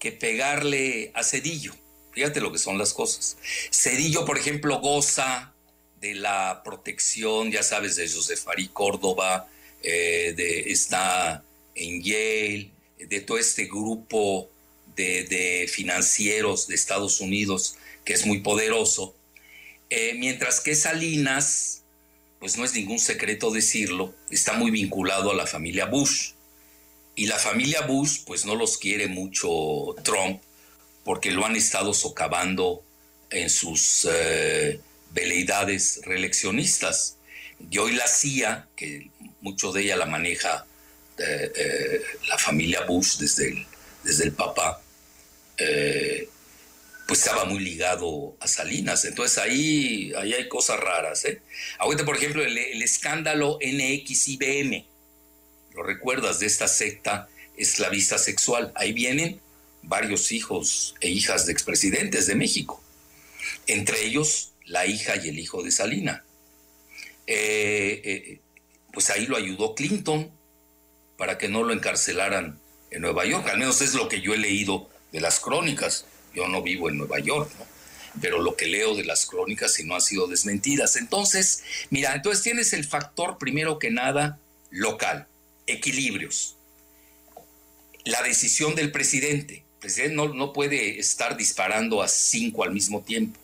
que 0.00 0.10
pegarle 0.10 1.12
a 1.14 1.22
Cedillo. 1.22 1.74
Fíjate 2.12 2.40
lo 2.40 2.50
que 2.50 2.58
son 2.58 2.78
las 2.78 2.92
cosas. 2.92 3.36
Cedillo, 3.70 4.24
por 4.24 4.36
ejemplo, 4.36 4.80
goza 4.80 5.54
de 6.00 6.14
la 6.14 6.62
protección, 6.64 7.52
ya 7.52 7.62
sabes, 7.62 7.94
de 7.96 8.08
José 8.08 8.36
Farí 8.36 8.68
Córdoba, 8.68 9.48
eh, 9.82 10.34
de, 10.36 10.72
está 10.72 11.44
en 11.74 12.02
Yale, 12.02 12.70
de 12.98 13.20
todo 13.20 13.38
este 13.38 13.66
grupo 13.66 14.50
de, 14.96 15.70
financieros 15.72 16.66
de 16.66 16.74
Estados 16.74 17.20
Unidos 17.20 17.76
que 18.04 18.12
es 18.12 18.26
muy 18.26 18.40
poderoso, 18.40 19.14
eh, 19.88 20.14
mientras 20.14 20.60
que 20.60 20.74
Salinas, 20.74 21.82
pues 22.38 22.56
no 22.56 22.64
es 22.64 22.74
ningún 22.74 22.98
secreto 22.98 23.50
decirlo, 23.50 24.14
está 24.30 24.54
muy 24.54 24.70
vinculado 24.70 25.30
a 25.30 25.34
la 25.34 25.46
familia 25.46 25.86
Bush. 25.86 26.32
Y 27.20 27.26
la 27.26 27.38
familia 27.38 27.82
Bush, 27.82 28.20
pues 28.24 28.46
no 28.46 28.54
los 28.54 28.78
quiere 28.78 29.06
mucho 29.06 29.94
Trump, 30.02 30.40
porque 31.04 31.30
lo 31.30 31.44
han 31.44 31.54
estado 31.54 31.92
socavando 31.92 32.82
en 33.28 33.50
sus 33.50 34.08
eh, 34.10 34.80
veleidades 35.10 36.00
reeleccionistas. 36.04 37.18
Y 37.70 37.76
hoy 37.76 37.92
la 37.92 38.06
CIA, 38.06 38.68
que 38.74 39.10
mucho 39.42 39.70
de 39.70 39.82
ella 39.82 39.96
la 39.96 40.06
maneja 40.06 40.64
eh, 41.18 41.52
eh, 41.54 42.00
la 42.26 42.38
familia 42.38 42.86
Bush 42.86 43.18
desde 43.18 43.50
el, 43.50 43.66
desde 44.02 44.24
el 44.24 44.32
papá, 44.32 44.80
pues 47.06 47.18
estaba 47.18 47.44
muy 47.44 47.58
ligado 47.58 48.34
a 48.40 48.48
Salinas. 48.48 49.04
Entonces 49.04 49.36
ahí, 49.36 50.10
ahí 50.16 50.32
hay 50.32 50.48
cosas 50.48 50.80
raras. 50.80 51.26
Ahorita, 51.80 52.02
por 52.06 52.16
ejemplo, 52.16 52.42
el, 52.42 52.56
el 52.56 52.80
escándalo 52.80 53.58
NXIBM 53.60 54.88
lo 55.74 55.82
recuerdas, 55.82 56.40
de 56.40 56.46
esta 56.46 56.68
secta 56.68 57.28
esclavista 57.56 58.18
sexual. 58.18 58.72
Ahí 58.74 58.92
vienen 58.92 59.40
varios 59.82 60.32
hijos 60.32 60.94
e 61.00 61.08
hijas 61.08 61.46
de 61.46 61.52
expresidentes 61.52 62.26
de 62.26 62.34
México, 62.34 62.82
entre 63.66 64.04
ellos 64.04 64.52
la 64.64 64.86
hija 64.86 65.16
y 65.16 65.28
el 65.28 65.38
hijo 65.38 65.62
de 65.62 65.70
Salina. 65.70 66.24
Eh, 67.26 68.02
eh, 68.04 68.40
pues 68.92 69.10
ahí 69.10 69.26
lo 69.26 69.36
ayudó 69.36 69.74
Clinton 69.74 70.30
para 71.16 71.38
que 71.38 71.48
no 71.48 71.62
lo 71.62 71.72
encarcelaran 71.72 72.58
en 72.90 73.02
Nueva 73.02 73.24
York, 73.24 73.46
al 73.48 73.58
menos 73.58 73.80
es 73.82 73.94
lo 73.94 74.08
que 74.08 74.20
yo 74.20 74.34
he 74.34 74.38
leído 74.38 74.90
de 75.12 75.20
las 75.20 75.38
crónicas. 75.38 76.06
Yo 76.34 76.48
no 76.48 76.62
vivo 76.62 76.88
en 76.88 76.98
Nueva 76.98 77.18
York, 77.18 77.50
pero 78.20 78.40
lo 78.40 78.56
que 78.56 78.66
leo 78.66 78.96
de 78.96 79.04
las 79.04 79.26
crónicas 79.26 79.78
y 79.80 79.84
no 79.84 79.94
han 79.94 80.00
sido 80.00 80.26
desmentidas. 80.26 80.96
Entonces, 80.96 81.62
mira, 81.90 82.14
entonces 82.14 82.42
tienes 82.42 82.72
el 82.72 82.84
factor 82.84 83.38
primero 83.38 83.78
que 83.78 83.90
nada 83.90 84.38
local 84.70 85.28
equilibrios. 85.70 86.56
La 88.04 88.22
decisión 88.22 88.74
del 88.74 88.92
presidente. 88.92 89.56
El 89.56 89.80
presidente 89.80 90.14
no, 90.14 90.28
no 90.34 90.52
puede 90.52 90.98
estar 90.98 91.36
disparando 91.36 92.02
a 92.02 92.08
cinco 92.08 92.64
al 92.64 92.72
mismo 92.72 93.02
tiempo. 93.02 93.38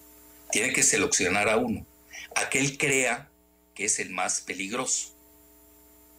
Tiene 0.50 0.72
que 0.72 0.82
seleccionar 0.82 1.48
a 1.48 1.56
uno. 1.56 1.86
Aquel 2.34 2.76
crea 2.78 3.28
que 3.74 3.84
es 3.84 3.98
el 3.98 4.10
más 4.10 4.40
peligroso. 4.40 5.14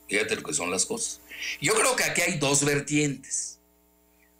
Fíjate 0.08 0.36
lo 0.36 0.43
que 0.43 0.54
son 0.54 0.72
las 0.72 0.86
cosas. 0.86 1.20
Yo 1.62 1.74
creo 1.74 1.96
que 1.96 2.04
aquí 2.04 2.22
hay 2.22 2.38
dos 2.38 2.63
vertientes. 2.63 3.60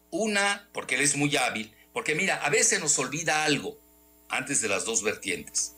Una, 0.10 0.70
porque 0.72 0.96
él 0.96 1.02
es 1.02 1.16
muy 1.16 1.36
hábil, 1.36 1.74
porque 1.94 2.16
mira, 2.16 2.38
a 2.38 2.50
veces 2.50 2.80
nos 2.80 2.98
olvida 2.98 3.44
algo 3.44 3.78
antes 4.30 4.62
de 4.62 4.70
las 4.70 4.86
dos 4.86 5.04
vertientes. 5.04 5.74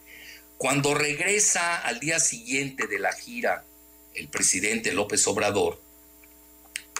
Cuando 0.57 0.93
regresa 0.93 1.77
al 1.77 1.99
día 1.99 2.19
siguiente 2.19 2.87
de 2.87 2.99
la 2.99 3.13
gira 3.13 3.65
el 4.19 4.27
presidente 4.27 4.91
López 4.93 5.25
Obrador 5.27 5.81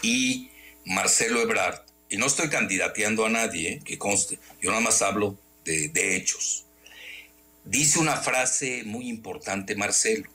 y 0.02 0.50
Marcelo 0.86 1.40
Ebrard, 1.40 1.82
y 2.08 2.16
no 2.16 2.26
estoy 2.26 2.48
candidateando 2.48 3.26
a 3.26 3.28
nadie, 3.28 3.74
eh, 3.74 3.80
que 3.84 3.98
conste, 3.98 4.38
yo 4.60 4.70
nada 4.70 4.82
más 4.82 5.02
hablo 5.02 5.38
de, 5.64 5.88
de 5.88 6.16
hechos. 6.16 6.64
Dice 7.64 7.98
una 7.98 8.16
frase 8.16 8.82
muy 8.84 9.08
importante 9.08 9.76
Marcelo. 9.76 10.28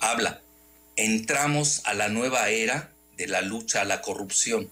Habla, 0.00 0.42
entramos 0.96 1.82
a 1.84 1.94
la 1.94 2.08
nueva 2.08 2.48
era 2.48 2.92
de 3.16 3.26
la 3.28 3.42
lucha 3.42 3.82
a 3.82 3.84
la 3.84 4.00
corrupción. 4.00 4.70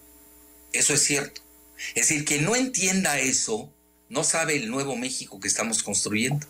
Eso 0.73 0.93
es 0.93 1.03
cierto. 1.03 1.41
Es 1.95 2.07
decir, 2.07 2.25
que 2.25 2.41
no 2.41 2.55
entienda 2.55 3.19
eso, 3.19 3.71
no 4.09 4.23
sabe 4.23 4.55
el 4.55 4.69
nuevo 4.69 4.95
México 4.95 5.39
que 5.39 5.47
estamos 5.47 5.83
construyendo. 5.83 6.45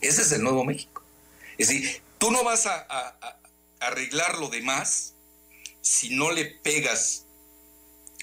Ese 0.00 0.22
es 0.22 0.32
el 0.32 0.42
nuevo 0.42 0.64
México. 0.64 1.02
Es 1.56 1.68
decir, 1.68 2.02
Tú 2.26 2.32
no 2.32 2.42
vas 2.42 2.66
a, 2.66 3.38
arreglar 3.78 4.38
lo 4.38 4.48
demás 4.48 5.14
si 5.80 6.08
no 6.08 6.32
le 6.32 6.44
pegas 6.44 7.24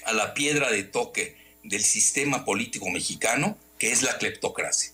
a 0.04 0.12
la 0.12 0.34
piedra 0.34 0.70
de 0.70 0.82
toque 0.82 1.38
del 1.62 1.82
sistema 1.82 2.44
político 2.44 2.90
mexicano, 2.90 3.56
que 3.78 3.92
es 3.92 4.02
la 4.02 4.18
cleptocracia. 4.18 4.92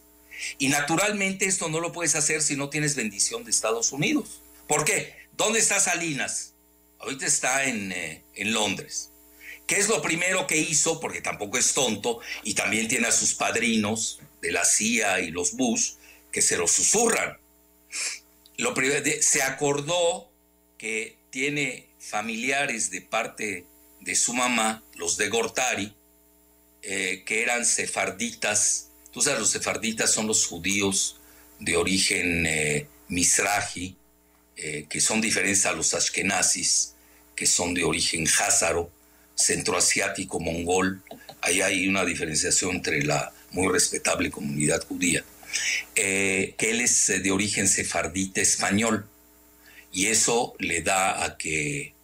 Y 0.58 0.68
naturalmente 0.68 1.46
esto 1.46 1.68
no 1.68 1.80
lo 1.80 1.90
puedes 1.90 2.14
hacer 2.14 2.40
si 2.40 2.54
no 2.54 2.70
tienes 2.70 2.94
bendición 2.94 3.42
de 3.42 3.50
Estados 3.50 3.90
Unidos. 3.90 4.42
¿Por 4.68 4.84
qué? 4.84 5.12
¿Dónde 5.36 5.58
está 5.58 5.80
Salinas? 5.80 6.52
Ahorita 7.00 7.26
está 7.26 7.64
en, 7.64 7.90
eh, 7.90 8.22
en 8.36 8.52
Londres. 8.52 9.10
¿Qué 9.66 9.74
es 9.74 9.88
lo 9.88 10.00
primero 10.02 10.46
que 10.46 10.58
hizo? 10.58 11.00
Porque 11.00 11.20
tampoco 11.20 11.58
es 11.58 11.74
tonto 11.74 12.20
y 12.44 12.54
también 12.54 12.86
tiene 12.86 13.08
a 13.08 13.12
sus 13.12 13.34
padrinos 13.34 14.20
de 14.40 14.52
la 14.52 14.64
CIA 14.64 15.18
y 15.18 15.32
los 15.32 15.54
Bush 15.54 15.94
que 16.30 16.42
se 16.42 16.56
lo 16.56 16.68
susurran 16.68 17.39
lo 18.60 18.74
se 19.20 19.42
acordó 19.42 20.30
que 20.76 21.16
tiene 21.30 21.86
familiares 21.98 22.90
de 22.90 23.00
parte 23.00 23.64
de 24.00 24.14
su 24.14 24.34
mamá, 24.34 24.82
los 24.94 25.16
de 25.16 25.28
Gortari, 25.28 25.94
eh, 26.82 27.22
que 27.24 27.42
eran 27.42 27.64
sefarditas. 27.64 28.88
Tú 29.12 29.22
sabes, 29.22 29.40
los 29.40 29.50
sefarditas 29.50 30.12
son 30.12 30.26
los 30.26 30.46
judíos 30.46 31.20
de 31.58 31.76
origen 31.76 32.46
eh, 32.46 32.86
misraji, 33.08 33.96
eh, 34.56 34.86
que 34.88 35.00
son 35.00 35.20
diferentes 35.20 35.64
a 35.66 35.72
los 35.72 35.94
ashkenazis, 35.94 36.94
que 37.34 37.46
son 37.46 37.72
de 37.74 37.84
origen 37.84 38.26
házaro, 38.26 38.90
centroasiático, 39.36 40.38
mongol. 40.38 41.02
Ahí 41.40 41.62
hay 41.62 41.88
una 41.88 42.04
diferenciación 42.04 42.76
entre 42.76 43.02
la 43.04 43.32
muy 43.52 43.72
respetable 43.72 44.30
comunidad 44.30 44.86
judía. 44.86 45.24
Que 45.94 46.54
él 46.58 46.80
es 46.80 47.06
de 47.22 47.30
origen 47.30 47.68
sefardita 47.68 48.40
español 48.40 49.08
y 49.92 50.06
eso 50.06 50.54
le 50.58 50.82
da 50.82 51.24
a 51.24 51.36
que, 51.36 51.94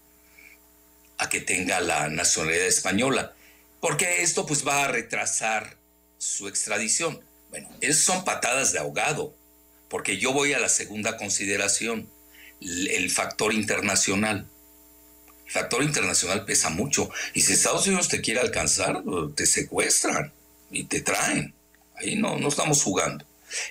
a 1.18 1.28
que 1.28 1.40
tenga 1.40 1.80
la 1.80 2.09
nacionalidad 2.09 2.66
española, 2.66 3.34
porque 3.80 4.22
esto 4.22 4.47
pues 4.47 4.66
va 4.66 4.84
a 4.84 4.88
retrasar 4.88 5.76
su 6.18 6.49
extradición. 6.49 7.20
Bueno, 7.51 7.68
esas 7.80 8.03
son 8.03 8.24
patadas 8.24 8.72
de 8.72 8.80
ahogado, 8.80 9.34
porque 9.88 10.18
yo 10.18 10.32
voy 10.32 10.53
a 10.53 10.59
la 10.59 10.68
segunda 10.68 11.16
consideración, 11.16 12.11
el 12.61 13.11
factor 13.11 13.53
internacional. 13.53 14.49
El 15.47 15.53
factor 15.53 15.84
internacional 15.84 16.44
pesa 16.44 16.70
mucho. 16.70 17.09
Y 17.34 17.42
si 17.42 17.53
Estados 17.53 17.86
Unidos 17.86 18.09
te 18.09 18.20
quiere 18.20 18.40
alcanzar, 18.40 19.05
te 19.36 19.47
secuestran 19.47 20.32
y 20.72 20.84
te 20.84 21.03
traen. 21.03 21.55
Ahí 21.94 22.16
no, 22.16 22.36
no 22.36 22.49
estamos 22.49 22.82
jugando. 22.82 23.24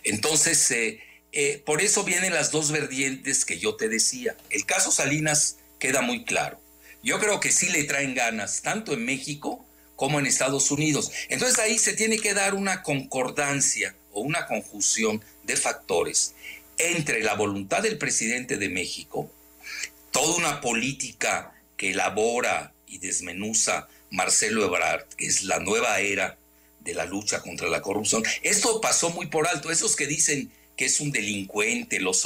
Entonces, 0.03 0.69
eh, 0.71 0.99
eh, 1.31 1.61
por 1.65 1.81
eso 1.81 2.03
vienen 2.03 2.33
las 2.33 2.51
dos 2.51 2.71
vertientes 2.71 3.45
que 3.45 3.59
yo 3.59 3.75
te 3.75 3.89
decía. 3.89 4.37
El 4.49 4.65
caso 4.65 4.91
Salinas 4.91 5.57
queda 5.79 6.01
muy 6.01 6.23
claro. 6.23 6.61
Yo 7.03 7.19
creo 7.19 7.39
que 7.39 7.51
sí 7.51 7.69
le 7.69 7.83
traen 7.83 8.15
ganas, 8.15 8.61
tanto 8.61 8.93
en 8.93 9.05
México 9.05 9.65
como 9.95 10.19
en 10.19 10.25
Estados 10.25 10.71
Unidos. 10.71 11.11
Entonces 11.29 11.59
ahí 11.59 11.77
se 11.77 11.93
tiene 11.93 12.17
que 12.19 12.33
dar 12.33 12.53
una 12.53 12.83
concordancia 12.83 13.95
o 14.11 14.21
una 14.21 14.45
conjunción 14.47 15.23
de 15.43 15.55
factores 15.55 16.33
entre 16.77 17.21
la 17.21 17.35
voluntad 17.35 17.83
del 17.83 17.97
presidente 17.97 18.57
de 18.57 18.69
México, 18.69 19.31
toda 20.11 20.35
una 20.37 20.61
política 20.61 21.53
que 21.77 21.91
elabora 21.91 22.73
y 22.87 22.99
desmenuza 22.99 23.87
Marcelo 24.09 24.65
Ebrard, 24.65 25.07
que 25.17 25.25
es 25.25 25.43
la 25.43 25.59
nueva 25.59 25.99
era 25.99 26.37
de 26.85 26.93
la 26.93 27.05
lucha 27.05 27.41
contra 27.41 27.67
la 27.67 27.81
corrupción. 27.81 28.23
Esto 28.43 28.79
pasó 28.79 29.09
muy 29.09 29.25
por 29.25 29.47
alto. 29.47 29.71
Esos 29.71 29.95
que 29.95 30.07
dicen 30.07 30.51
que 30.77 30.85
es 30.85 31.01
un 31.01 31.11
delincuente, 31.11 31.99
los, 31.99 32.25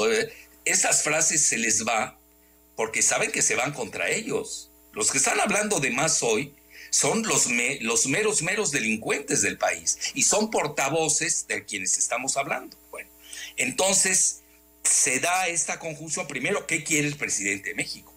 esas 0.65 1.01
frases 1.01 1.43
se 1.45 1.57
les 1.57 1.87
va 1.87 2.19
porque 2.75 3.01
saben 3.01 3.31
que 3.31 3.41
se 3.41 3.55
van 3.55 3.73
contra 3.73 4.09
ellos. 4.09 4.69
Los 4.93 5.11
que 5.11 5.17
están 5.17 5.39
hablando 5.39 5.79
de 5.79 5.91
más 5.91 6.21
hoy 6.21 6.53
son 6.91 7.25
los, 7.25 7.47
los 7.81 8.07
meros, 8.07 8.41
meros 8.41 8.71
delincuentes 8.71 9.41
del 9.41 9.57
país 9.57 9.97
y 10.13 10.23
son 10.23 10.51
portavoces 10.51 11.47
de 11.47 11.65
quienes 11.65 11.97
estamos 11.97 12.37
hablando. 12.37 12.77
Bueno, 12.91 13.09
entonces 13.57 14.41
se 14.83 15.19
da 15.19 15.47
esta 15.47 15.79
conjunción. 15.79 16.27
Primero, 16.27 16.67
¿qué 16.67 16.83
quiere 16.83 17.07
el 17.07 17.15
presidente 17.15 17.69
de 17.69 17.75
México? 17.75 18.13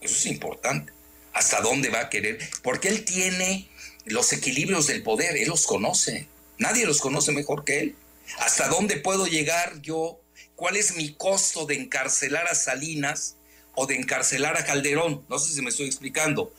Eso 0.00 0.16
es 0.16 0.26
importante. 0.26 0.92
¿Hasta 1.32 1.60
dónde 1.60 1.90
va 1.90 2.00
a 2.00 2.08
querer? 2.08 2.38
Porque 2.62 2.88
él 2.88 3.04
tiene 3.04 3.68
los 4.06 4.32
equilibrios 4.32 4.86
del 4.86 5.02
poder, 5.02 5.36
él 5.36 5.48
los 5.48 5.66
conoce. 5.66 6.28
Nadie 6.58 6.86
los 6.86 7.00
conoce 7.00 7.32
mejor 7.32 7.64
que 7.64 7.80
él. 7.80 7.96
¿Hasta 8.38 8.68
dónde 8.68 8.96
puedo 8.96 9.26
llegar 9.26 9.80
yo? 9.82 10.20
¿Cuál 10.54 10.76
es 10.76 10.96
mi 10.96 11.12
costo 11.14 11.66
de 11.66 11.74
encarcelar 11.74 12.46
a 12.48 12.54
Salinas 12.54 13.36
o 13.74 13.86
de 13.86 13.96
encarcelar 13.96 14.56
a 14.56 14.64
Calderón? 14.64 15.24
No 15.28 15.38
sé 15.38 15.52
si 15.52 15.60
me 15.60 15.70
estoy 15.70 15.86
explicando. 15.86 16.52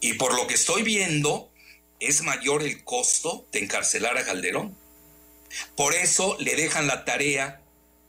Y 0.00 0.14
por 0.14 0.34
lo 0.34 0.46
que 0.46 0.54
estoy 0.54 0.82
viendo, 0.82 1.50
es 2.00 2.22
mayor 2.22 2.62
el 2.62 2.84
costo 2.84 3.46
de 3.52 3.60
encarcelar 3.60 4.16
a 4.18 4.24
Calderón. 4.24 4.76
Por 5.76 5.94
eso 5.94 6.36
le 6.38 6.56
dejan 6.56 6.86
la 6.86 7.04
tarea 7.04 7.60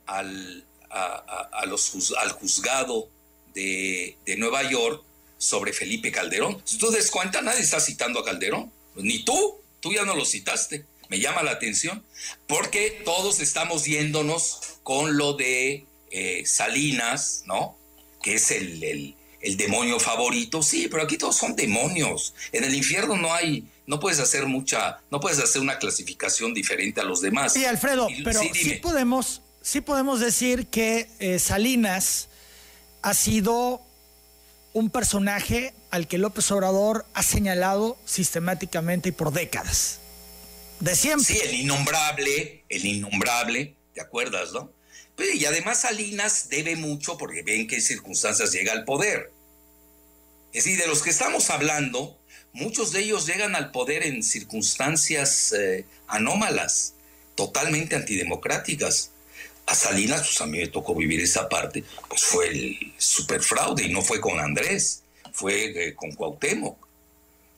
al, 0.06 0.66
al 0.90 2.32
juzgado 2.32 3.08
de, 3.54 4.16
de, 4.26 4.36
Nueva 4.36 4.68
York 4.68 5.03
sobre 5.44 5.72
Felipe 5.72 6.10
Calderón. 6.10 6.60
Si 6.64 6.78
tú 6.78 6.90
des 6.90 7.10
cuenta, 7.10 7.42
nadie 7.42 7.60
está 7.60 7.80
citando 7.80 8.20
a 8.20 8.24
Calderón. 8.24 8.72
Ni 8.96 9.24
tú, 9.24 9.60
tú 9.80 9.92
ya 9.92 10.04
no 10.04 10.14
lo 10.14 10.24
citaste 10.24 10.86
me 11.08 11.20
llama 11.20 11.42
la 11.42 11.52
atención, 11.52 12.02
porque 12.46 13.02
todos 13.04 13.40
estamos 13.40 13.84
yéndonos 13.84 14.78
con 14.82 15.16
lo 15.16 15.34
de 15.34 15.86
eh, 16.10 16.42
Salinas, 16.46 17.44
¿no? 17.46 17.76
Que 18.22 18.34
es 18.34 18.50
el, 18.50 18.82
el, 18.82 19.56
demonio 19.56 20.00
favorito. 20.00 20.62
Sí, 20.62 20.88
pero 20.90 21.02
aquí 21.02 21.18
todos 21.18 21.36
son 21.36 21.54
demonios. 21.54 22.34
En 22.52 22.64
el 22.64 22.74
infierno 22.74 23.16
no 23.16 23.32
hay, 23.32 23.64
no 23.86 24.00
puedes 24.00 24.18
hacer 24.18 24.46
mucha, 24.46 25.00
no 25.10 25.20
puedes 25.20 25.38
hacer 25.38 25.60
una 25.60 25.78
clasificación 25.78 26.54
diferente 26.54 27.00
a 27.00 27.04
los 27.04 27.20
demás. 27.20 27.52
Sí, 27.52 27.64
Alfredo, 27.64 28.08
pero 28.24 28.40
sí, 28.40 28.74
podemos, 28.82 29.42
sí 29.60 29.82
podemos 29.82 30.20
decir 30.20 30.68
que 30.68 31.10
eh, 31.18 31.38
Salinas 31.38 32.28
ha 33.02 33.12
sido 33.12 33.82
un 34.74 34.90
personaje 34.90 35.72
al 35.90 36.06
que 36.06 36.18
López 36.18 36.50
Obrador 36.50 37.06
ha 37.14 37.22
señalado 37.22 37.96
sistemáticamente 38.04 39.08
y 39.08 39.12
por 39.12 39.32
décadas 39.32 40.00
de 40.80 40.94
siempre. 40.94 41.34
Sí, 41.34 41.40
el 41.42 41.54
innombrable, 41.54 42.64
el 42.68 42.84
innombrable, 42.84 43.74
¿te 43.94 44.02
acuerdas, 44.02 44.52
no? 44.52 44.70
y 45.16 45.44
además 45.44 45.82
Salinas 45.82 46.48
debe 46.48 46.74
mucho 46.74 47.16
porque 47.16 47.42
ve 47.42 47.60
en 47.60 47.68
qué 47.68 47.80
circunstancias 47.80 48.50
llega 48.50 48.72
al 48.72 48.84
poder. 48.84 49.30
Es 50.52 50.64
decir, 50.64 50.78
de 50.78 50.88
los 50.88 51.02
que 51.02 51.10
estamos 51.10 51.50
hablando, 51.50 52.18
muchos 52.52 52.90
de 52.92 53.00
ellos 53.00 53.24
llegan 53.24 53.54
al 53.54 53.70
poder 53.70 54.04
en 54.04 54.24
circunstancias 54.24 55.52
eh, 55.52 55.86
anómalas, 56.08 56.94
totalmente 57.36 57.94
antidemocráticas. 57.94 59.12
A 59.66 59.74
Salinas, 59.74 60.22
pues 60.22 60.40
a 60.40 60.46
mí 60.46 60.58
me 60.58 60.68
tocó 60.68 60.94
vivir 60.94 61.20
esa 61.20 61.48
parte, 61.48 61.84
pues 62.08 62.22
fue 62.22 62.48
el 62.48 62.92
superfraude 62.98 63.84
y 63.84 63.92
no 63.92 64.02
fue 64.02 64.20
con 64.20 64.38
Andrés, 64.38 65.02
fue 65.32 65.88
eh, 65.88 65.94
con 65.94 66.12
Cuauhtémoc. 66.12 66.76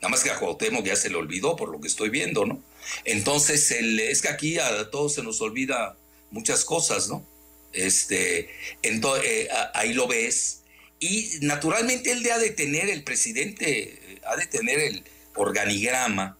Nada 0.00 0.10
más 0.10 0.22
que 0.22 0.30
a 0.30 0.38
Cuauhtémoc 0.38 0.84
ya 0.84 0.94
se 0.94 1.10
le 1.10 1.16
olvidó 1.16 1.56
por 1.56 1.70
lo 1.70 1.80
que 1.80 1.88
estoy 1.88 2.10
viendo, 2.10 2.44
¿no? 2.44 2.62
Entonces, 3.04 3.70
es 3.70 4.22
que 4.22 4.28
aquí 4.28 4.58
a 4.58 4.90
todos 4.90 5.14
se 5.14 5.22
nos 5.22 5.40
olvida 5.40 5.96
muchas 6.30 6.64
cosas, 6.64 7.08
¿no? 7.08 7.26
Este, 7.72 8.50
eh, 8.82 9.48
ahí 9.74 9.92
lo 9.92 10.06
ves. 10.06 10.62
Y 11.00 11.38
naturalmente 11.42 12.12
él 12.12 12.30
ha 12.30 12.38
de 12.38 12.50
tener, 12.50 12.88
el 12.88 13.02
presidente 13.02 14.20
ha 14.24 14.36
de 14.36 14.46
tener 14.46 14.78
el 14.78 15.04
organigrama 15.34 16.38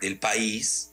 del 0.00 0.18
país, 0.18 0.89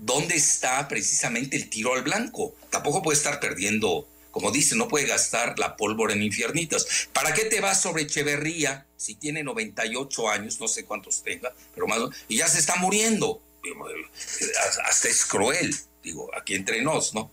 donde 0.00 0.34
está 0.34 0.88
precisamente 0.88 1.56
el 1.56 1.68
tiro 1.68 1.94
al 1.94 2.02
blanco. 2.02 2.54
Tampoco 2.70 3.02
puede 3.02 3.18
estar 3.18 3.38
perdiendo, 3.38 4.08
como 4.30 4.50
dice, 4.50 4.74
no 4.74 4.88
puede 4.88 5.06
gastar 5.06 5.58
la 5.58 5.76
pólvora 5.76 6.14
en 6.14 6.22
infiernitas. 6.22 7.08
¿Para 7.12 7.34
qué 7.34 7.44
te 7.44 7.60
vas 7.60 7.80
sobre 7.80 8.02
Echeverría 8.02 8.86
si 8.96 9.14
tiene 9.14 9.44
98 9.44 10.28
años, 10.28 10.58
no 10.58 10.68
sé 10.68 10.84
cuántos 10.84 11.22
tenga, 11.22 11.52
pero 11.74 11.86
más, 11.86 11.98
y 12.28 12.38
ya 12.38 12.48
se 12.48 12.58
está 12.58 12.76
muriendo? 12.76 13.42
hasta 14.86 15.08
es 15.08 15.26
cruel, 15.26 15.76
digo, 16.02 16.30
aquí 16.34 16.54
entre 16.54 16.80
nos, 16.80 17.12
¿no? 17.12 17.30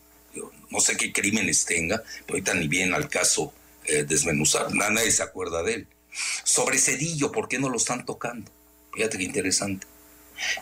no 0.70 0.80
sé 0.82 0.98
qué 0.98 1.14
crímenes 1.14 1.66
tenga, 1.66 2.04
pero 2.26 2.36
ahorita 2.36 2.54
ni 2.54 2.68
bien 2.68 2.94
al 2.94 3.08
caso 3.08 3.54
eh, 3.86 4.04
desmenuzar, 4.04 4.74
nadie 4.74 5.12
se 5.12 5.24
acuerda 5.24 5.64
de 5.64 5.74
él. 5.74 5.88
Sobre 6.44 6.78
Cedillo, 6.78 7.32
¿por 7.32 7.48
qué 7.48 7.60
no 7.60 7.70
lo 7.70 7.78
están 7.78 8.06
tocando? 8.06 8.52
Fíjate 8.94 9.18
qué 9.18 9.24
interesante. 9.24 9.88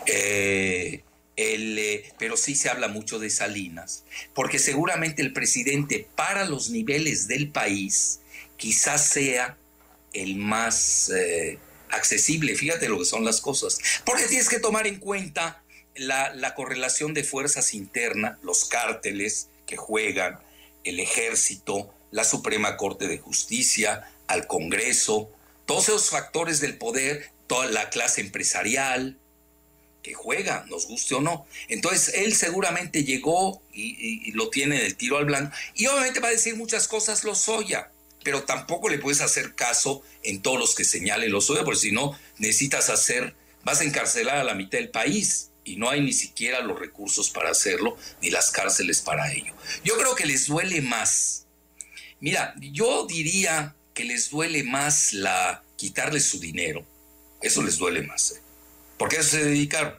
Eh, 0.06 1.02
eh, 1.36 2.12
pero 2.18 2.36
sí 2.36 2.54
se 2.54 2.70
habla 2.70 2.88
mucho 2.88 3.18
de 3.18 3.30
Salinas, 3.30 4.04
porque 4.34 4.58
seguramente 4.58 5.22
el 5.22 5.32
presidente 5.32 6.08
para 6.14 6.44
los 6.44 6.70
niveles 6.70 7.28
del 7.28 7.50
país 7.50 8.20
quizás 8.56 9.08
sea 9.08 9.58
el 10.12 10.36
más 10.36 11.10
accesible. 11.90 12.54
Fíjate 12.54 12.88
lo 12.88 12.98
que 12.98 13.04
son 13.04 13.24
las 13.24 13.40
cosas. 13.40 13.78
Porque 14.04 14.24
tienes 14.24 14.48
que 14.48 14.58
tomar 14.60 14.86
en 14.86 14.98
cuenta 14.98 15.62
la, 15.94 16.54
correlación 16.54 17.14
de 17.14 17.24
fuerzas 17.24 17.74
internas, 17.74 18.38
los 18.42 18.64
cárteles 18.66 19.48
que 19.66 19.76
juegan, 19.76 20.38
el 20.84 21.00
ejército, 21.00 21.92
la 22.10 22.24
Suprema 22.24 22.76
Corte 22.76 23.08
de 23.08 23.18
Justicia, 23.18 24.10
al 24.26 24.46
Congreso, 24.46 25.30
todos 25.64 25.88
esos 25.88 26.10
factores 26.10 26.60
del 26.60 26.78
poder, 26.78 27.30
toda 27.46 27.66
la 27.66 27.90
clase 27.90 28.20
empresarial 28.20 29.18
que 30.06 30.14
juega, 30.14 30.64
nos 30.68 30.86
guste 30.86 31.16
o 31.16 31.20
no. 31.20 31.46
Entonces 31.66 32.14
él 32.14 32.32
seguramente 32.36 33.02
llegó 33.02 33.60
y, 33.72 34.30
lo 34.32 34.50
tiene 34.50 34.80
del 34.80 34.94
tiro 34.94 35.18
al 35.18 35.24
blanco 35.24 35.52
y 35.74 35.86
obviamente 35.88 36.20
va 36.20 36.28
a 36.28 36.30
decir 36.30 36.54
muchas 36.54 36.86
cosas 36.86 37.24
lo 37.24 37.34
soya 37.34 37.90
pero 38.22 38.42
tampoco 38.42 38.88
le 38.88 38.98
puedes 38.98 39.20
hacer 39.20 39.54
caso 39.54 40.02
en 40.24 40.42
todos 40.42 40.58
los 40.58 40.74
que 40.74 40.82
señale 40.82 41.28
suyos, 41.40 41.62
porque 41.64 41.78
si 41.78 41.92
no, 41.92 42.18
necesitas 42.38 42.90
hacer, 42.90 43.36
vas 43.62 43.80
a 43.80 43.84
encarcelar 43.84 44.38
a 44.38 44.42
la 44.42 44.54
mitad 44.54 44.78
del 44.78 44.90
país 44.90 45.50
y 45.64 45.76
no 45.76 45.88
hay 45.90 46.00
ni 46.00 46.12
siquiera 46.12 46.60
los 46.60 46.76
recursos 46.76 47.30
para 47.30 47.50
hacerlo, 47.50 47.96
ni 48.20 48.30
las 48.30 48.50
cárceles 48.50 49.00
para 49.00 49.32
ello. 49.32 49.54
Yo 49.84 49.96
creo 49.96 50.16
que 50.16 50.26
les 50.26 50.46
duele 50.46 50.80
más. 50.80 51.46
Mira, 52.18 52.52
yo 52.58 53.06
diría 53.06 53.76
que 53.94 54.04
les 54.04 54.28
duele 54.30 54.64
más 54.64 55.12
la 55.12 55.62
quitarles 55.76 56.24
su 56.24 56.40
dinero. 56.40 56.84
Eso 57.40 57.62
les 57.62 57.78
duele 57.78 58.02
más, 58.02 58.32
¿eh? 58.32 58.45
Porque 58.98 59.16
a 59.16 59.20
eso 59.20 59.30
se 59.30 59.44
dedicaron. 59.44 59.94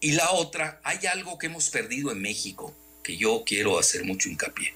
Y 0.00 0.12
la 0.12 0.32
otra, 0.32 0.80
hay 0.82 1.06
algo 1.06 1.38
que 1.38 1.46
hemos 1.46 1.70
perdido 1.70 2.10
en 2.10 2.20
México, 2.20 2.74
que 3.02 3.16
yo 3.16 3.44
quiero 3.46 3.78
hacer 3.78 4.04
mucho 4.04 4.28
hincapié. 4.28 4.74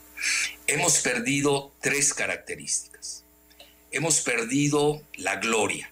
Hemos 0.66 0.98
perdido 1.00 1.72
tres 1.80 2.14
características. 2.14 3.24
Hemos 3.90 4.20
perdido 4.20 5.02
la 5.14 5.36
gloria. 5.36 5.90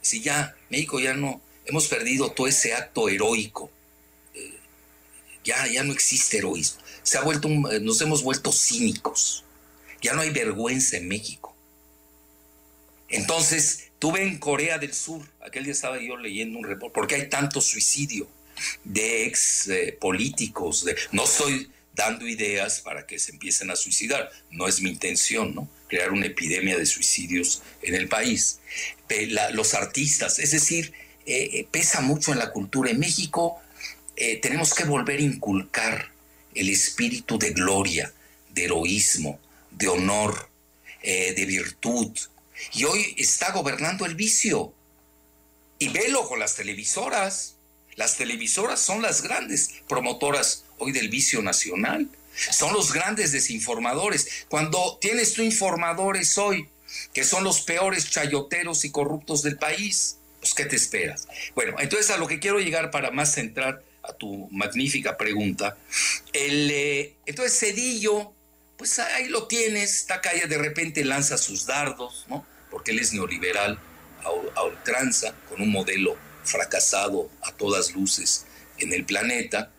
Si 0.00 0.22
ya, 0.22 0.56
México 0.70 1.00
ya 1.00 1.14
no, 1.14 1.40
hemos 1.64 1.88
perdido 1.88 2.30
todo 2.30 2.46
ese 2.46 2.74
acto 2.74 3.08
heroico. 3.08 3.70
Eh, 4.34 4.58
ya, 5.44 5.66
ya 5.66 5.82
no 5.82 5.92
existe 5.92 6.38
heroísmo. 6.38 6.80
Se 7.02 7.18
ha 7.18 7.22
vuelto, 7.22 7.48
eh, 7.48 7.80
nos 7.80 8.00
hemos 8.00 8.22
vuelto 8.22 8.52
cínicos. 8.52 9.44
Ya 10.02 10.14
no 10.14 10.22
hay 10.22 10.30
vergüenza 10.30 10.96
en 10.96 11.08
México. 11.08 11.54
Entonces, 13.08 13.87
tuve 13.98 14.22
en 14.22 14.38
Corea 14.38 14.78
del 14.78 14.94
Sur, 14.94 15.22
aquel 15.44 15.64
día 15.64 15.72
estaba 15.72 16.00
yo 16.00 16.16
leyendo 16.16 16.58
un 16.58 16.64
reporte, 16.64 16.94
porque 16.94 17.14
hay 17.16 17.28
tanto 17.28 17.60
suicidio 17.60 18.28
de 18.84 19.26
ex 19.26 19.68
eh, 19.68 19.96
políticos, 20.00 20.84
no 21.12 21.24
estoy 21.24 21.70
dando 21.94 22.26
ideas 22.26 22.80
para 22.80 23.06
que 23.06 23.18
se 23.18 23.32
empiecen 23.32 23.70
a 23.70 23.76
suicidar, 23.76 24.30
no 24.50 24.68
es 24.68 24.80
mi 24.80 24.90
intención, 24.90 25.54
¿no? 25.54 25.68
Crear 25.88 26.12
una 26.12 26.26
epidemia 26.26 26.78
de 26.78 26.86
suicidios 26.86 27.62
en 27.82 27.94
el 27.94 28.08
país. 28.08 28.60
los 29.52 29.74
artistas, 29.74 30.38
es 30.38 30.52
decir, 30.52 30.92
eh, 31.26 31.50
eh, 31.52 31.68
pesa 31.70 32.00
mucho 32.00 32.32
en 32.32 32.38
la 32.38 32.52
cultura. 32.52 32.90
En 32.90 33.00
México 33.00 33.60
tenemos 34.42 34.74
que 34.74 34.82
volver 34.82 35.20
a 35.20 35.22
inculcar 35.22 36.10
el 36.52 36.68
espíritu 36.70 37.38
de 37.38 37.52
gloria, 37.52 38.12
de 38.50 38.64
heroísmo, 38.64 39.38
de 39.70 39.86
honor, 39.86 40.50
de 41.04 41.44
virtud, 41.46 42.10
y 42.72 42.84
hoy 42.84 43.14
está 43.18 43.52
gobernando 43.52 44.06
el 44.06 44.14
vicio. 44.14 44.72
Y 45.78 45.88
velo 45.88 46.26
con 46.28 46.38
las 46.38 46.56
televisoras. 46.56 47.56
Las 47.94 48.16
televisoras 48.16 48.80
son 48.80 49.02
las 49.02 49.22
grandes 49.22 49.70
promotoras 49.88 50.64
hoy 50.78 50.92
del 50.92 51.08
vicio 51.08 51.42
nacional. 51.42 52.08
Son 52.50 52.72
los 52.72 52.92
grandes 52.92 53.32
desinformadores. 53.32 54.46
Cuando 54.48 54.98
tienes 55.00 55.34
tú 55.34 55.42
informadores 55.42 56.38
hoy 56.38 56.68
que 57.12 57.24
son 57.24 57.44
los 57.44 57.60
peores 57.60 58.10
chayoteros 58.10 58.84
y 58.84 58.90
corruptos 58.90 59.42
del 59.42 59.58
país, 59.58 60.18
pues 60.40 60.54
¿qué 60.54 60.64
te 60.64 60.76
esperas? 60.76 61.28
Bueno, 61.54 61.76
entonces 61.78 62.10
a 62.10 62.16
lo 62.16 62.26
que 62.26 62.38
quiero 62.38 62.60
llegar 62.60 62.90
para 62.90 63.10
más 63.10 63.34
centrar 63.34 63.82
a 64.02 64.12
tu 64.12 64.48
magnífica 64.50 65.16
pregunta, 65.16 65.76
el, 66.32 66.70
eh, 66.70 67.16
entonces 67.26 67.58
Cedillo 67.58 68.32
pues 68.78 69.00
ahí 69.00 69.26
lo 69.26 69.48
tienes, 69.48 70.06
Takaya 70.06 70.46
de 70.46 70.56
repente 70.56 71.04
lanza 71.04 71.36
sus 71.36 71.66
dardos, 71.66 72.24
¿no? 72.28 72.46
Porque 72.70 72.92
él 72.92 73.00
es 73.00 73.12
neoliberal 73.12 73.78
a, 74.54 74.62
ultranza, 74.62 75.34
con 75.48 75.60
un 75.60 75.70
modelo 75.70 76.16
fracasado 76.44 77.28
a 77.42 77.52
todas 77.52 77.92
luces 77.94 78.46
en 78.78 78.92
el 78.92 79.04
planeta. 79.04 79.72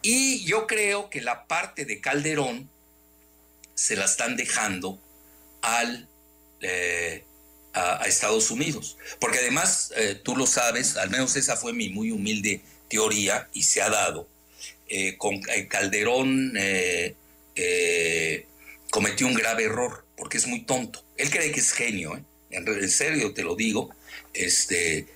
Y 0.00 0.44
yo 0.46 0.66
creo 0.66 1.10
que 1.10 1.20
la 1.20 1.46
parte 1.46 1.84
de 1.84 2.00
Calderón 2.00 2.70
se 3.74 3.96
la 3.96 4.06
están 4.06 4.36
dejando 4.36 4.98
al, 5.60 6.08
eh, 6.62 7.24
a, 7.74 8.06
Estados 8.06 8.50
Unidos. 8.50 8.96
Porque 9.20 9.38
además, 9.38 9.92
eh, 9.94 10.14
tú 10.14 10.34
lo 10.36 10.46
sabes, 10.46 10.96
al 10.96 11.10
menos 11.10 11.36
esa 11.36 11.56
fue 11.56 11.74
mi 11.74 11.90
muy 11.90 12.10
humilde 12.12 12.62
teoría 12.88 13.50
y 13.52 13.64
se 13.64 13.82
ha 13.82 13.90
dado. 13.90 14.26
Eh, 14.88 15.18
con 15.18 15.38
Calderón 15.68 16.54
eh, 17.60 18.46
cometió 18.90 19.26
un 19.26 19.34
grave 19.34 19.64
error, 19.64 20.04
porque 20.16 20.38
es 20.38 20.46
muy 20.46 20.62
tonto. 20.62 21.04
Él 21.16 21.28
cree 21.28 21.50
que 21.50 21.58
es 21.58 21.72
genio, 21.72 22.16
¿eh? 22.16 22.22
en, 22.50 22.88
serio 22.88 23.34
te 23.34 23.42
lo 23.42 23.56
digo, 23.56 23.90
este, 24.32 25.06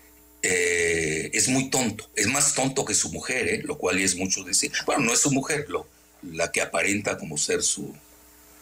eh, 0.43 1.31
es 1.33 1.49
muy 1.49 1.71
tonto, 1.71 2.11
es 2.17 2.27
más 2.27 2.55
tonto 2.55 2.85
que 2.85 2.95
su 2.95 3.13
mujer, 3.13 3.65
lo 3.65 3.79
cual 3.79 4.01
es 4.01 4.17
mucho 4.17 4.43
decir. 4.43 4.73
Bueno, 4.87 5.05
no 5.05 5.13
es 5.13 5.21
su 5.21 5.31
mujer, 5.31 5.67
lo, 5.69 5.87
la 6.23 6.51
que 6.51 6.61
aparenta 6.61 7.17
como 7.17 7.39
ser 7.39 7.63
su, 7.63 7.95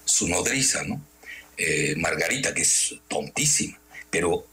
su 0.04 0.28
nodriza, 0.28 0.84
¿no? 0.84 1.04
Margarita, 1.98 2.54
que 2.54 2.62
es 2.62 2.94
tontísima, 3.06 3.78
pero 4.10 4.46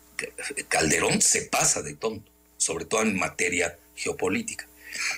Calderón 0.68 1.22
se 1.22 1.44
pasa 1.44 1.82
de 1.82 1.96
tonto, 1.96 2.30
sobre 2.58 2.84
todo 2.84 3.02
en 3.02 3.18
materia 3.18 3.78
geopolítica. 3.96 4.68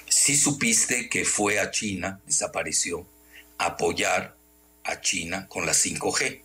Si 0.08 0.36
supiste 0.36 1.10
que 1.10 1.26
fue 1.26 1.60
a 1.60 1.72
China, 1.72 2.20
desapareció, 2.28 3.08
apoyar 3.60 4.36
a 4.84 5.02
China 5.02 5.48
con 5.48 5.66
la 5.66 5.74
5G. 5.74 6.42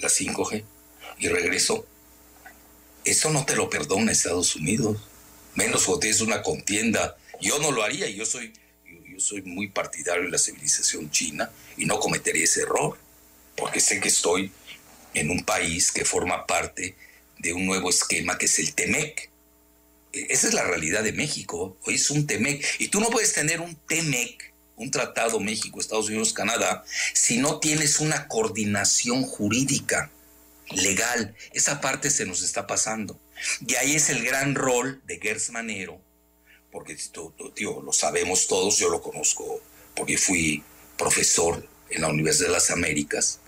La 0.00 0.08
5G. 0.08 0.64
Y 1.18 1.28
regresó. 1.28 1.86
Eso 3.04 3.30
no 3.30 3.46
te 3.46 3.56
lo 3.56 3.70
perdona 3.70 4.12
Estados 4.12 4.56
Unidos. 4.56 4.98
Menos 5.54 5.84
cuando 5.84 6.00
tienes 6.00 6.20
una 6.20 6.42
contienda. 6.42 7.16
Yo 7.40 7.58
no 7.60 7.70
lo 7.70 7.82
haría. 7.82 8.08
Yo 8.10 8.26
soy, 8.26 8.52
yo, 8.84 9.20
soy 9.20 9.42
muy 9.42 9.68
partidario 9.68 10.24
de 10.24 10.30
la 10.30 10.38
civilización 10.38 11.10
china 11.10 11.50
y 11.76 11.86
no 11.86 11.98
cometería 11.98 12.44
ese 12.44 12.62
error. 12.62 12.98
Porque 13.56 13.80
sé 13.80 14.00
que 14.00 14.08
estoy 14.08 14.52
en 15.14 15.30
un 15.30 15.44
país 15.44 15.92
que 15.92 16.04
forma 16.04 16.46
parte 16.46 16.96
de 17.38 17.52
un 17.52 17.66
nuevo 17.66 17.88
esquema 17.88 18.36
que 18.36 18.46
es 18.46 18.58
el 18.58 18.74
TEMEC. 18.74 19.30
E, 20.12 20.26
esa 20.30 20.48
es 20.48 20.54
la 20.54 20.64
realidad 20.64 21.04
de 21.04 21.12
México. 21.12 21.76
Hoy 21.84 21.94
es 21.94 22.10
un 22.10 22.26
TEMEC. 22.26 22.64
Y 22.80 22.88
tú 22.88 23.00
no 23.00 23.10
puedes 23.10 23.32
tener 23.32 23.60
un 23.60 23.76
TEMEC 23.76 24.49
un 24.80 24.90
tratado 24.90 25.40
México, 25.40 25.78
Estados 25.78 26.08
Unidos, 26.08 26.32
Canadá, 26.32 26.84
si 27.12 27.36
no 27.36 27.60
tienes 27.60 28.00
una 28.00 28.28
coordinación 28.28 29.22
jurídica, 29.24 30.10
legal. 30.70 31.34
Esa 31.52 31.80
parte 31.80 32.10
se 32.10 32.24
nos 32.24 32.42
está 32.42 32.66
pasando. 32.66 33.20
Y 33.66 33.74
ahí 33.74 33.94
es 33.94 34.08
el 34.08 34.24
gran 34.24 34.54
rol 34.54 35.02
de 35.04 35.18
Gers 35.20 35.50
Manero, 35.50 36.00
porque 36.72 36.96
tío, 37.54 37.82
lo 37.82 37.92
sabemos 37.92 38.46
todos, 38.46 38.78
yo 38.78 38.88
lo 38.88 39.02
conozco 39.02 39.60
porque 39.94 40.16
fui 40.16 40.62
profesor 40.96 41.66
en 41.90 42.02
la 42.02 42.08
Universidad 42.08 42.48
de 42.48 42.54
las 42.54 42.70
Américas, 42.70 43.40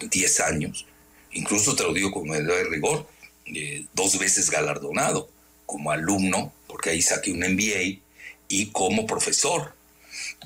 10 0.00 0.40
años, 0.40 0.86
incluso 1.32 1.76
te 1.76 1.82
lo 1.84 1.92
digo 1.92 2.10
con 2.10 2.28
de 2.28 2.64
rigor, 2.64 3.06
eh, 3.46 3.86
dos 3.92 4.18
veces 4.18 4.50
galardonado 4.50 5.30
como 5.66 5.90
alumno, 5.92 6.52
porque 6.66 6.90
ahí 6.90 7.02
saqué 7.02 7.32
un 7.32 7.40
MBA, 7.40 8.02
y 8.48 8.66
como 8.72 9.06
profesor. 9.06 9.73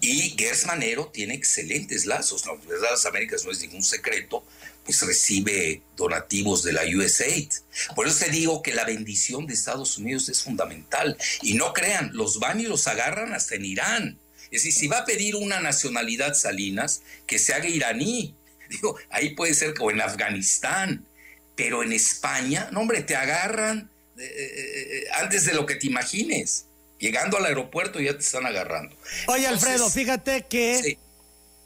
Y 0.01 0.34
Gers 0.38 0.66
Manero 0.66 1.09
tiene 1.12 1.34
excelentes 1.34 2.07
lazos. 2.07 2.46
La 2.46 2.53
Universidad 2.53 2.88
de 2.88 2.94
las 2.94 3.07
Américas 3.07 3.44
no 3.44 3.51
es 3.51 3.61
ningún 3.61 3.82
secreto, 3.82 4.44
pues 4.84 5.03
recibe 5.03 5.82
donativos 5.96 6.62
de 6.62 6.72
la 6.72 6.82
USAID. 6.82 7.51
Por 7.94 8.07
eso 8.07 8.24
te 8.24 8.30
digo 8.30 8.62
que 8.62 8.74
la 8.74 8.84
bendición 8.84 9.46
de 9.46 9.55
Estados 9.55 9.99
Unidos 9.99 10.28
es 10.28 10.42
fundamental. 10.42 11.16
Y 11.42 11.55
no 11.55 11.72
crean, 11.72 12.11
los 12.14 12.38
van 12.38 12.61
y 12.61 12.64
los 12.64 12.86
agarran 12.86 13.32
hasta 13.32 13.57
en 13.57 13.64
Irán. 13.64 14.18
Es 14.51 14.62
decir, 14.62 14.72
si 14.72 14.88
va 14.88 14.99
a 14.99 15.05
pedir 15.05 15.36
una 15.36 15.61
nacionalidad 15.61 16.34
Salinas, 16.34 17.03
que 17.26 17.38
se 17.38 17.53
haga 17.53 17.68
iraní. 17.68 18.34
Digo, 18.68 18.96
ahí 19.11 19.34
puede 19.34 19.55
ser 19.55 19.74
como 19.74 19.90
en 19.90 20.01
Afganistán. 20.01 21.07
Pero 21.55 21.82
en 21.82 21.92
España, 21.92 22.68
no 22.72 22.80
hombre, 22.80 23.03
te 23.03 23.16
agarran 23.16 23.90
eh, 24.16 24.24
eh, 24.24 24.88
eh, 24.90 25.05
antes 25.14 25.44
de 25.44 25.55
lo 25.55 25.66
que 25.66 25.74
te 25.74 25.86
imagines. 25.86 26.67
Llegando 26.99 27.36
al 27.36 27.46
aeropuerto 27.46 28.01
ya 28.01 28.12
te 28.12 28.20
están 28.20 28.46
agarrando. 28.46 28.96
Oye, 29.28 29.46
Alfredo, 29.46 29.88
fíjate 29.88 30.46
que 30.46 30.99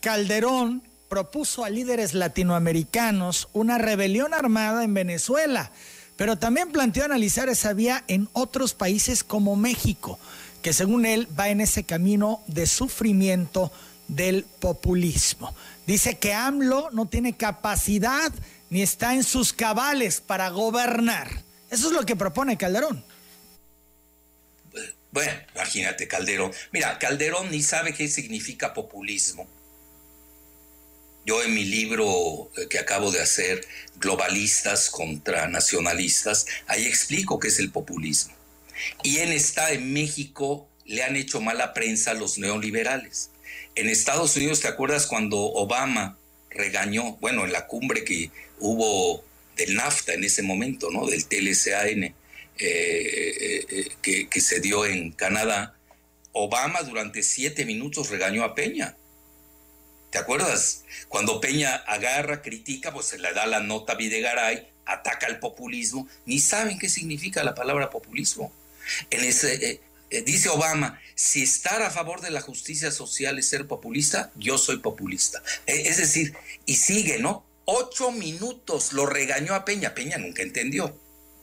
Calderón 0.01 0.83
propuso 1.09 1.65
a 1.65 1.71
líderes 1.71 2.15
latinoamericanos 2.15 3.49
una 3.53 3.79
rebelión 3.79 4.35
armada 4.35 4.85
en 4.85 4.95
Venezuela, 4.95 5.71
pero 6.17 6.39
también 6.39 6.73
planteó 6.73 7.05
analizar 7.05 7.49
esa 7.49 7.73
vía 7.73 8.05
en 8.09 8.29
otros 8.33 8.75
países 8.75 9.25
como 9.25 9.57
México, 9.57 10.19
que 10.63 10.73
según 10.73 11.07
él 11.07 11.29
va 11.39 11.49
en 11.49 11.61
ese 11.61 11.85
camino 11.85 12.43
de 12.47 12.67
sufrimiento 12.67 13.73
del 14.09 14.45
populismo. 14.61 15.55
Dice 15.87 16.19
que 16.19 16.33
AMLO 16.33 16.91
no 16.93 17.07
tiene 17.07 17.37
capacidad 17.37 18.33
ni 18.71 18.83
está 18.83 19.15
en 19.15 19.25
sus 19.25 19.53
cabales 19.53 20.21
para 20.21 20.49
gobernar. 20.49 21.29
Eso 21.71 21.89
es 21.89 21.93
lo 21.93 22.07
que 22.07 22.17
propone 22.17 22.57
Calderón. 22.57 23.05
Bueno, 25.13 25.33
imagínate, 25.55 26.09
Calderón. 26.09 26.53
Mira, 26.73 26.99
Calderón 26.99 27.51
ni 27.51 27.63
sabe 27.63 27.93
qué 27.93 28.09
significa 28.09 28.73
populismo. 28.73 29.47
Yo 31.25 31.43
en 31.45 31.55
mi 31.55 31.65
libro 31.65 32.51
eh, 32.57 32.67
que 32.69 32.79
acabo 32.79 33.13
de 33.13 33.21
hacer, 33.21 33.65
Globalistas 33.97 34.91
contra 34.91 35.47
Nacionalistas, 35.49 36.47
ahí 36.67 36.87
explico 36.87 37.39
qué 37.39 37.49
es 37.49 37.59
el 37.59 37.71
populismo. 37.71 38.35
Y 39.05 39.19
en 39.19 39.33
esta, 39.33 39.71
en 39.73 39.93
México, 39.93 40.67
le 40.87 41.05
han 41.05 41.15
hecho 41.15 41.41
mala 41.41 41.75
prensa 41.75 42.13
a 42.13 42.15
los 42.15 42.39
neoliberales. 42.39 43.31
En 43.75 43.89
Estados 43.89 44.35
Unidos, 44.37 44.61
¿te 44.61 44.69
acuerdas 44.69 45.07
cuando 45.07 45.39
Obama 45.39 46.19
regañó, 46.51 47.17
bueno, 47.21 47.45
en 47.45 47.53
la 47.53 47.67
cumbre 47.67 48.03
que 48.03 48.31
hubo 48.59 49.23
del 49.57 49.75
NAFTA 49.75 50.15
en 50.15 50.25
ese 50.25 50.43
momento, 50.43 50.91
¿no? 50.91 51.07
Del 51.07 51.27
TLCAN, 51.27 52.15
eh, 52.59 53.67
eh, 54.03 54.27
que, 54.31 54.41
se 54.41 54.61
dio 54.61 54.87
en 54.87 55.13
Canadá, 55.13 55.77
Obama 56.33 56.83
durante 56.83 57.23
siete 57.23 57.65
minutos 57.65 58.11
regañó 58.11 58.45
a 58.45 58.55
Peña. 58.55 58.97
¿Te 60.11 60.19
acuerdas? 60.19 60.85
Cuando 61.09 61.41
Peña 61.41 61.75
agarra, 61.75 62.43
critica, 62.43 62.93
pues 62.93 63.07
se 63.07 63.19
le 63.19 63.33
da 63.33 63.47
la 63.47 63.61
nota 63.61 63.95
a 63.95 63.97
Videgaray, 63.97 64.69
ataca 64.85 65.27
al 65.27 65.39
populismo, 65.39 66.09
ni 66.27 66.39
saben 66.39 66.79
qué 66.79 66.89
significa 66.89 67.45
la 67.45 67.55
palabra 67.55 67.91
populismo. 67.91 68.53
En 69.11 69.25
ese, 69.25 69.81
eh, 70.13 70.23
dice 70.23 70.51
Obama, 70.51 71.01
si 71.15 71.43
estar 71.43 71.81
a 71.81 71.91
favor 71.91 72.21
de 72.21 72.31
la 72.31 72.43
justicia 72.43 72.91
social 72.91 73.39
es 73.39 73.49
ser 73.49 73.67
populista, 73.67 74.31
yo 74.37 74.59
soy 74.59 74.79
populista. 74.79 75.43
Eh, 75.67 75.85
es 75.87 75.97
decir, 75.97 76.35
y 76.67 76.77
sigue, 76.77 77.19
¿no? 77.19 77.47
Ocho 77.65 78.13
minutos 78.13 78.93
lo 78.93 79.07
regañó 79.07 79.55
a 79.55 79.65
Peña. 79.65 79.95
Peña 79.95 80.19
nunca 80.19 80.43
entendió. 80.43 80.95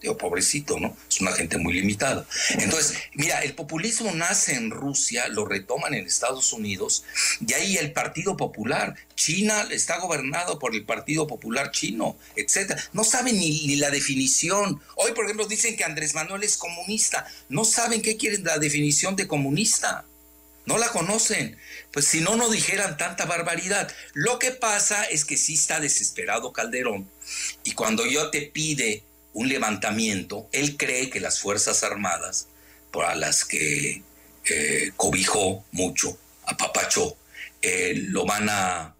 Digo, 0.01 0.17
pobrecito, 0.17 0.79
¿no? 0.79 0.95
Es 1.09 1.19
una 1.19 1.33
gente 1.33 1.57
muy 1.57 1.73
limitada. 1.73 2.25
Entonces, 2.51 2.97
mira, 3.15 3.39
el 3.39 3.53
populismo 3.53 4.11
nace 4.13 4.55
en 4.55 4.71
Rusia, 4.71 5.27
lo 5.27 5.45
retoman 5.45 5.93
en 5.93 6.05
Estados 6.05 6.53
Unidos, 6.53 7.03
y 7.45 7.53
ahí 7.53 7.77
el 7.77 7.91
Partido 7.91 8.37
Popular, 8.37 8.95
China 9.15 9.67
está 9.71 9.99
gobernado 9.99 10.57
por 10.57 10.73
el 10.73 10.85
Partido 10.85 11.27
Popular 11.27 11.71
chino, 11.71 12.17
etcétera. 12.37 12.81
No 12.93 13.03
saben 13.03 13.37
ni, 13.37 13.67
ni, 13.67 13.75
la 13.75 13.91
definición. 13.91 14.81
Hoy, 14.95 15.11
por 15.11 15.25
ejemplo, 15.25 15.45
dicen 15.45 15.75
que 15.75 15.83
Andrés 15.83 16.13
Manuel 16.13 16.43
es 16.43 16.55
comunista. 16.55 17.27
No 17.49 17.65
saben 17.65 18.01
qué 18.01 18.15
quieren 18.15 18.45
la 18.45 18.57
definición 18.57 19.17
de 19.17 19.27
comunista. 19.27 20.05
No 20.65 20.77
la 20.77 20.89
conocen. 20.89 21.57
Pues 21.91 22.05
si 22.05 22.21
no, 22.21 22.35
no 22.35 22.49
dijeran 22.49 22.95
tanta 22.95 23.25
barbaridad. 23.25 23.91
Lo 24.13 24.39
que 24.39 24.51
pasa 24.51 25.03
es 25.03 25.25
que 25.25 25.35
sí 25.35 25.55
está 25.55 25.79
desesperado 25.79 26.53
Calderón. 26.53 27.09
Y 27.63 27.73
cuando 27.73 28.05
yo 28.05 28.29
te 28.29 28.43
pide 28.43 29.03
un 29.39 29.47
levantamiento, 29.47 30.49
él 30.51 30.75
cree 30.75 31.09
que 31.09 31.21
las 31.21 31.39
Fuerzas 31.39 31.83
Armadas, 31.83 32.47
por 32.91 33.15
las 33.15 33.45
que 33.45 34.03
eh, 34.49 34.91
cobijó 34.97 35.63
mucho, 35.71 36.17
apapachó, 36.45 37.15
eh, 37.61 37.93
lo 37.95 38.25
van 38.25 38.49
a, 38.49 38.95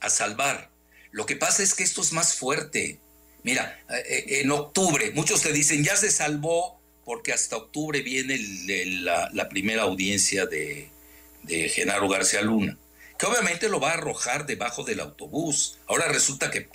a, 0.00 0.08
salvar. 0.08 0.70
Lo 1.10 1.26
que 1.26 1.36
pasa 1.36 1.62
es 1.62 1.74
que 1.74 1.82
esto 1.82 2.00
es 2.00 2.12
más 2.14 2.32
fuerte. 2.34 3.00
Mira, 3.42 3.78
eh, 4.08 4.40
en 4.40 4.50
octubre, 4.50 5.10
muchos 5.10 5.42
te 5.42 5.52
dicen, 5.52 5.84
ya 5.84 5.94
se 5.94 6.10
salvó 6.10 6.80
porque 7.04 7.34
hasta 7.34 7.58
octubre 7.58 8.00
viene 8.00 8.38
la, 9.02 9.48
primera 9.50 9.82
audiencia 9.82 10.46
de, 10.46 10.88
de 11.42 11.68
Genaro 11.68 12.08
García 12.08 12.40
Luna 12.40 12.78
que 13.18 13.26
obviamente 13.26 13.68
lo 13.68 13.78
va 13.78 13.90
a 13.90 13.94
arrojar 13.94 14.46
debajo 14.46 14.82
del 14.82 14.98
autobús. 14.98 15.78
Ahora 15.86 16.08
resulta 16.08 16.50
que, 16.50 16.66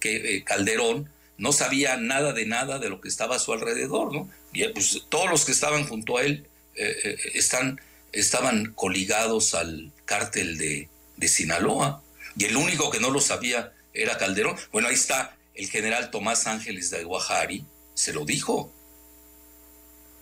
que 0.00 0.36
eh, 0.36 0.44
Calderón 0.44 1.08
no 1.38 1.52
sabía 1.52 1.96
nada 1.96 2.32
de 2.32 2.46
nada 2.46 2.78
de 2.78 2.88
lo 2.88 3.00
que 3.00 3.08
estaba 3.08 3.36
a 3.36 3.38
su 3.38 3.52
alrededor, 3.52 4.12
¿no? 4.12 4.30
Y 4.52 4.66
pues 4.68 5.02
todos 5.08 5.28
los 5.28 5.44
que 5.44 5.52
estaban 5.52 5.86
junto 5.86 6.18
a 6.18 6.22
él 6.22 6.46
eh, 6.76 6.96
eh, 7.04 7.18
están, 7.34 7.80
estaban 8.12 8.72
coligados 8.74 9.54
al 9.54 9.92
cártel 10.04 10.58
de, 10.58 10.88
de 11.16 11.28
Sinaloa, 11.28 12.02
y 12.36 12.44
el 12.44 12.56
único 12.56 12.90
que 12.90 13.00
no 13.00 13.10
lo 13.10 13.20
sabía 13.20 13.72
era 13.92 14.18
Calderón. 14.18 14.56
Bueno, 14.72 14.88
ahí 14.88 14.94
está 14.94 15.36
el 15.54 15.68
general 15.68 16.10
Tomás 16.10 16.46
Ángeles 16.46 16.90
de 16.90 17.04
Guajari, 17.04 17.64
se 17.94 18.12
lo 18.12 18.24
dijo. 18.24 18.72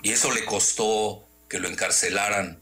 Y 0.03 0.11
eso 0.11 0.31
le 0.33 0.45
costó 0.45 1.27
que 1.49 1.59
lo 1.59 1.69
encarcelaran 1.69 2.62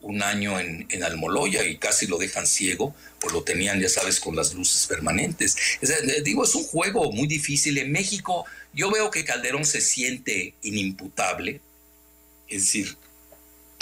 un 0.00 0.22
año 0.22 0.60
en, 0.60 0.86
en, 0.90 1.02
Almoloya 1.02 1.64
y 1.64 1.78
casi 1.78 2.06
lo 2.06 2.18
dejan 2.18 2.46
ciego, 2.46 2.94
pues 3.20 3.32
lo 3.32 3.42
tenían, 3.42 3.80
ya 3.80 3.88
sabes, 3.88 4.20
con 4.20 4.36
las 4.36 4.54
luces 4.54 4.86
permanentes. 4.86 5.56
Es, 5.80 6.24
digo, 6.24 6.44
es 6.44 6.54
un 6.54 6.64
juego 6.64 7.10
muy 7.12 7.26
difícil. 7.26 7.78
En 7.78 7.92
México 7.92 8.44
yo 8.72 8.90
veo 8.90 9.10
que 9.10 9.24
Calderón 9.24 9.64
se 9.64 9.80
siente 9.80 10.54
inimputable, 10.62 11.60
es 12.48 12.62
decir, 12.62 12.96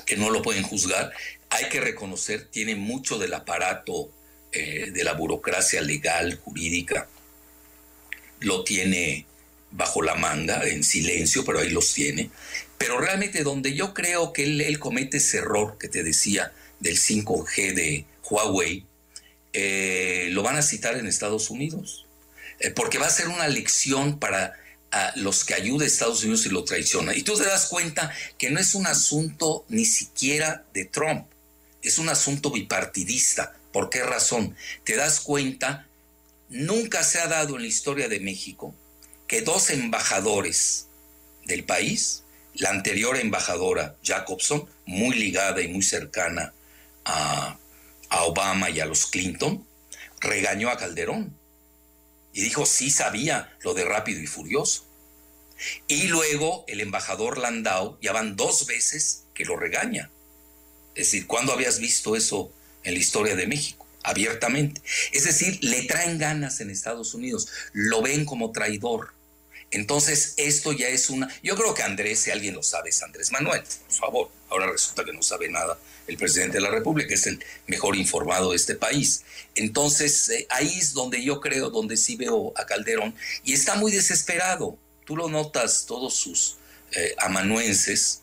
que 0.07 0.17
no 0.17 0.31
lo 0.31 0.43
pueden 0.43 0.63
juzgar. 0.63 1.13
Hay 1.51 1.69
que 1.69 1.81
reconocer, 1.81 2.47
tiene 2.47 2.75
mucho 2.75 3.19
del 3.19 3.35
aparato 3.35 4.11
eh, 4.53 4.91
de 4.93 5.05
la 5.05 5.15
burocracia 5.15 5.81
legal, 5.81 6.39
jurídica, 6.43 7.09
lo 8.41 8.63
tiene 8.63 9.27
bajo 9.73 10.03
la 10.03 10.15
manga, 10.15 10.63
en 10.69 10.85
silencio, 10.85 11.45
pero 11.45 11.59
ahí 11.59 11.71
los 11.71 11.93
tiene. 11.93 12.31
Pero 12.79 12.99
realmente 12.99 13.43
donde 13.43 13.75
yo 13.75 13.95
creo 13.95 14.33
que 14.33 14.45
él, 14.45 14.79
comete 14.79 15.19
ese 15.19 15.39
error 15.39 15.79
que 15.79 15.89
te 15.89 16.03
decía 16.03 16.53
del 16.81 16.99
5G 16.99 17.75
de 17.75 18.05
Huawei, 18.29 18.87
eh, 19.53 20.29
lo 20.31 20.43
van 20.43 20.57
a 20.57 20.63
citar 20.63 20.97
en 20.97 21.07
Estados 21.07 21.51
Unidos, 21.51 22.07
eh, 22.59 22.71
porque 22.71 22.99
va 22.99 23.07
a 23.07 23.11
ser 23.11 23.29
una 23.29 23.49
lección 23.49 24.19
para 24.19 24.55
los 25.17 25.45
que 25.45 25.55
ayude 25.55 25.85
a 25.85 25.89
Estados 25.89 26.23
Unidos 26.23 26.47
y 26.47 26.51
lo 26.51 26.65
traiciona. 26.65 27.17
Y 27.17 27.23
tú 27.23 27.37
te 27.37 27.45
das 27.45 27.67
cuenta 27.67 28.13
que 28.39 28.51
no 28.51 28.61
es 28.61 28.75
un 28.75 28.87
asunto 28.87 29.65
ni 29.69 29.85
siquiera 29.85 30.65
de 30.73 30.85
Trump, 30.85 31.27
es 31.83 31.99
un 31.99 32.09
asunto 32.09 32.51
bipartidista. 32.51 33.57
¿Por 33.73 33.91
qué 33.91 34.03
razón? 34.03 34.57
Te 34.85 34.97
das 34.97 35.21
cuenta, 35.21 35.87
nunca 36.49 37.03
se 37.03 37.19
ha 37.19 37.27
dado 37.27 37.57
en 37.57 37.63
la 37.63 37.69
historia 37.69 38.09
de 38.09 38.21
México 38.21 38.75
que 39.27 39.43
dos 39.43 39.71
embajadores 39.71 40.87
del 41.45 41.65
país, 41.65 42.24
la 42.55 42.71
anterior 42.71 43.17
embajadora 43.17 43.97
Jacobson, 44.03 44.69
muy 44.87 45.17
ligada 45.17 45.61
y 45.61 45.69
muy 45.69 45.83
cercana 45.83 46.53
a, 47.05 47.59
Obama 48.27 48.71
y 48.71 48.79
a 48.79 48.87
los 48.87 49.07
Clinton, 49.07 49.67
regañó 50.21 50.71
a 50.71 50.79
Calderón 50.79 51.37
y 52.33 52.43
dijo 52.43 52.65
sí 52.65 52.91
sabía 52.91 53.57
lo 53.63 53.75
de 53.75 53.85
rápido 53.85 54.21
y 54.21 54.27
furioso. 54.27 54.87
Y 55.89 56.05
luego 56.07 56.65
el 56.69 56.81
embajador 56.81 57.39
Landau 57.39 57.99
ya 58.01 58.13
van 58.13 58.37
dos 58.37 58.67
veces 58.67 59.25
que 59.35 59.45
lo 59.45 59.57
regaña. 59.57 60.11
Es 60.95 61.07
decir, 61.07 61.27
¿cuándo 61.27 61.53
habías 61.53 61.81
visto 61.81 62.15
eso 62.15 62.53
en 62.85 62.95
la 62.95 63.01
historia 63.01 63.35
de 63.35 63.49
México? 63.49 63.87
Abiertamente. 64.05 64.81
Es 65.13 65.25
decir, 65.25 65.59
le 65.63 65.83
traen 65.85 66.19
ganas 66.19 66.61
en 66.61 66.71
Estados 66.71 67.15
Unidos, 67.15 67.49
lo 67.73 68.01
ven 68.01 68.25
como 68.25 68.53
traidor. 68.53 69.14
Entonces, 69.75 70.35
esto 70.37 70.73
ya 70.73 70.89
es 70.89 71.11
una... 71.11 71.29
Yo 71.43 71.57
creo 71.57 71.75
que 71.75 71.83
Andrés, 71.83 72.21
si 72.21 72.31
alguien 72.31 72.55
lo 72.55 72.63
sabe, 72.63 72.91
es 72.91 73.03
Andrés 73.03 73.33
Manuel, 73.33 73.63
por 73.63 73.93
favor. 73.93 74.31
Ahora 74.49 74.69
resulta 74.71 75.05
que 75.05 75.13
no 75.13 75.21
sabe 75.21 75.49
nada 75.49 75.77
el 76.07 76.17
presidente 76.17 76.59
de 76.59 76.63
la 76.63 76.71
República, 76.71 77.13
es 77.13 77.27
el 77.27 77.43
mejor 77.67 77.97
informado 77.97 78.51
de 78.51 78.57
este 78.57 78.77
país. 78.77 79.25
Entonces, 79.57 80.29
eh, 80.29 80.47
ahí 80.51 80.79
es 80.79 80.93
donde 80.93 81.25
yo 81.25 81.41
creo, 81.41 81.71
donde 81.71 81.97
sí 81.97 82.15
veo 82.15 82.53
a 82.57 82.67
Calderón, 82.67 83.17
y 83.43 83.53
está 83.53 83.75
muy 83.75 83.91
desesperado. 83.91 84.79
Tú 85.05 85.17
lo 85.17 85.29
notas, 85.29 85.87
todos 85.87 86.15
sus 86.15 86.57
eh, 86.93 87.17
amanuenses 87.19 88.23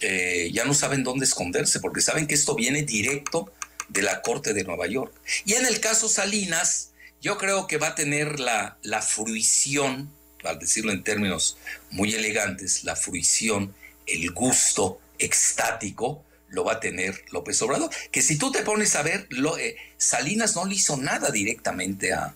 eh, 0.00 0.50
ya 0.52 0.64
no 0.64 0.74
saben 0.74 1.02
dónde 1.02 1.24
esconderse, 1.24 1.80
porque 1.80 2.02
saben 2.02 2.28
que 2.28 2.34
esto 2.34 2.54
viene 2.54 2.82
directo 2.82 3.52
de 3.88 4.02
la 4.02 4.22
Corte 4.22 4.54
de 4.54 4.62
Nueva 4.62 4.86
York. 4.86 5.12
Y 5.44 5.54
en 5.54 5.66
el 5.66 5.80
caso 5.80 6.08
Salinas, 6.08 6.90
yo 7.20 7.36
creo 7.36 7.66
que 7.66 7.78
va 7.78 7.88
a 7.88 7.94
tener 7.96 8.38
la, 8.38 8.78
la 8.82 9.02
fruición 9.02 10.12
al 10.44 10.58
decirlo 10.58 10.92
en 10.92 11.02
términos 11.02 11.56
muy 11.90 12.14
elegantes, 12.14 12.84
la 12.84 12.96
fruición, 12.96 13.74
el 14.06 14.30
gusto 14.32 15.00
extático, 15.18 16.24
lo 16.48 16.64
va 16.64 16.74
a 16.74 16.80
tener 16.80 17.24
López 17.30 17.60
Obrador. 17.62 17.90
Que 18.10 18.22
si 18.22 18.38
tú 18.38 18.52
te 18.52 18.62
pones 18.62 18.94
a 18.96 19.02
ver, 19.02 19.26
lo, 19.30 19.58
eh, 19.58 19.76
Salinas 19.96 20.54
no 20.54 20.64
le 20.64 20.74
hizo 20.74 20.96
nada 20.96 21.30
directamente 21.30 22.12
a, 22.12 22.34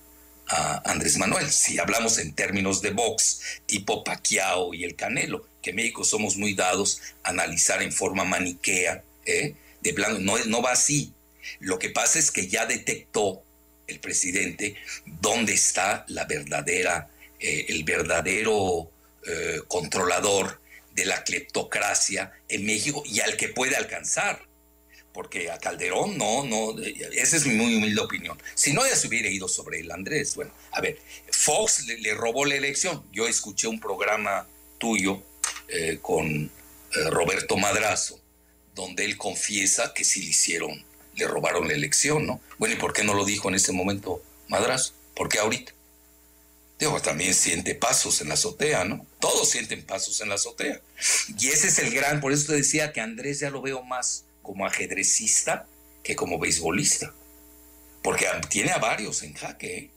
Andrés 0.86 1.18
Manuel. 1.18 1.50
Si 1.50 1.78
hablamos 1.78 2.16
en 2.16 2.32
términos 2.32 2.80
de 2.80 2.92
box, 2.92 3.42
tipo 3.66 4.02
Paquiao 4.02 4.72
y 4.72 4.82
el 4.84 4.96
Canelo, 4.96 5.46
que 5.60 5.70
en 5.70 5.76
México 5.76 6.04
somos 6.04 6.36
muy 6.36 6.54
dados 6.54 7.02
a 7.22 7.28
analizar 7.28 7.82
en 7.82 7.92
forma 7.92 8.24
maniquea, 8.24 9.04
¿eh? 9.26 9.54
de 9.82 9.92
plano, 9.92 10.18
no, 10.20 10.42
no 10.46 10.62
va 10.62 10.72
así. 10.72 11.12
Lo 11.60 11.78
que 11.78 11.90
pasa 11.90 12.18
es 12.18 12.30
que 12.30 12.48
ya 12.48 12.64
detectó 12.64 13.42
el 13.86 14.00
presidente 14.00 14.76
dónde 15.04 15.52
está 15.52 16.06
la 16.08 16.24
verdadera 16.24 17.10
eh, 17.40 17.66
el 17.68 17.84
verdadero 17.84 18.90
eh, 19.26 19.60
controlador 19.68 20.60
de 20.92 21.04
la 21.04 21.22
cleptocracia 21.22 22.32
en 22.48 22.66
México 22.66 23.02
y 23.06 23.20
al 23.20 23.36
que 23.36 23.48
puede 23.48 23.76
alcanzar. 23.76 24.46
Porque 25.12 25.50
a 25.50 25.58
Calderón 25.58 26.16
no, 26.16 26.44
no, 26.44 26.78
esa 26.80 27.36
es 27.36 27.46
mi 27.46 27.54
muy 27.54 27.74
humilde 27.74 28.00
opinión. 28.00 28.40
Si 28.54 28.72
no, 28.72 28.86
ya 28.86 28.94
se 28.94 29.08
hubiera 29.08 29.28
ido 29.28 29.48
sobre 29.48 29.80
el 29.80 29.90
Andrés. 29.90 30.34
Bueno, 30.34 30.52
a 30.70 30.80
ver, 30.80 30.98
Fox 31.30 31.86
le, 31.86 32.14
robó 32.14 32.44
la 32.44 32.54
elección. 32.54 33.04
Yo 33.12 33.26
escuché 33.26 33.66
un 33.66 33.80
programa 33.80 34.46
tuyo 34.78 35.22
eh, 35.68 35.98
con 36.00 36.50
Roberto 37.10 37.56
Madrazo, 37.56 38.20
donde 38.74 39.04
él 39.04 39.16
confiesa 39.16 39.92
que 39.92 40.04
sí 40.04 40.22
le 40.22 40.30
hicieron, 40.30 40.84
le 41.16 41.26
robaron 41.26 41.66
la 41.66 41.74
elección, 41.74 42.26
¿no? 42.26 42.40
Bueno, 42.58 42.76
¿y 42.76 42.78
por 42.78 42.92
qué 42.92 43.02
no 43.02 43.14
lo 43.14 43.24
dijo 43.24 43.48
en 43.48 43.56
ese 43.56 43.72
momento 43.72 44.22
Madrazo? 44.48 44.94
¿Por 45.14 45.28
qué 45.28 45.38
ahorita? 45.38 45.72
Digo, 46.78 47.00
también 47.02 47.34
siente 47.34 47.74
pasos 47.74 48.20
en 48.20 48.28
la 48.28 48.34
azotea, 48.34 48.84
¿no? 48.84 49.04
Todos 49.18 49.50
sienten 49.50 49.84
pasos 49.84 50.20
en 50.20 50.28
la 50.28 50.36
azotea. 50.36 50.80
Y 51.38 51.48
ese 51.48 51.68
es 51.68 51.78
el 51.80 51.92
gran, 51.92 52.20
por 52.20 52.32
eso 52.32 52.46
te 52.46 52.54
decía 52.54 52.92
que 52.92 53.00
Andrés 53.00 53.40
ya 53.40 53.50
lo 53.50 53.60
veo 53.60 53.82
más 53.82 54.24
como 54.42 54.64
ajedrecista 54.64 55.66
que 56.04 56.14
como 56.14 56.38
beisbolista. 56.38 57.12
Porque 58.02 58.26
tiene 58.48 58.70
a 58.70 58.78
varios 58.78 59.22
en 59.22 59.34
jaque, 59.34 59.76
¿eh? 59.76 59.90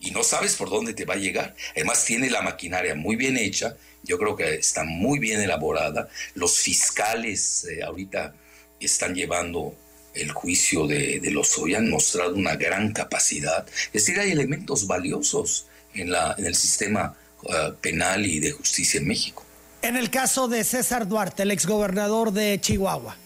Y 0.00 0.10
no 0.10 0.22
sabes 0.22 0.56
por 0.56 0.68
dónde 0.68 0.92
te 0.92 1.06
va 1.06 1.14
a 1.14 1.18
llegar. 1.18 1.54
Además 1.74 2.04
tiene 2.04 2.28
la 2.28 2.42
maquinaria 2.42 2.94
muy 2.94 3.16
bien 3.16 3.38
hecha, 3.38 3.76
yo 4.02 4.18
creo 4.18 4.36
que 4.36 4.56
está 4.56 4.84
muy 4.84 5.18
bien 5.18 5.40
elaborada. 5.40 6.08
Los 6.34 6.58
fiscales 6.58 7.64
eh, 7.64 7.82
ahorita 7.82 8.34
están 8.80 9.14
llevando 9.14 9.74
el 10.14 10.30
juicio 10.30 10.86
de, 10.86 11.20
de 11.20 11.30
los 11.30 11.56
hoy 11.56 11.74
han 11.74 11.88
mostrado 11.88 12.34
una 12.34 12.56
gran 12.56 12.92
capacidad. 12.92 13.66
Es 13.86 14.04
decir, 14.04 14.18
hay 14.20 14.32
elementos 14.32 14.86
valiosos 14.86 15.68
en, 15.94 16.10
la, 16.10 16.34
en 16.38 16.46
el 16.46 16.54
sistema 16.54 17.16
uh, 17.42 17.74
penal 17.80 18.24
y 18.26 18.40
de 18.40 18.52
justicia 18.52 18.98
en 18.98 19.06
México. 19.06 19.44
En 19.82 19.96
el 19.96 20.10
caso 20.10 20.48
de 20.48 20.64
César 20.64 21.06
Duarte, 21.06 21.42
el 21.42 21.50
exgobernador 21.50 22.32
de 22.32 22.60
Chihuahua. 22.60 23.16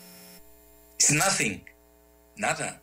It's 0.98 1.10
nothing. 1.10 1.62
Nada. 2.36 2.80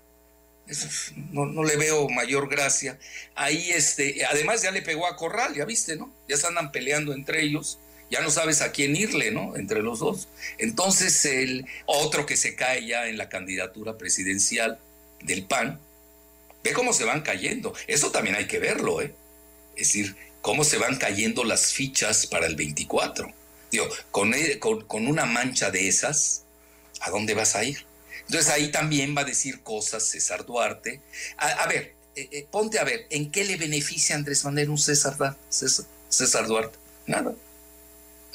no, 1.32 1.46
no, 1.46 1.64
le 1.64 1.76
veo 1.76 2.08
mayor 2.10 2.50
gracia. 2.50 2.98
Ahí, 3.36 3.72
este, 3.72 4.26
además 4.26 4.62
ya 4.62 4.72
le 4.72 4.82
pegó 4.82 5.08
a 5.08 5.16
Corral, 5.16 5.54
ya 5.54 5.66
viste, 5.66 5.98
¿no? 5.98 6.14
Ya 6.28 6.38
se 6.38 6.48
andan 6.48 6.72
peleando 6.72 7.14
entre 7.14 7.44
ellos 7.44 7.80
ya 8.10 8.22
no 8.22 8.30
sabes 8.30 8.62
a 8.62 8.72
quién 8.72 8.96
irle, 8.96 9.32
¿no? 9.32 9.56
Entre 9.56 9.82
los 9.82 10.00
dos. 10.00 10.28
Entonces, 10.58 11.26
el 11.26 11.66
otro 11.86 12.26
que 12.26 12.38
se 12.38 12.56
cae 12.56 12.86
ya 12.86 13.08
en 13.08 13.18
la 13.18 13.30
candidatura 13.30 13.98
presidencial 13.98 14.80
del 15.22 15.46
PAN, 15.46 15.80
ve 16.64 16.74
cómo 16.74 16.94
se 16.94 17.06
van 17.06 17.22
cayendo. 17.22 17.74
Eso 17.88 18.12
también 18.12 18.36
hay 18.36 18.46
que 18.46 18.60
verlo, 18.60 19.02
¿eh? 19.02 19.14
Es 19.76 19.88
decir, 19.88 20.16
cómo 20.42 20.64
se 20.64 20.78
van 20.78 20.98
cayendo 20.98 21.44
las 21.44 21.74
fichas 21.74 22.28
para 22.28 22.48
el 22.48 22.56
24. 22.56 23.32
Digo, 23.72 23.88
con, 24.12 24.34
con, 24.88 25.08
una 25.08 25.26
mancha 25.26 25.72
de 25.72 25.88
esas, 25.88 26.44
¿a 27.02 27.10
dónde 27.10 27.34
vas 27.34 27.56
a 27.56 27.64
ir? 27.64 27.86
Entonces 28.22 28.50
ahí 28.52 28.72
también 28.72 29.16
va 29.16 29.22
a 29.22 29.26
decir 29.26 29.62
cosas 29.62 30.04
César 30.04 30.46
Duarte. 30.46 31.02
A, 31.38 31.68
ver, 31.68 31.96
eh, 32.16 32.30
eh, 32.32 32.48
ponte 32.50 32.80
a 32.80 32.84
ver, 32.84 33.08
¿en 33.10 33.32
qué 33.32 33.44
le 33.44 33.58
beneficia 33.58 34.16
a 34.16 34.20
Andrés 34.20 34.44
Manuel 34.46 34.70
un 34.70 34.78
César, 34.78 35.38
César, 35.50 35.86
César 36.10 36.48
Duarte? 36.48 36.78
Nada 37.06 37.36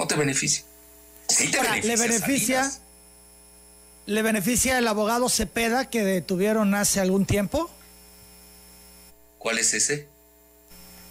no 0.00 0.06
te 0.06 0.16
beneficia. 0.16 0.64
Sí 1.28 1.50
te 1.50 1.60
beneficia. 1.60 1.90
Le 1.94 1.96
beneficia, 1.96 2.72
le 4.06 4.22
beneficia 4.22 4.78
el 4.78 4.88
abogado 4.88 5.28
Cepeda 5.28 5.90
que 5.90 6.02
detuvieron 6.02 6.74
hace 6.74 7.00
algún 7.00 7.26
tiempo. 7.26 7.70
¿Cuál 9.38 9.58
es 9.58 9.74
ese? 9.74 10.08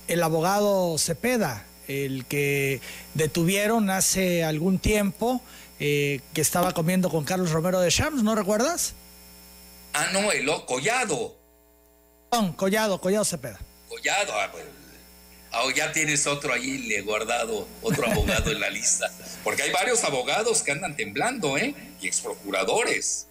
El 0.10 0.24
abogado 0.24 0.98
Cepeda, 0.98 1.66
el 1.88 2.26
que 2.26 2.82
detuvieron 3.14 3.92
hace 3.92 4.44
algún 4.44 4.80
tiempo, 4.80 5.40
eh, 5.80 6.22
que 6.34 6.42
estaba 6.42 6.74
comiendo 6.74 7.12
con 7.12 7.24
Carlos 7.24 7.52
Romero 7.52 7.80
de 7.80 7.92
Shams, 7.92 8.24
¿no 8.24 8.34
recuerdas? 8.34 8.96
Ah, 9.94 10.08
no, 10.12 10.32
el 10.32 10.50
Collado. 10.66 11.38
Collado, 12.56 13.00
Collado 13.00 13.24
Cepeda. 13.24 13.60
Collado, 13.88 14.34
ah, 14.34 14.50
pues, 14.52 14.66
Ah, 15.52 15.64
ya 15.76 15.92
tienes 15.92 16.26
otro 16.28 16.54
ahí 16.54 16.80
le 16.80 17.02
guardado, 17.02 17.68
otro 17.82 18.08
abogado 18.08 18.52
en 18.52 18.60
la 18.60 18.70
lista. 18.72 19.12
Porque 19.44 19.64
hay 19.64 19.72
varios 19.72 20.04
abogados 20.04 20.62
que 20.64 20.72
andan 20.72 20.96
temblando, 20.96 21.56
¿eh? 21.58 21.76
Y 22.02 22.08
exprocuradores. 22.08 23.28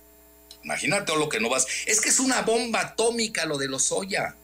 Imagínate 0.62 1.06
todo 1.06 1.16
lo 1.16 1.28
que 1.28 1.40
no 1.40 1.48
vas. 1.48 1.66
Es 1.86 2.00
que 2.00 2.08
es 2.08 2.20
una 2.20 2.42
bomba 2.42 2.80
atómica 2.80 3.46
lo 3.46 3.58
de 3.58 3.68
los 3.68 3.90
Oya. 3.92 4.36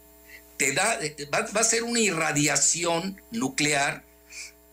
Da, 0.73 0.99
va, 1.33 1.61
a 1.61 1.65
ser 1.65 1.83
una 1.83 2.01
irradiación 2.01 3.21
nuclear 3.31 4.05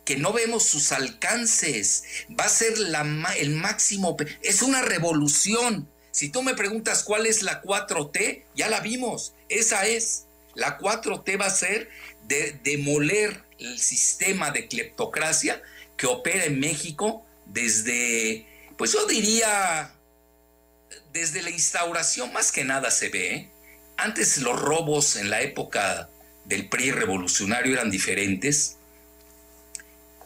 que 0.06 0.18
no 0.18 0.34
vemos 0.34 0.64
sus 0.64 0.92
alcances. 0.92 2.04
Va 2.40 2.46
a 2.46 2.50
ser 2.50 2.74
el 3.38 3.50
máximo. 3.52 4.18
Es 4.42 4.62
una 4.62 4.82
revolución. 4.82 5.90
Si 6.12 6.30
tú 6.30 6.44
me 6.44 6.54
preguntas 6.54 7.04
cuál 7.04 7.26
es 7.26 7.44
la 7.44 7.62
4T, 7.62 8.44
ya 8.56 8.70
la 8.70 8.80
vimos. 8.80 9.34
Esa 9.50 9.86
es. 9.86 10.26
La 10.56 10.78
4T 10.78 11.40
va 11.40 11.46
a 11.46 11.50
ser 11.50 11.90
de 12.28 12.60
demoler 12.64 13.44
el 13.58 13.80
sistema 13.80 14.52
de 14.52 14.68
cleptocracia 14.68 15.62
que 15.98 16.08
opera 16.08 16.46
en 16.46 16.60
México 16.60 17.26
desde, 17.46 18.46
pues 18.78 18.94
yo 18.94 19.06
diría, 19.06 19.94
desde 21.14 21.42
la 21.42 21.50
instauración 21.50 22.34
más 22.34 22.52
que 22.52 22.64
nada 22.64 22.92
se 22.92 23.10
ve. 23.10 23.36
¿eh? 23.36 23.52
Antes 24.02 24.40
los 24.40 24.60
robos 24.60 25.16
en 25.16 25.30
la 25.30 25.42
época 25.42 26.10
del 26.46 26.68
PRI 26.68 26.90
revolucionario 26.90 27.74
eran 27.74 27.92
diferentes. 27.92 28.78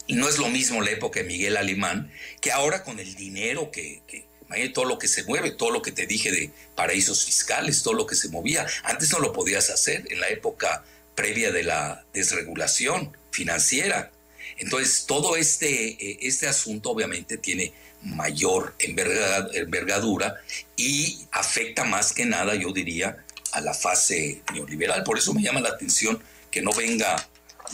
Y 0.07 0.13
no 0.13 0.29
es 0.29 0.37
lo 0.37 0.47
mismo 0.47 0.81
la 0.81 0.91
época 0.91 1.19
de 1.19 1.25
Miguel 1.25 1.57
Alemán, 1.57 2.09
que 2.39 2.53
ahora 2.53 2.85
con 2.85 2.99
el 3.01 3.15
dinero 3.15 3.71
que, 3.71 4.01
que 4.07 4.25
todo 4.73 4.85
lo 4.85 4.97
que 4.97 5.09
se 5.09 5.25
mueve, 5.25 5.51
todo 5.51 5.71
lo 5.71 5.81
que 5.81 5.91
te 5.91 6.07
dije 6.07 6.31
de 6.31 6.51
paraísos 6.75 7.25
fiscales, 7.25 7.83
todo 7.83 7.95
lo 7.95 8.07
que 8.07 8.15
se 8.15 8.29
movía. 8.29 8.65
Antes 8.83 9.11
no 9.11 9.19
lo 9.19 9.33
podías 9.33 9.69
hacer 9.69 10.07
en 10.09 10.21
la 10.21 10.29
época 10.29 10.85
previa 11.13 11.51
de 11.51 11.63
la 11.63 12.05
desregulación 12.13 13.11
financiera. 13.31 14.09
Entonces, 14.57 15.05
todo 15.05 15.35
este, 15.35 15.89
eh, 15.89 16.19
este 16.21 16.47
asunto 16.47 16.91
obviamente 16.91 17.37
tiene 17.37 17.73
mayor 18.03 18.73
envergadura 18.79 20.41
y 20.77 21.27
afecta 21.31 21.83
más 21.83 22.13
que 22.13 22.25
nada, 22.25 22.55
yo 22.55 22.71
diría, 22.71 23.24
a 23.55 23.61
la 23.61 23.73
fase 23.73 24.41
neoliberal. 24.53 25.03
Por 25.03 25.17
eso 25.17 25.33
me 25.33 25.41
llama 25.41 25.61
la 25.61 25.69
atención 25.69 26.21
que 26.51 26.61
no 26.61 26.71
venga 26.73 27.27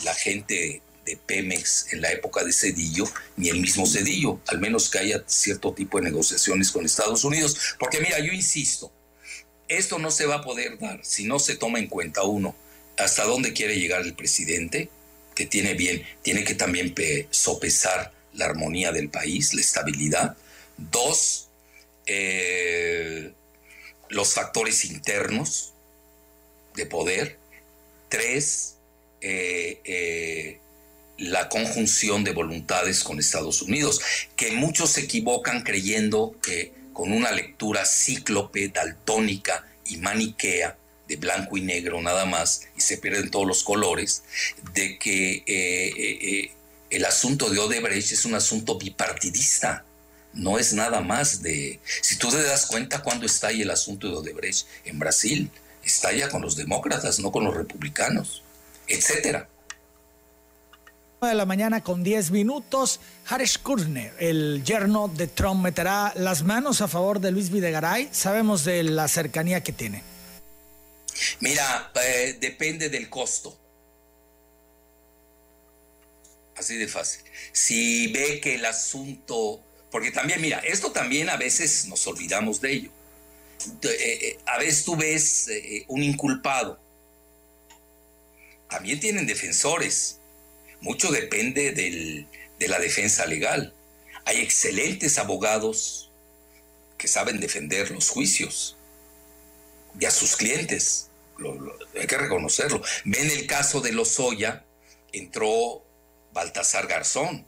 la 0.04 0.14
gente 0.14 0.80
de 1.04 1.16
Pemex 1.16 1.92
en 1.92 2.00
la 2.00 2.12
época 2.12 2.44
de 2.44 2.52
Cedillo, 2.52 3.04
ni 3.36 3.48
el 3.48 3.60
mismo 3.60 3.84
Cedillo, 3.84 4.40
al 4.46 4.60
menos 4.60 4.88
que 4.88 5.00
haya 5.00 5.24
cierto 5.26 5.74
tipo 5.74 5.98
de 5.98 6.04
negociaciones 6.04 6.70
con 6.70 6.84
Estados 6.84 7.24
Unidos. 7.24 7.74
Porque 7.80 8.00
mira, 8.00 8.20
yo 8.20 8.32
insisto, 8.32 8.92
esto 9.66 9.98
no 9.98 10.12
se 10.12 10.26
va 10.26 10.36
a 10.36 10.44
poder 10.44 10.78
dar 10.78 11.04
si 11.04 11.24
no 11.24 11.40
se 11.40 11.56
toma 11.56 11.80
en 11.80 11.88
cuenta 11.88 12.22
uno, 12.22 12.54
hasta 12.96 13.24
dónde 13.24 13.52
quiere 13.52 13.80
llegar 13.80 14.02
el 14.02 14.14
presidente, 14.14 14.88
que 15.34 15.46
tiene 15.46 15.74
bien, 15.74 16.06
tiene 16.22 16.44
que 16.44 16.54
también 16.54 16.94
sopesar 17.30 18.12
la 18.34 18.44
armonía 18.44 18.92
del 18.92 19.08
país, 19.08 19.52
la 19.54 19.62
estabilidad. 19.62 20.36
Dos, 20.76 21.48
eh, 22.06 23.32
los 24.10 24.34
factores 24.34 24.84
internos 24.84 25.71
de 26.74 26.86
poder. 26.86 27.38
Tres, 28.08 28.76
eh, 29.20 29.80
eh, 29.84 30.58
la 31.18 31.48
conjunción 31.48 32.24
de 32.24 32.32
voluntades 32.32 33.04
con 33.04 33.18
Estados 33.18 33.62
Unidos, 33.62 34.00
que 34.36 34.52
muchos 34.52 34.90
se 34.90 35.02
equivocan 35.02 35.62
creyendo 35.62 36.34
que 36.42 36.72
con 36.92 37.12
una 37.12 37.32
lectura 37.32 37.84
cíclope, 37.84 38.68
daltónica 38.68 39.66
y 39.86 39.96
maniquea, 39.98 40.76
de 41.08 41.16
blanco 41.16 41.56
y 41.56 41.62
negro 41.62 42.00
nada 42.00 42.24
más, 42.24 42.62
y 42.76 42.80
se 42.80 42.98
pierden 42.98 43.30
todos 43.30 43.46
los 43.46 43.62
colores, 43.62 44.24
de 44.74 44.98
que 44.98 45.42
eh, 45.46 46.50
el 46.90 47.04
asunto 47.04 47.50
de 47.50 47.58
Odebrecht 47.58 48.12
es 48.12 48.24
un 48.24 48.34
asunto 48.34 48.78
bipartidista, 48.78 49.84
no 50.34 50.58
es 50.58 50.72
nada 50.72 51.00
más 51.00 51.42
de... 51.42 51.78
Si 52.00 52.16
tú 52.16 52.30
te 52.30 52.42
das 52.42 52.66
cuenta 52.66 53.02
cuando 53.02 53.26
está 53.26 53.48
ahí 53.48 53.62
el 53.62 53.70
asunto 53.70 54.08
de 54.08 54.16
Odebrecht 54.16 54.66
en 54.84 54.98
Brasil, 54.98 55.50
está 55.84 56.12
ya 56.12 56.28
con 56.28 56.42
los 56.42 56.56
demócratas, 56.56 57.18
no 57.20 57.32
con 57.32 57.44
los 57.44 57.54
republicanos, 57.54 58.42
etcétera 58.86 59.48
de 61.28 61.34
la 61.34 61.46
mañana 61.46 61.82
con 61.82 62.02
10 62.02 62.30
minutos. 62.30 63.00
Harish 63.28 63.58
Kushner, 63.60 64.12
el 64.18 64.62
yerno 64.64 65.08
de 65.08 65.28
Trump, 65.28 65.62
meterá 65.62 66.12
las 66.16 66.42
manos 66.42 66.80
a 66.80 66.88
favor 66.88 67.20
de 67.20 67.30
Luis 67.30 67.50
Videgaray. 67.50 68.08
Sabemos 68.12 68.64
de 68.64 68.82
la 68.82 69.08
cercanía 69.08 69.62
que 69.62 69.72
tiene. 69.72 70.02
Mira, 71.40 71.92
eh, 72.02 72.36
depende 72.40 72.88
del 72.88 73.08
costo. 73.08 73.56
Así 76.56 76.76
de 76.76 76.88
fácil. 76.88 77.22
Si 77.52 78.12
ve 78.12 78.40
que 78.40 78.56
el 78.56 78.64
asunto, 78.64 79.60
porque 79.90 80.10
también, 80.10 80.40
mira, 80.40 80.58
esto 80.58 80.92
también 80.92 81.30
a 81.30 81.36
veces 81.36 81.86
nos 81.86 82.06
olvidamos 82.06 82.60
de 82.60 82.72
ello. 82.72 82.90
Eh, 83.82 83.88
eh, 83.90 84.38
a 84.46 84.58
veces 84.58 84.84
tú 84.84 84.96
ves 84.96 85.48
un 85.88 86.02
inculpado. 86.02 86.80
También 88.68 89.00
tienen 89.00 89.26
defensores 89.26 90.18
mucho 90.82 91.12
depende 91.12 91.72
de 91.72 92.68
la 92.68 92.78
defensa 92.80 93.24
legal. 93.26 93.72
Hay 94.24 94.40
excelentes 94.40 95.16
abogados 95.16 96.10
que 96.98 97.06
saben 97.08 97.40
defender 97.40 97.90
los 97.92 98.08
juicios 98.10 98.76
y 99.98 100.04
a 100.04 100.10
sus 100.10 100.36
clientes. 100.36 101.08
hay 101.98 102.06
que 102.06 102.18
reconocerlo. 102.18 102.82
Ven 103.04 103.30
el 103.30 103.46
caso 103.46 103.80
de 103.80 103.92
Lozoya, 103.92 104.64
entró 105.12 105.84
Baltasar 106.32 106.88
Garzón. 106.88 107.46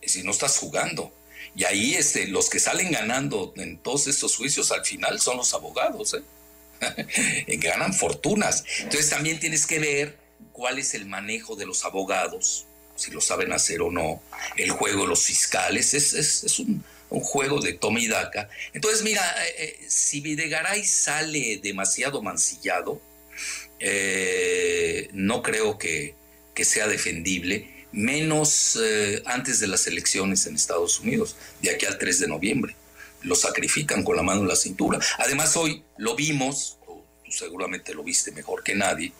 Es 0.00 0.12
decir, 0.12 0.24
no 0.24 0.30
estás 0.30 0.58
jugando. 0.58 1.12
Y 1.56 1.64
ahí 1.64 1.94
este, 1.94 2.26
los 2.26 2.50
que 2.50 2.58
salen 2.58 2.90
ganando 2.90 3.52
en 3.56 3.78
todos 3.78 4.06
estos 4.06 4.36
juicios 4.36 4.72
al 4.72 4.84
final 4.84 5.20
son 5.20 5.36
los 5.36 5.54
abogados. 5.54 6.14
¿eh? 6.80 7.56
Ganan 7.58 7.94
fortunas. 7.94 8.64
Entonces 8.80 9.10
también 9.10 9.38
tienes 9.38 9.66
que 9.66 9.78
ver 9.78 10.24
cuál 10.52 10.78
es 10.78 10.94
el 10.94 11.06
manejo 11.06 11.56
de 11.56 11.66
los 11.66 11.84
abogados, 11.84 12.66
si 12.96 13.10
lo 13.10 13.20
saben 13.20 13.52
hacer 13.52 13.82
o 13.82 13.90
no, 13.90 14.22
el 14.56 14.70
juego 14.70 15.02
de 15.02 15.08
los 15.08 15.24
fiscales, 15.24 15.94
es, 15.94 16.58
un, 16.60 16.84
juego 17.10 17.60
de 17.60 17.74
toma 17.74 18.00
y 18.00 18.08
daca. 18.08 18.48
Entonces, 18.72 19.02
mira, 19.02 19.22
eh, 19.44 19.54
eh, 19.58 19.84
si 19.88 20.20
Videgaray 20.20 20.84
sale 20.84 21.60
demasiado 21.62 22.22
mancillado, 22.22 23.00
eh, 23.78 25.08
no 25.12 25.42
creo 25.42 25.78
que, 25.78 26.14
sea 26.64 26.86
defendible, 26.88 27.68
menos 27.94 28.78
antes 29.24 29.60
de 29.60 29.68
las 29.68 29.86
elecciones 29.86 30.46
en 30.46 30.56
Estados 30.56 31.00
Unidos, 31.00 31.36
de 31.62 31.70
aquí 31.70 31.86
al 31.86 31.98
3 31.98 32.20
de 32.20 32.28
noviembre. 32.28 32.76
lo 33.22 33.34
sacrifican 33.34 34.04
con 34.04 34.16
la 34.16 34.22
mano 34.22 34.42
en 34.42 34.48
la 34.48 34.56
cintura. 34.56 34.98
Además, 35.18 35.56
hoy 35.56 35.82
lo 35.96 36.14
vimos, 36.14 36.78
tú 37.24 37.32
seguramente 37.32 37.94
lo 37.94 38.02
viste 38.02 38.32
mejor 38.32 38.62
que 38.62 38.74
nadie, 38.74 39.14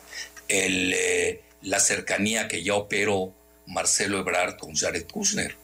el, 0.48 0.92
eh, 0.94 1.42
la 1.62 1.80
cercanía 1.80 2.48
que 2.48 2.62
ya 2.62 2.74
operó 2.74 3.34
Marcelo 3.66 4.18
Ebrard 4.18 4.58
con 4.58 4.74
Jared 4.74 5.06
Kushner. 5.06 5.56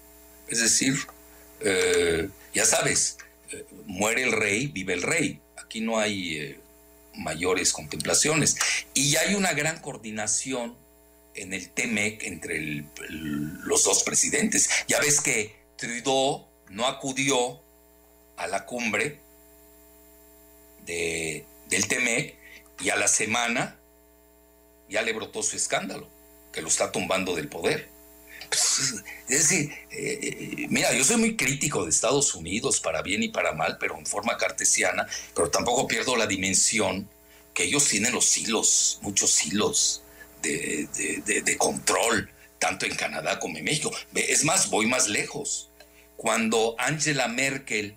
Es 0.48 0.60
decir, 0.60 0.96
eh, 1.60 2.28
ya 2.54 2.64
sabes, 2.64 3.18
eh, 3.52 3.64
muere 3.86 4.22
el 4.22 4.32
rey, 4.32 4.68
vive 4.68 4.94
el 4.94 5.02
rey. 5.02 5.40
Aquí 5.56 5.80
no 5.80 5.98
hay 5.98 6.58
mayores 7.14 7.72
contemplaciones. 7.72 8.56
Y 8.94 9.16
hay 9.16 9.34
una 9.34 9.52
gran 9.52 9.80
coordinación 9.80 10.76
en 11.34 11.52
el 11.52 11.70
TEMEC 11.70 12.24
entre 12.24 12.84
los 13.08 13.84
dos 13.84 14.02
presidentes. 14.02 14.68
Ya 14.88 14.98
ves 15.00 15.20
que 15.20 15.56
Trudeau 15.76 16.46
no 16.70 16.86
acudió 16.86 17.60
a 18.36 18.46
la 18.46 18.64
cumbre 18.66 19.20
de, 20.86 21.44
del 21.68 21.88
TEMEC 21.88 22.36
y 22.80 22.90
a 22.90 22.96
la 22.96 23.08
semana 23.08 23.78
ya 24.88 25.02
le 25.02 25.12
brotó 25.12 25.42
su 25.42 25.56
escándalo, 25.56 26.08
que 26.52 26.62
lo 26.62 26.68
está 26.68 26.90
tumbando 26.90 27.34
del 27.34 27.48
poder. 27.48 27.88
Pues, 28.48 29.04
es 29.28 29.48
decir, 29.48 29.72
eh, 29.92 30.66
mira, 30.70 30.92
yo 30.92 31.04
soy 31.04 31.18
muy 31.18 31.36
crítico 31.36 31.84
de 31.84 31.90
Estados 31.90 32.34
Unidos 32.34 32.80
para 32.80 33.02
bien 33.02 33.22
y 33.22 33.28
para 33.28 33.52
mal, 33.52 33.76
pero 33.78 33.96
en 33.96 34.06
forma 34.06 34.36
cartesiana, 34.36 35.06
pero 35.34 35.50
tampoco 35.50 35.86
pierdo 35.86 36.16
la 36.16 36.26
dimensión 36.26 37.08
que 37.54 37.64
ellos 37.64 37.86
tienen 37.86 38.12
los 38.12 38.36
hilos, 38.36 38.98
muchos 39.02 39.44
hilos 39.44 40.02
de, 40.42 41.56
control, 41.58 42.30
tanto 42.58 42.86
en 42.86 42.94
Canadá 42.94 43.38
como 43.38 43.58
en 43.58 43.64
México. 43.64 43.92
Es 44.14 44.44
más, 44.44 44.70
voy 44.70 44.86
más 44.86 45.08
lejos. 45.08 45.70
Cuando 46.16 46.74
Angela 46.78 47.28
Merkel 47.28 47.96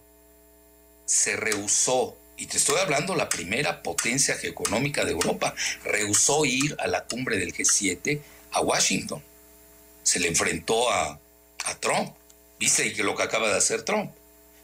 se 1.06 1.36
rehusó, 1.36 2.18
y 2.38 2.48
te 2.48 2.58
estoy 2.58 2.80
hablando 2.80 3.16
la 3.16 3.30
primera 3.30 3.84
potencia 3.84 4.36
económica 4.44 5.06
de 5.06 5.12
Europa, 5.12 5.54
rehusó 5.84 6.46
ir 6.46 6.76
a 6.80 6.88
la 6.88 7.06
cumbre 7.06 7.38
del 7.38 7.54
G7 7.54 8.22
a 8.52 8.62
Washington. 8.62 9.22
Se 10.04 10.20
le 10.20 10.28
enfrentó 10.28 10.90
a, 10.90 11.20
a 11.66 11.76
Trump. 11.80 12.14
¿Viste 12.60 12.94
lo 13.04 13.16
que 13.16 13.24
acaba 13.24 13.50
de 13.50 13.58
hacer 13.58 13.84
Trump? 13.84 14.12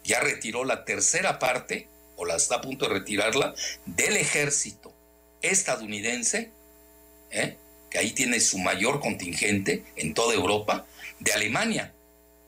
Ya 0.03 0.19
retiró 0.21 0.63
la 0.63 0.85
tercera 0.85 1.37
parte, 1.39 1.87
o 2.15 2.25
la 2.25 2.35
está 2.35 2.55
a 2.55 2.61
punto 2.61 2.87
de 2.87 2.93
retirarla, 2.93 3.53
del 3.85 4.17
ejército 4.17 4.93
estadounidense, 5.41 6.51
¿eh? 7.31 7.57
Que 7.89 7.99
ahí 7.99 8.11
tiene 8.11 8.39
su 8.39 8.57
mayor 8.59 8.99
contingente 8.99 9.83
en 9.95 10.13
toda 10.13 10.33
Europa, 10.33 10.85
de 11.19 11.33
Alemania. 11.33 11.93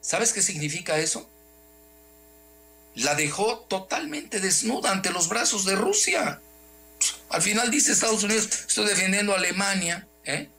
¿Sabes 0.02 0.34
qué 0.34 0.42
significa 0.42 0.98
eso? 1.00 1.30
la 2.96 3.16
dejó 3.16 3.60
totalmente 3.70 4.40
desnuda 4.40 4.92
ante 4.92 5.12
los 5.12 5.30
brazos 5.30 5.66
de 5.66 5.76
Rusia. 5.76 6.42
Al 7.30 7.42
final 7.42 7.72
dice 7.72 7.92
Estados 7.92 8.24
Unidos, 8.24 8.50
estoy 8.68 8.88
defendiendo 8.88 9.34
a 9.34 9.38
Alemania, 9.38 10.08
¿eh? 10.24 10.50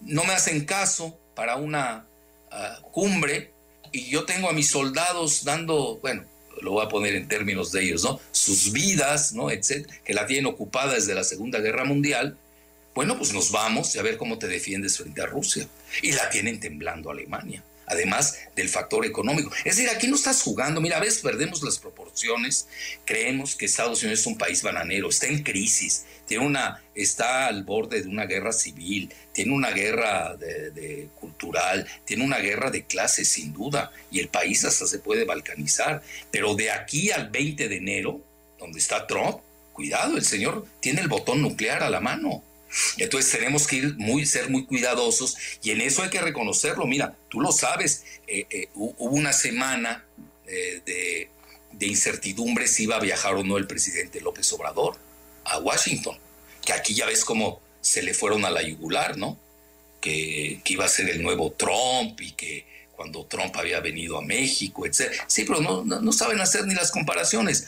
no 0.00 0.24
me 0.24 0.32
hacen 0.32 0.64
caso 0.64 1.18
para 1.34 1.56
una 1.56 2.06
ah, 2.50 2.78
cumbre 2.92 3.52
y 3.92 4.08
yo 4.08 4.24
tengo 4.24 4.48
a 4.48 4.52
mis 4.52 4.70
soldados 4.70 5.44
dando, 5.44 5.98
bueno, 5.98 6.24
lo 6.60 6.72
voy 6.72 6.86
a 6.86 6.88
poner 6.88 7.14
en 7.14 7.28
términos 7.28 7.72
de 7.72 7.82
ellos, 7.82 8.04
¿no? 8.04 8.20
Sus 8.30 8.72
vidas, 8.72 9.32
¿no? 9.32 9.50
Etcétera, 9.50 10.00
que 10.04 10.14
la 10.14 10.26
tienen 10.26 10.46
ocupada 10.46 10.94
desde 10.94 11.14
la 11.14 11.24
Segunda 11.24 11.58
Guerra 11.58 11.84
Mundial. 11.84 12.38
Bueno, 12.94 13.18
pues 13.18 13.32
nos 13.32 13.50
vamos 13.50 13.94
y 13.94 13.98
a 13.98 14.02
ver 14.02 14.16
cómo 14.16 14.38
te 14.38 14.46
defiendes 14.46 14.96
frente 14.98 15.20
a 15.22 15.26
Rusia. 15.26 15.68
Y 16.02 16.12
la 16.12 16.30
tienen 16.30 16.60
temblando 16.60 17.10
Alemania 17.10 17.62
además 17.86 18.38
del 18.54 18.68
factor 18.68 19.04
económico. 19.04 19.50
Es 19.64 19.76
decir, 19.76 19.90
aquí 19.90 20.08
no 20.08 20.16
estás 20.16 20.42
jugando, 20.42 20.80
mira, 20.80 20.96
a 20.96 21.00
veces 21.00 21.20
perdemos 21.20 21.62
las 21.62 21.78
proporciones, 21.78 22.68
creemos 23.04 23.56
que 23.56 23.66
Estados 23.66 24.02
Unidos 24.02 24.20
es 24.20 24.26
un 24.26 24.38
país 24.38 24.62
bananero, 24.62 25.08
está 25.08 25.26
en 25.26 25.42
crisis, 25.42 26.04
tiene 26.26 26.46
una, 26.46 26.82
está 26.94 27.46
al 27.46 27.64
borde 27.64 28.02
de 28.02 28.08
una 28.08 28.26
guerra 28.26 28.52
civil, 28.52 29.12
tiene 29.32 29.52
una 29.52 29.70
guerra 29.70 30.36
de, 30.36 31.08
cultural, 31.20 31.86
tiene 32.04 32.24
una 32.24 32.38
guerra 32.38 32.70
de 32.70 32.84
clases 32.84 33.28
sin 33.28 33.52
duda, 33.52 33.92
y 34.10 34.20
el 34.20 34.28
país 34.28 34.64
hasta 34.64 34.86
se 34.86 34.98
puede 34.98 35.24
balcanizar, 35.24 36.02
pero 36.30 36.54
de 36.54 36.70
aquí 36.70 37.10
al 37.10 37.30
20 37.30 37.68
de 37.68 37.76
enero, 37.76 38.20
donde 38.58 38.78
está 38.78 39.06
Trump, 39.06 39.40
cuidado, 39.72 40.16
el 40.16 40.24
señor 40.24 40.66
tiene 40.80 41.00
el 41.00 41.08
botón 41.08 41.42
nuclear 41.42 41.82
a 41.82 41.90
la 41.90 42.00
mano. 42.00 42.42
Entonces 42.96 43.30
tenemos 43.30 43.66
que 43.66 43.76
ir 43.76 43.94
muy, 43.96 44.26
ser 44.26 44.50
muy 44.50 44.64
cuidadosos 44.64 45.36
y 45.62 45.70
en 45.70 45.80
eso 45.80 46.02
hay 46.02 46.10
que 46.10 46.20
reconocerlo. 46.20 46.86
Mira, 46.86 47.16
tú 47.28 47.40
lo 47.40 47.52
sabes, 47.52 48.04
eh, 48.26 48.46
eh, 48.50 48.68
hubo 48.74 49.14
una 49.14 49.32
semana 49.32 50.04
eh, 50.46 50.82
de, 50.84 51.30
incertidumbre 51.86 52.66
si 52.66 52.84
iba 52.84 52.96
a 52.96 53.00
viajar 53.00 53.34
o 53.34 53.44
no 53.44 53.58
el 53.58 53.66
presidente 53.66 54.20
López 54.20 54.50
Obrador 54.54 54.96
a 55.44 55.58
Washington, 55.58 56.16
que 56.64 56.72
aquí 56.72 56.94
ya 56.94 57.04
ves 57.04 57.24
cómo 57.26 57.60
se 57.82 58.02
le 58.02 58.14
fueron 58.14 58.46
a 58.46 58.50
la 58.50 58.62
yugular, 58.62 59.18
¿no? 59.18 59.38
Que, 60.00 60.60
iba 60.64 60.86
a 60.86 60.88
ser 60.88 61.10
el 61.10 61.22
nuevo 61.22 61.52
Trump 61.52 62.18
y 62.22 62.32
que 62.32 62.66
cuando 62.96 63.26
Trump 63.26 63.54
había 63.56 63.80
venido 63.80 64.16
a 64.16 64.22
México, 64.22 64.86
etc. 64.86 65.12
Sí, 65.26 65.44
pero 65.44 65.60
no, 65.60 65.84
no 65.84 66.12
saben 66.12 66.40
hacer 66.40 66.66
ni 66.66 66.74
las 66.74 66.90
comparaciones. 66.90 67.66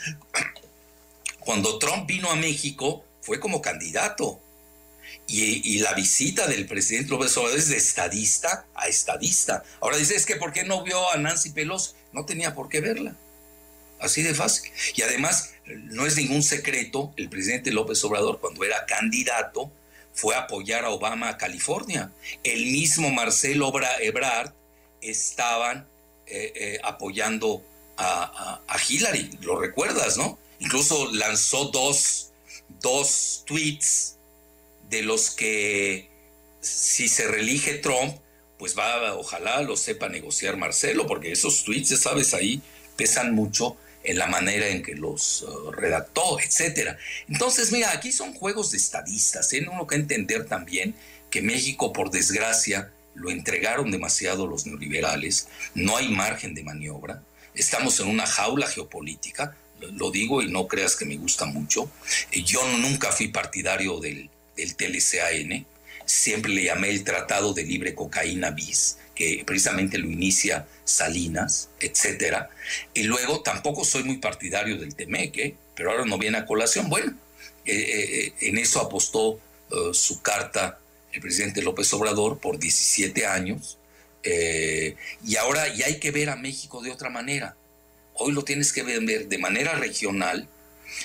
Cuando 1.40 1.78
Trump 1.78 2.06
vino 2.06 2.30
a 2.30 2.36
México 2.36 3.04
fue 3.20 3.38
como 3.38 3.60
candidato 3.60 4.40
y, 5.28 5.78
la 5.80 5.92
visita 5.94 6.46
del 6.46 6.66
presidente 6.66 7.10
López 7.10 7.36
Obrador 7.36 7.58
es 7.58 7.68
de 7.68 7.76
estadista 7.76 8.66
a 8.74 8.86
estadista. 8.86 9.64
Ahora 9.80 9.96
dice, 9.96 10.14
es 10.14 10.24
que 10.24 10.36
¿por 10.36 10.52
qué 10.52 10.64
no 10.64 10.84
vio 10.84 11.10
a 11.10 11.16
Nancy 11.16 11.50
Pelosi? 11.50 11.92
No 12.12 12.24
tenía 12.24 12.54
por 12.54 12.68
qué 12.68 12.80
verla. 12.80 13.16
Así 14.00 14.22
de 14.22 14.34
fácil. 14.34 14.70
Y 14.94 15.02
además, 15.02 15.54
no 15.66 16.06
es 16.06 16.16
ningún 16.16 16.42
secreto, 16.42 17.12
el 17.16 17.28
presidente 17.28 17.72
López 17.72 18.02
Obrador, 18.04 18.40
cuando 18.40 18.64
era 18.64 18.86
candidato, 18.86 19.72
fue 20.12 20.34
a 20.34 20.40
apoyar 20.40 20.84
a 20.84 20.90
Obama 20.90 21.28
a 21.28 21.38
California. 21.38 22.12
El 22.44 22.66
mismo 22.66 23.10
Marcelo 23.10 23.72
Ebrard 24.00 24.52
estaban 25.00 25.88
eh, 26.26 26.52
eh, 26.54 26.80
apoyando 26.84 27.64
a, 27.96 28.60
a, 28.66 28.76
Hillary, 28.88 29.38
lo 29.40 29.58
recuerdas, 29.58 30.16
¿no? 30.16 30.38
Incluso 30.60 31.12
lanzó 31.12 31.66
dos, 31.66 32.32
dos 32.80 33.42
tweets 33.46 34.15
de 34.90 35.02
los 35.02 35.30
que 35.30 36.08
si 36.60 37.08
se 37.08 37.28
reelige 37.28 37.74
Trump, 37.74 38.16
pues 38.58 38.76
va, 38.76 39.14
ojalá 39.14 39.62
lo 39.62 39.76
sepa 39.76 40.08
negociar 40.08 40.56
Marcelo, 40.56 41.06
porque 41.06 41.32
esos 41.32 41.64
tweets, 41.64 41.90
ya 41.90 41.96
sabes, 41.96 42.34
ahí 42.34 42.62
pesan 42.96 43.34
mucho 43.34 43.76
en 44.02 44.18
la 44.18 44.26
manera 44.26 44.68
en 44.68 44.82
que 44.82 44.94
los 44.94 45.42
uh, 45.42 45.72
redactó, 45.72 46.38
etcétera. 46.40 46.96
Entonces, 47.28 47.72
mira, 47.72 47.92
aquí 47.92 48.12
son 48.12 48.32
juegos 48.34 48.70
de 48.70 48.78
estadistas, 48.78 49.52
¿eh? 49.52 49.66
uno 49.70 49.86
que 49.86 49.96
entender 49.96 50.46
también 50.46 50.94
que 51.30 51.42
México, 51.42 51.92
por 51.92 52.10
desgracia, 52.10 52.92
lo 53.14 53.30
entregaron 53.30 53.90
demasiado 53.90 54.46
los 54.46 54.66
neoliberales, 54.66 55.48
no 55.74 55.96
hay 55.96 56.08
margen 56.08 56.54
de 56.54 56.62
maniobra, 56.62 57.22
estamos 57.54 57.98
en 58.00 58.08
una 58.08 58.26
jaula 58.26 58.66
geopolítica, 58.68 59.56
lo 59.80 60.10
digo 60.10 60.42
y 60.42 60.50
no 60.50 60.68
creas 60.68 60.96
que 60.96 61.04
me 61.04 61.16
gusta 61.16 61.46
mucho, 61.46 61.90
yo 62.30 62.66
nunca 62.78 63.10
fui 63.12 63.28
partidario 63.28 63.98
del, 64.00 64.30
el 64.56 64.74
TLCAN, 64.76 65.66
siempre 66.06 66.52
le 66.52 66.64
llamé 66.64 66.90
el 66.90 67.04
Tratado 67.04 67.52
de 67.52 67.64
Libre 67.64 67.94
Cocaína 67.94 68.50
Bis, 68.50 68.98
que 69.14 69.42
precisamente 69.44 69.98
lo 69.98 70.10
inicia 70.10 70.66
Salinas, 70.84 71.68
etcétera. 71.80 72.50
Y 72.94 73.02
luego 73.02 73.42
tampoco 73.42 73.84
soy 73.84 74.04
muy 74.04 74.18
partidario 74.18 74.78
del 74.78 74.94
TEMEC, 74.94 75.38
¿eh? 75.38 75.54
pero 75.74 75.90
ahora 75.90 76.04
no 76.04 76.16
viene 76.16 76.38
a 76.38 76.46
colación. 76.46 76.88
Bueno, 76.88 77.12
eh, 77.64 77.74
eh, 77.74 78.32
en 78.40 78.58
eso 78.58 78.80
apostó 78.80 79.40
su 79.92 80.22
carta 80.22 80.78
el 81.12 81.20
presidente 81.20 81.60
López 81.60 81.92
Obrador 81.92 82.38
por 82.38 82.56
17 82.56 83.26
años. 83.26 83.78
y 84.22 85.36
ahora 85.36 85.66
ya 85.74 85.86
hay 85.86 85.98
que 85.98 86.12
ver 86.12 86.30
a 86.30 86.36
México 86.36 86.82
de 86.82 86.92
otra 86.92 87.10
manera. 87.10 87.56
Hoy 88.14 88.32
lo 88.32 88.42
tienes 88.44 88.72
que 88.72 88.84
ver 88.84 89.00
de 89.02 89.38
manera 89.38 89.74
regional. 89.74 90.48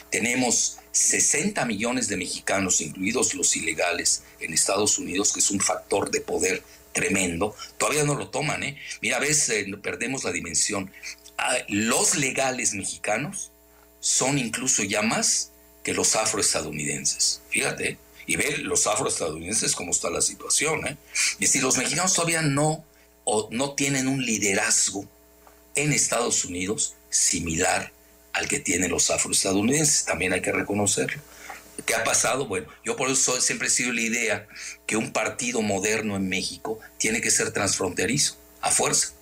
Tenemos 0.10 0.78
60 0.92 1.66
millones 1.66 2.08
de 2.08 2.18
mexicanos, 2.18 2.82
incluidos 2.82 3.34
los 3.34 3.56
ilegales 3.56 4.24
en 4.40 4.54
Estados 4.54 4.98
Unidos, 4.98 5.34
que 5.34 5.40
es 5.40 5.52
un 5.52 5.60
factor 5.60 6.12
de 6.12 6.22
poder 6.22 6.64
tremendo, 6.92 7.56
todavía 7.78 8.04
no 8.04 8.16
lo 8.16 8.30
toman. 8.30 8.64
¿eh? 8.64 8.78
Mira, 9.02 9.18
a 9.18 9.20
veces 9.20 9.50
eh, 9.50 9.78
perdemos 9.82 10.24
la 10.24 10.32
dimensión. 10.32 10.92
Ah, 11.38 11.58
los 11.70 12.16
legales 12.16 12.74
mexicanos 12.74 13.52
son 14.00 14.38
incluso 14.38 14.84
ya 14.84 15.02
más 15.02 15.52
que 15.84 15.94
los 15.94 16.16
afroestadounidenses. 16.16 17.42
Fíjate, 17.50 17.90
¿eh? 17.92 17.98
y 18.28 18.36
ve 18.36 18.58
los 18.60 18.88
afroestadounidenses 18.88 19.76
cómo 19.76 19.92
está 19.92 20.10
la 20.10 20.22
situación. 20.22 20.86
¿eh? 20.88 20.98
Y 21.40 21.48
si 21.48 21.60
los 21.60 21.78
mexicanos 21.78 22.14
todavía 22.14 22.42
no, 22.42 22.84
o 23.24 23.50
no 23.52 23.74
tienen 23.74 24.08
un 24.08 24.26
liderazgo 24.26 25.06
en 25.76 25.94
Estados 25.94 26.46
Unidos 26.46 26.96
similar 27.10 27.92
al 28.34 28.48
que 28.48 28.60
tienen 28.60 28.92
los 28.92 29.10
afroestadounidenses, 29.10 30.06
también 30.06 30.34
hay 30.34 30.42
que 30.42 30.52
reconocerlo. 30.52 31.22
¿Qué 31.86 31.96
ha 31.96 32.04
pasado? 32.04 32.48
Bueno, 32.48 32.68
yo 32.86 32.96
por 32.96 33.10
eso 33.10 33.40
siempre 33.42 33.68
he 33.68 33.72
sido 33.72 33.92
la 33.92 34.02
idea 34.02 34.48
que 34.86 34.98
un 34.98 35.12
partido 35.12 35.62
moderno 35.62 36.16
en 36.16 36.30
México 36.30 36.80
tiene 36.98 37.22
que 37.22 37.32
ser 37.32 37.52
transfronterizo, 37.52 38.38
a 38.62 38.72
fuerza. 38.72 39.14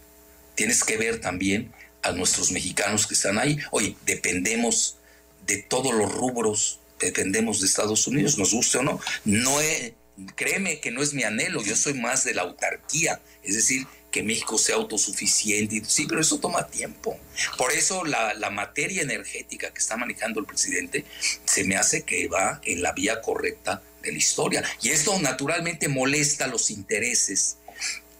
Tienes 0.56 0.84
que 0.84 0.98
ver 0.98 1.22
también 1.22 1.72
a 2.02 2.12
nuestros 2.12 2.52
mexicanos 2.52 3.08
que 3.08 3.14
están 3.14 3.38
ahí. 3.38 3.60
Oye, 3.72 3.96
dependemos 4.06 4.98
de 5.46 5.58
todos 5.58 5.94
los 5.94 6.14
rubros, 6.14 6.80
dependemos 7.00 7.62
de 7.62 7.68
Estados 7.68 8.08
Unidos, 8.08 8.38
nos 8.38 8.54
guste 8.54 8.80
o 8.80 8.84
no. 8.84 9.00
No 9.26 9.62
es, 9.62 9.94
créeme 10.36 10.80
que 10.80 10.92
no 10.92 11.02
es 11.02 11.14
mi 11.14 11.24
anhelo, 11.24 11.64
yo 11.64 11.76
soy 11.76 11.94
más 11.94 12.24
de 12.24 12.34
la 12.34 12.42
autarquía, 12.42 13.22
es 13.44 13.56
decir, 13.56 13.86
que 14.12 14.24
México 14.24 14.58
sea 14.58 14.76
autosuficiente. 14.76 15.82
Sí, 15.86 16.06
pero 16.08 16.22
eso 16.22 16.40
toma 16.40 16.68
tiempo. 16.68 17.18
Por 17.58 17.72
eso 17.72 18.04
la, 18.06 18.34
materia 18.50 19.04
energética 19.04 19.72
que 19.72 19.80
está 19.80 19.96
manejando 19.96 20.40
el 20.40 20.46
presidente 20.46 21.06
se 21.46 21.64
me 21.64 21.76
hace 21.76 22.04
que 22.04 22.28
va 22.28 22.60
en 22.64 22.82
la 22.82 22.94
vía 22.94 23.22
correcta 23.22 23.82
de 24.02 24.12
la 24.12 24.18
historia. 24.18 24.64
Y 24.82 24.90
esto 24.90 25.18
naturalmente 25.20 25.88
molesta 25.88 26.48
los 26.48 26.72
intereses 26.72 27.58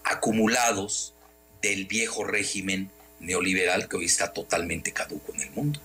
acumulados 0.04 1.14
del 1.62 1.86
viejo 1.86 2.24
régimen 2.24 2.92
neoliberal 3.20 3.90
que 3.90 3.98
hoy 3.98 4.06
está 4.06 4.32
totalmente 4.32 4.94
caduco 4.94 5.34
en 5.34 5.42
el 5.42 5.52
mundo. 5.52 5.82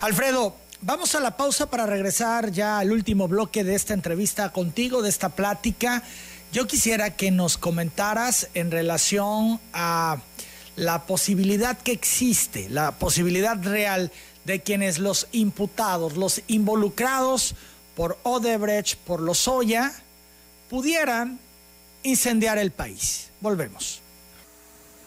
Alfredo, 0.00 0.56
vamos 0.80 1.14
a 1.14 1.20
la 1.20 1.36
pausa 1.36 1.70
para 1.70 1.86
regresar 1.86 2.50
ya 2.50 2.78
al 2.78 2.90
último 2.90 3.28
bloque 3.28 3.64
de 3.64 3.74
esta 3.74 3.94
entrevista 3.94 4.50
contigo, 4.52 5.02
de 5.02 5.10
esta 5.10 5.28
plática. 5.28 6.02
Yo 6.52 6.66
quisiera 6.66 7.14
que 7.14 7.30
nos 7.30 7.58
comentaras 7.58 8.48
en 8.54 8.70
relación 8.70 9.60
a 9.72 10.18
la 10.76 11.04
posibilidad 11.04 11.76
que 11.76 11.92
existe, 11.92 12.68
la 12.70 12.92
posibilidad 12.92 13.62
real 13.62 14.10
de 14.44 14.62
quienes 14.62 14.98
los 14.98 15.28
imputados, 15.32 16.16
los 16.16 16.42
involucrados 16.46 17.54
por 17.94 18.18
Odebrecht, 18.22 18.96
por 18.96 19.20
Lozoya, 19.20 19.92
pudieran 20.70 21.38
incendiar 22.02 22.56
el 22.56 22.70
país. 22.70 23.30
Volvemos. 23.40 24.00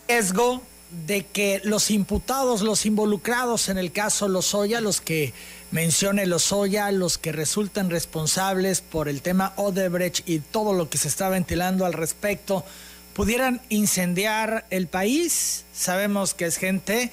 Riesgo 0.07 0.61
de 0.91 1.25
que 1.25 1.61
los 1.63 1.89
imputados, 1.89 2.61
los 2.61 2.85
involucrados 2.85 3.69
en 3.69 3.77
el 3.77 3.91
caso 3.91 4.27
Lozoya, 4.27 4.81
los 4.81 4.99
que 4.99 5.33
mencione 5.71 6.25
Lozoya, 6.25 6.91
los 6.91 7.17
que 7.17 7.31
resultan 7.31 7.89
responsables 7.89 8.81
por 8.81 9.07
el 9.07 9.21
tema 9.21 9.53
Odebrecht 9.55 10.27
y 10.27 10.39
todo 10.39 10.73
lo 10.73 10.89
que 10.89 10.97
se 10.97 11.07
está 11.07 11.29
ventilando 11.29 11.85
al 11.85 11.93
respecto, 11.93 12.65
pudieran 13.13 13.61
incendiar 13.69 14.65
el 14.69 14.87
país. 14.87 15.65
Sabemos 15.73 16.33
que 16.33 16.45
es 16.45 16.57
gente 16.57 17.09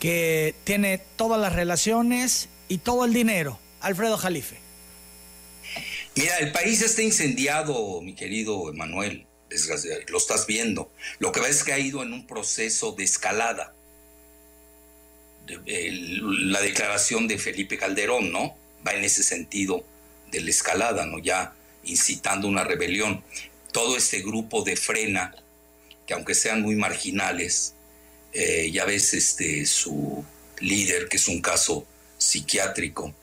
que 0.00 0.54
tiene 0.64 0.98
todas 1.16 1.40
las 1.40 1.52
relaciones 1.52 2.48
y 2.68 2.78
todo 2.78 3.04
el 3.04 3.12
dinero. 3.12 3.58
Alfredo 3.80 4.16
Jalife. 4.16 4.56
Mira, 6.16 6.38
el 6.38 6.50
país 6.50 6.82
está 6.82 7.02
incendiado, 7.02 8.00
mi 8.00 8.14
querido 8.14 8.70
Emanuel 8.70 9.27
lo 10.08 10.18
estás 10.18 10.46
viendo. 10.46 10.90
Lo 11.18 11.32
que 11.32 11.40
ves 11.40 11.58
es 11.58 11.64
que 11.64 11.72
ha 11.72 11.78
ido 11.78 12.02
en 12.02 12.12
un 12.12 12.26
proceso 12.26 12.92
de 12.92 13.04
escalada. 13.04 13.74
la 15.46 16.60
declaración 16.60 17.26
de 17.26 17.38
Felipe 17.38 17.78
Calderón, 17.78 18.32
¿no? 18.32 18.56
Va 18.86 18.92
en 18.92 19.04
ese 19.04 19.22
sentido 19.22 19.84
de 20.30 20.40
la 20.40 20.50
escalada, 20.50 21.06
¿no? 21.06 21.18
Ya 21.18 21.54
incitando 21.84 22.48
una 22.48 22.64
rebelión. 22.64 23.24
Todo 23.72 23.96
este 23.96 24.20
grupo 24.20 24.62
de 24.62 24.76
frena, 24.76 25.34
que 26.06 26.14
aunque 26.14 26.34
sean 26.34 26.62
muy 26.62 26.76
marginales, 26.76 27.74
eh, 28.32 28.70
ya 28.70 28.84
ves 28.84 29.14
este, 29.14 29.64
su 29.66 30.24
líder, 30.60 31.08
que 31.08 31.16
es 31.16 31.28
un 31.28 31.40
caso 31.40 31.86
psiquiátrico, 32.18 33.14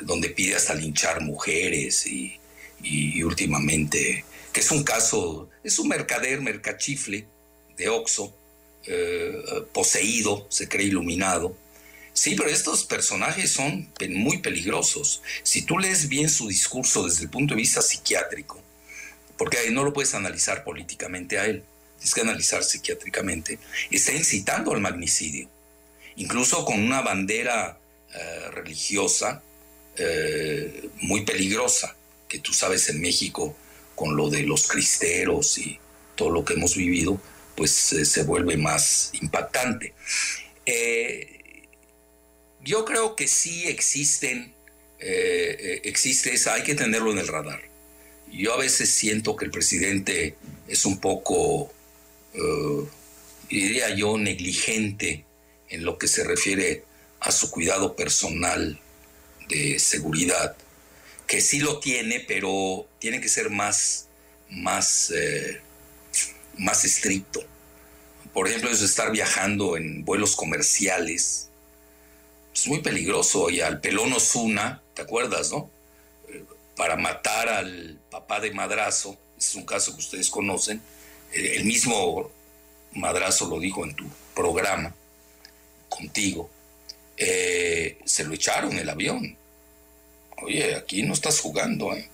donde 0.00 0.30
pide 0.30 0.56
hasta 0.56 0.74
linchar 0.74 1.22
mujeres 1.22 2.06
y, 2.06 2.38
y 2.82 3.22
últimamente 3.22 4.24
es 4.54 4.70
un 4.70 4.84
caso, 4.84 5.48
es 5.62 5.78
un 5.78 5.88
mercader, 5.88 6.40
mercachifle 6.40 7.26
de 7.76 7.88
Oxo, 7.88 8.34
eh, 8.86 9.42
poseído, 9.72 10.46
se 10.50 10.68
cree 10.68 10.86
iluminado. 10.86 11.56
Sí, 12.12 12.34
pero 12.34 12.48
estos 12.48 12.84
personajes 12.84 13.52
son 13.52 13.92
muy 14.10 14.38
peligrosos. 14.38 15.22
Si 15.42 15.62
tú 15.62 15.78
lees 15.78 16.08
bien 16.08 16.28
su 16.28 16.48
discurso 16.48 17.04
desde 17.04 17.22
el 17.22 17.30
punto 17.30 17.54
de 17.54 17.60
vista 17.60 17.80
psiquiátrico, 17.80 18.60
porque 19.36 19.70
no 19.70 19.84
lo 19.84 19.92
puedes 19.92 20.14
analizar 20.14 20.64
políticamente 20.64 21.38
a 21.38 21.46
él, 21.46 21.62
tienes 21.96 22.14
que 22.14 22.20
analizar 22.22 22.64
psiquiátricamente, 22.64 23.58
está 23.90 24.12
incitando 24.12 24.72
al 24.72 24.80
magnicidio, 24.80 25.48
incluso 26.16 26.64
con 26.64 26.82
una 26.82 27.02
bandera 27.02 27.78
eh, 28.12 28.50
religiosa 28.50 29.42
eh, 29.96 30.90
muy 31.02 31.24
peligrosa, 31.24 31.94
que 32.28 32.40
tú 32.40 32.52
sabes 32.52 32.88
en 32.88 33.00
México 33.00 33.56
con 33.98 34.16
lo 34.16 34.30
de 34.30 34.44
los 34.44 34.68
cristeros 34.68 35.58
y 35.58 35.80
todo 36.14 36.30
lo 36.30 36.44
que 36.44 36.54
hemos 36.54 36.76
vivido, 36.76 37.20
pues 37.56 37.92
eh, 37.92 38.04
se 38.04 38.22
vuelve 38.22 38.56
más 38.56 39.10
impactante. 39.20 39.92
Eh, 40.64 41.66
yo 42.62 42.84
creo 42.84 43.16
que 43.16 43.26
sí 43.26 43.66
existen, 43.66 44.54
eh, 45.00 45.80
existe 45.82 46.32
esa, 46.32 46.54
hay 46.54 46.62
que 46.62 46.76
tenerlo 46.76 47.10
en 47.10 47.18
el 47.18 47.26
radar. 47.26 47.60
Yo 48.30 48.54
a 48.54 48.58
veces 48.58 48.92
siento 48.92 49.34
que 49.34 49.46
el 49.46 49.50
presidente 49.50 50.36
es 50.68 50.84
un 50.84 51.00
poco, 51.00 51.72
diría 53.48 53.94
yo, 53.96 54.18
negligente 54.18 55.24
en 55.70 55.84
lo 55.84 55.96
que 55.96 56.08
se 56.08 56.24
refiere 56.24 56.84
a 57.20 57.32
su 57.32 57.50
cuidado 57.50 57.96
personal 57.96 58.78
de 59.48 59.78
seguridad 59.78 60.54
que 61.28 61.42
sí 61.42 61.60
lo 61.60 61.78
tiene, 61.78 62.20
pero 62.20 62.88
tiene 62.98 63.20
que 63.20 63.28
ser 63.28 63.50
más, 63.50 64.08
más, 64.50 65.12
eh, 65.14 65.60
más 66.56 66.84
estricto. 66.86 67.44
Por 68.32 68.48
ejemplo, 68.48 68.70
es 68.70 68.80
estar 68.80 69.12
viajando 69.12 69.76
en 69.76 70.04
vuelos 70.06 70.34
comerciales. 70.34 71.50
Es 72.54 72.66
muy 72.66 72.80
peligroso. 72.80 73.50
Y 73.50 73.60
al 73.60 73.80
pelón 73.80 74.12
Osuna, 74.14 74.82
¿te 74.94 75.02
acuerdas, 75.02 75.52
no? 75.52 75.70
Eh, 76.28 76.42
para 76.74 76.96
matar 76.96 77.50
al 77.50 78.00
papá 78.10 78.40
de 78.40 78.50
Madrazo, 78.50 79.18
es 79.38 79.54
un 79.54 79.66
caso 79.66 79.92
que 79.92 80.00
ustedes 80.00 80.30
conocen, 80.30 80.80
eh, 81.32 81.56
el 81.56 81.66
mismo 81.66 82.32
Madrazo 82.94 83.46
lo 83.50 83.60
dijo 83.60 83.84
en 83.84 83.94
tu 83.94 84.06
programa, 84.34 84.94
contigo, 85.90 86.50
se 87.16 88.24
lo 88.24 88.32
echaron 88.32 88.78
el 88.78 88.88
avión 88.88 89.37
oye, 90.42 90.74
aquí 90.74 91.02
no 91.02 91.12
estás 91.12 91.40
jugando, 91.40 91.94
¿eh? 91.94 92.08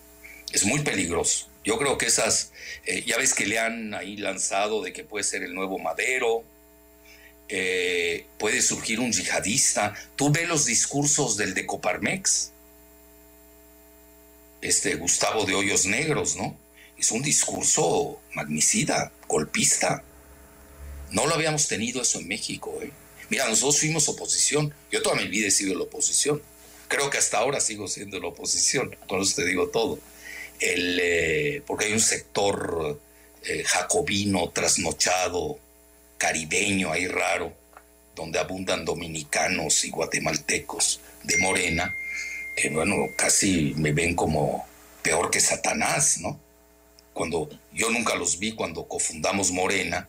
es 0.53 0.65
muy 0.65 0.81
peligroso. 0.81 1.49
Yo 1.65 1.79
creo 1.79 1.99
que 1.99 2.07
esas, 2.07 2.53
eh, 2.85 3.05
ya 3.07 3.17
ves 3.17 3.35
que 3.35 3.47
le 3.47 3.59
han 3.59 3.95
ahí 3.95 4.17
lanzado 4.17 4.83
de 4.83 4.93
que 4.93 5.03
puede 5.03 5.25
ser 5.25 5.43
el 5.43 5.55
nuevo 5.55 5.79
Madero, 5.79 6.45
eh, 7.49 8.27
puede 8.39 8.63
surgir 8.63 9.01
un 9.01 9.13
yihadista. 9.13 9.95
Tú 10.17 10.31
ves 10.31 10.49
los 10.49 10.67
discursos 10.67 11.37
del 11.37 11.55
de 11.55 11.67
Coparmex, 11.67 12.53
este 14.61 14.95
Gustavo 14.97 15.45
de 15.45 15.55
Hoyos 15.55 15.87
Negros, 15.87 16.37
¿no? 16.37 16.57
Es 16.99 17.11
un 17.11 17.23
discurso 17.23 18.21
magnicida, 18.35 19.13
golpista. 19.27 20.03
No 21.11 21.27
lo 21.27 21.35
habíamos 21.35 21.69
tenido 21.69 22.03
eso 22.03 22.19
en 22.19 22.29
México, 22.29 22.79
¿eh? 22.83 22.91
Mira, 23.31 23.49
nosotros 23.49 23.81
fuimos 23.81 24.09
oposición. 24.09 24.73
Yo 24.91 25.03
toda 25.03 25.17
mi 25.17 25.29
vida 25.29 25.49
he 25.49 25.51
sido 25.51 25.75
la 25.75 25.85
oposición. 25.85 26.43
Creo 26.89 27.11
que 27.11 27.19
hasta 27.19 27.39
ahora 27.39 27.61
sigo 27.61 27.89
siendo 27.89 28.21
la 28.21 28.29
oposición, 28.29 28.97
con 29.07 29.21
eso 29.23 29.37
te 29.37 29.47
digo 29.47 29.69
todo. 29.69 29.99
El, 30.61 30.99
eh, 31.03 31.63
porque 31.67 31.87
hay 31.87 31.93
un 31.93 32.01
sector 32.01 33.01
eh, 33.45 33.65
jacobino, 33.65 34.51
trasnochado, 34.51 35.59
caribeño 36.19 36.93
ahí 36.93 37.07
raro, 37.07 37.53
donde 38.15 38.39
abundan 38.39 38.85
dominicanos 38.85 39.85
y 39.85 39.91
guatemaltecos 39.91 41.01
de 41.23 41.39
Morena, 41.39 41.95
que 42.57 42.71
bueno, 42.71 43.09
casi 43.17 43.75
me 43.77 43.93
ven 43.93 44.15
como 44.15 44.67
peor 45.03 45.31
que 45.31 45.41
Satanás, 45.41 46.19
¿no? 46.21 46.39
Cuando 47.13 47.49
yo 47.73 47.91
nunca 47.91 48.15
los 48.15 48.39
vi 48.39 48.55
cuando 48.55 48.87
cofundamos 48.87 49.53
Morena 49.53 50.09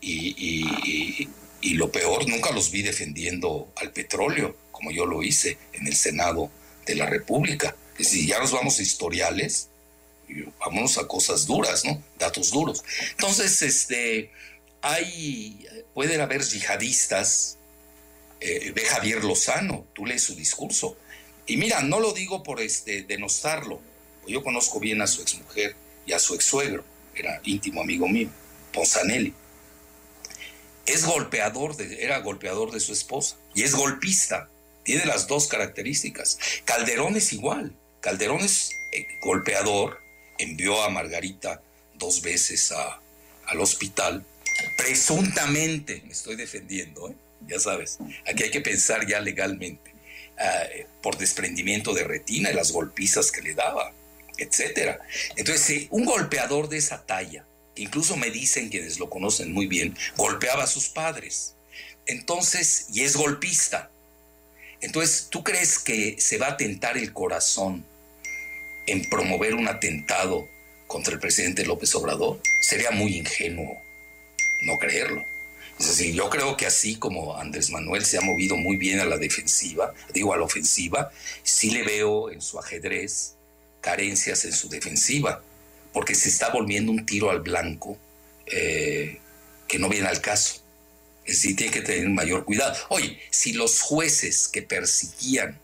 y, 0.00 1.28
y 1.60 1.74
lo 1.74 1.90
peor, 1.92 2.28
nunca 2.28 2.50
los 2.52 2.70
vi 2.70 2.82
defendiendo 2.82 3.72
al 3.76 3.92
petróleo 3.92 4.56
como 4.80 4.92
yo 4.92 5.04
lo 5.04 5.22
hice 5.22 5.58
en 5.74 5.86
el 5.86 5.94
Senado 5.94 6.50
de 6.86 6.94
la 6.94 7.04
República. 7.04 7.76
Si 7.98 8.26
ya 8.26 8.38
nos 8.38 8.50
vamos 8.50 8.78
a 8.78 8.82
historiales, 8.82 9.68
vámonos 10.58 10.96
a 10.96 11.06
cosas 11.06 11.46
duras, 11.46 11.84
¿no? 11.84 12.02
Datos 12.18 12.50
duros. 12.50 12.82
Entonces, 13.10 13.60
este, 13.60 14.30
hay, 14.80 15.66
pueden 15.92 16.22
haber 16.22 16.42
yihadistas, 16.42 17.58
eh, 18.40 18.72
ve 18.74 18.82
Javier 18.86 19.22
Lozano, 19.22 19.86
tú 19.92 20.06
lees 20.06 20.22
su 20.22 20.34
discurso. 20.34 20.96
Y 21.46 21.58
mira, 21.58 21.82
no 21.82 22.00
lo 22.00 22.14
digo 22.14 22.42
por 22.42 22.62
este, 22.62 23.02
denostarlo, 23.02 23.82
yo 24.26 24.42
conozco 24.42 24.80
bien 24.80 25.02
a 25.02 25.06
su 25.06 25.20
exmujer 25.20 25.76
y 26.06 26.12
a 26.12 26.18
su 26.18 26.34
ex 26.34 26.44
suegro, 26.44 26.84
era 27.14 27.38
íntimo 27.44 27.82
amigo 27.82 28.08
mío, 28.08 28.30
Ponzanelli. 28.72 29.34
Es 30.86 31.04
golpeador, 31.04 31.76
de, 31.76 32.02
era 32.02 32.20
golpeador 32.20 32.70
de 32.70 32.80
su 32.80 32.94
esposa 32.94 33.36
y 33.54 33.62
es 33.62 33.74
golpista. 33.74 34.48
Tiene 34.90 35.06
las 35.06 35.28
dos 35.28 35.46
características. 35.46 36.36
Calderón 36.64 37.14
es 37.14 37.32
igual. 37.32 37.72
Calderón 38.00 38.40
es 38.40 38.72
eh, 38.92 39.06
golpeador, 39.22 40.00
envió 40.36 40.82
a 40.82 40.88
Margarita 40.88 41.62
dos 41.94 42.22
veces 42.22 42.74
al 43.46 43.60
hospital 43.60 44.26
presuntamente, 44.76 46.02
me 46.04 46.12
estoy 46.12 46.34
defendiendo, 46.34 47.08
¿eh? 47.08 47.14
ya 47.46 47.60
sabes, 47.60 47.98
aquí 48.28 48.42
hay 48.42 48.50
que 48.50 48.60
pensar 48.60 49.06
ya 49.06 49.20
legalmente, 49.20 49.92
ah, 50.36 50.64
por 51.00 51.16
desprendimiento 51.18 51.94
de 51.94 52.02
retina 52.02 52.50
y 52.50 52.54
las 52.54 52.72
golpizas 52.72 53.30
que 53.30 53.42
le 53.42 53.54
daba, 53.54 53.92
etcétera. 54.38 54.98
Entonces, 55.36 55.86
un 55.90 56.04
golpeador 56.04 56.68
de 56.68 56.78
esa 56.78 57.06
talla, 57.06 57.46
incluso 57.76 58.16
me 58.16 58.30
dicen 58.30 58.70
quienes 58.70 58.98
lo 58.98 59.08
conocen 59.08 59.52
muy 59.52 59.68
bien, 59.68 59.96
golpeaba 60.16 60.64
a 60.64 60.66
sus 60.66 60.88
padres. 60.88 61.54
Entonces, 62.06 62.86
y 62.92 63.02
es 63.02 63.14
golpista. 63.14 63.92
Entonces, 64.82 65.28
¿tú 65.30 65.44
crees 65.44 65.78
que 65.78 66.16
se 66.18 66.38
va 66.38 66.48
a 66.48 66.56
tentar 66.56 66.96
el 66.96 67.12
corazón 67.12 67.84
en 68.86 69.08
promover 69.08 69.54
un 69.54 69.68
atentado 69.68 70.48
contra 70.86 71.14
el 71.14 71.20
presidente 71.20 71.66
López 71.66 71.94
Obrador? 71.94 72.40
Sería 72.62 72.90
muy 72.90 73.16
ingenuo 73.16 73.80
no 74.62 74.78
creerlo. 74.78 75.24
Yo 76.12 76.28
creo 76.28 76.56
que 76.58 76.66
así 76.66 76.96
como 76.96 77.36
Andrés 77.38 77.70
Manuel 77.70 78.04
se 78.04 78.18
ha 78.18 78.20
movido 78.20 78.56
muy 78.56 78.76
bien 78.76 79.00
a 79.00 79.06
la 79.06 79.16
defensiva, 79.16 79.94
digo 80.12 80.34
a 80.34 80.36
la 80.36 80.44
ofensiva, 80.44 81.10
sí 81.42 81.70
le 81.70 81.82
veo 81.82 82.30
en 82.30 82.42
su 82.42 82.58
ajedrez 82.58 83.36
carencias 83.80 84.44
en 84.44 84.52
su 84.52 84.68
defensiva, 84.68 85.42
porque 85.94 86.14
se 86.14 86.28
está 86.28 86.50
volviendo 86.50 86.92
un 86.92 87.06
tiro 87.06 87.30
al 87.30 87.40
blanco 87.40 87.96
eh, 88.46 89.18
que 89.66 89.78
no 89.78 89.88
viene 89.88 90.08
al 90.08 90.20
caso. 90.20 90.62
Decir, 91.30 91.54
tiene 91.54 91.72
que 91.72 91.82
tener 91.82 92.08
mayor 92.08 92.44
cuidado. 92.44 92.76
Oye, 92.88 93.20
si 93.30 93.52
los 93.52 93.80
jueces 93.80 94.48
que 94.48 94.62
persiguían 94.62 95.58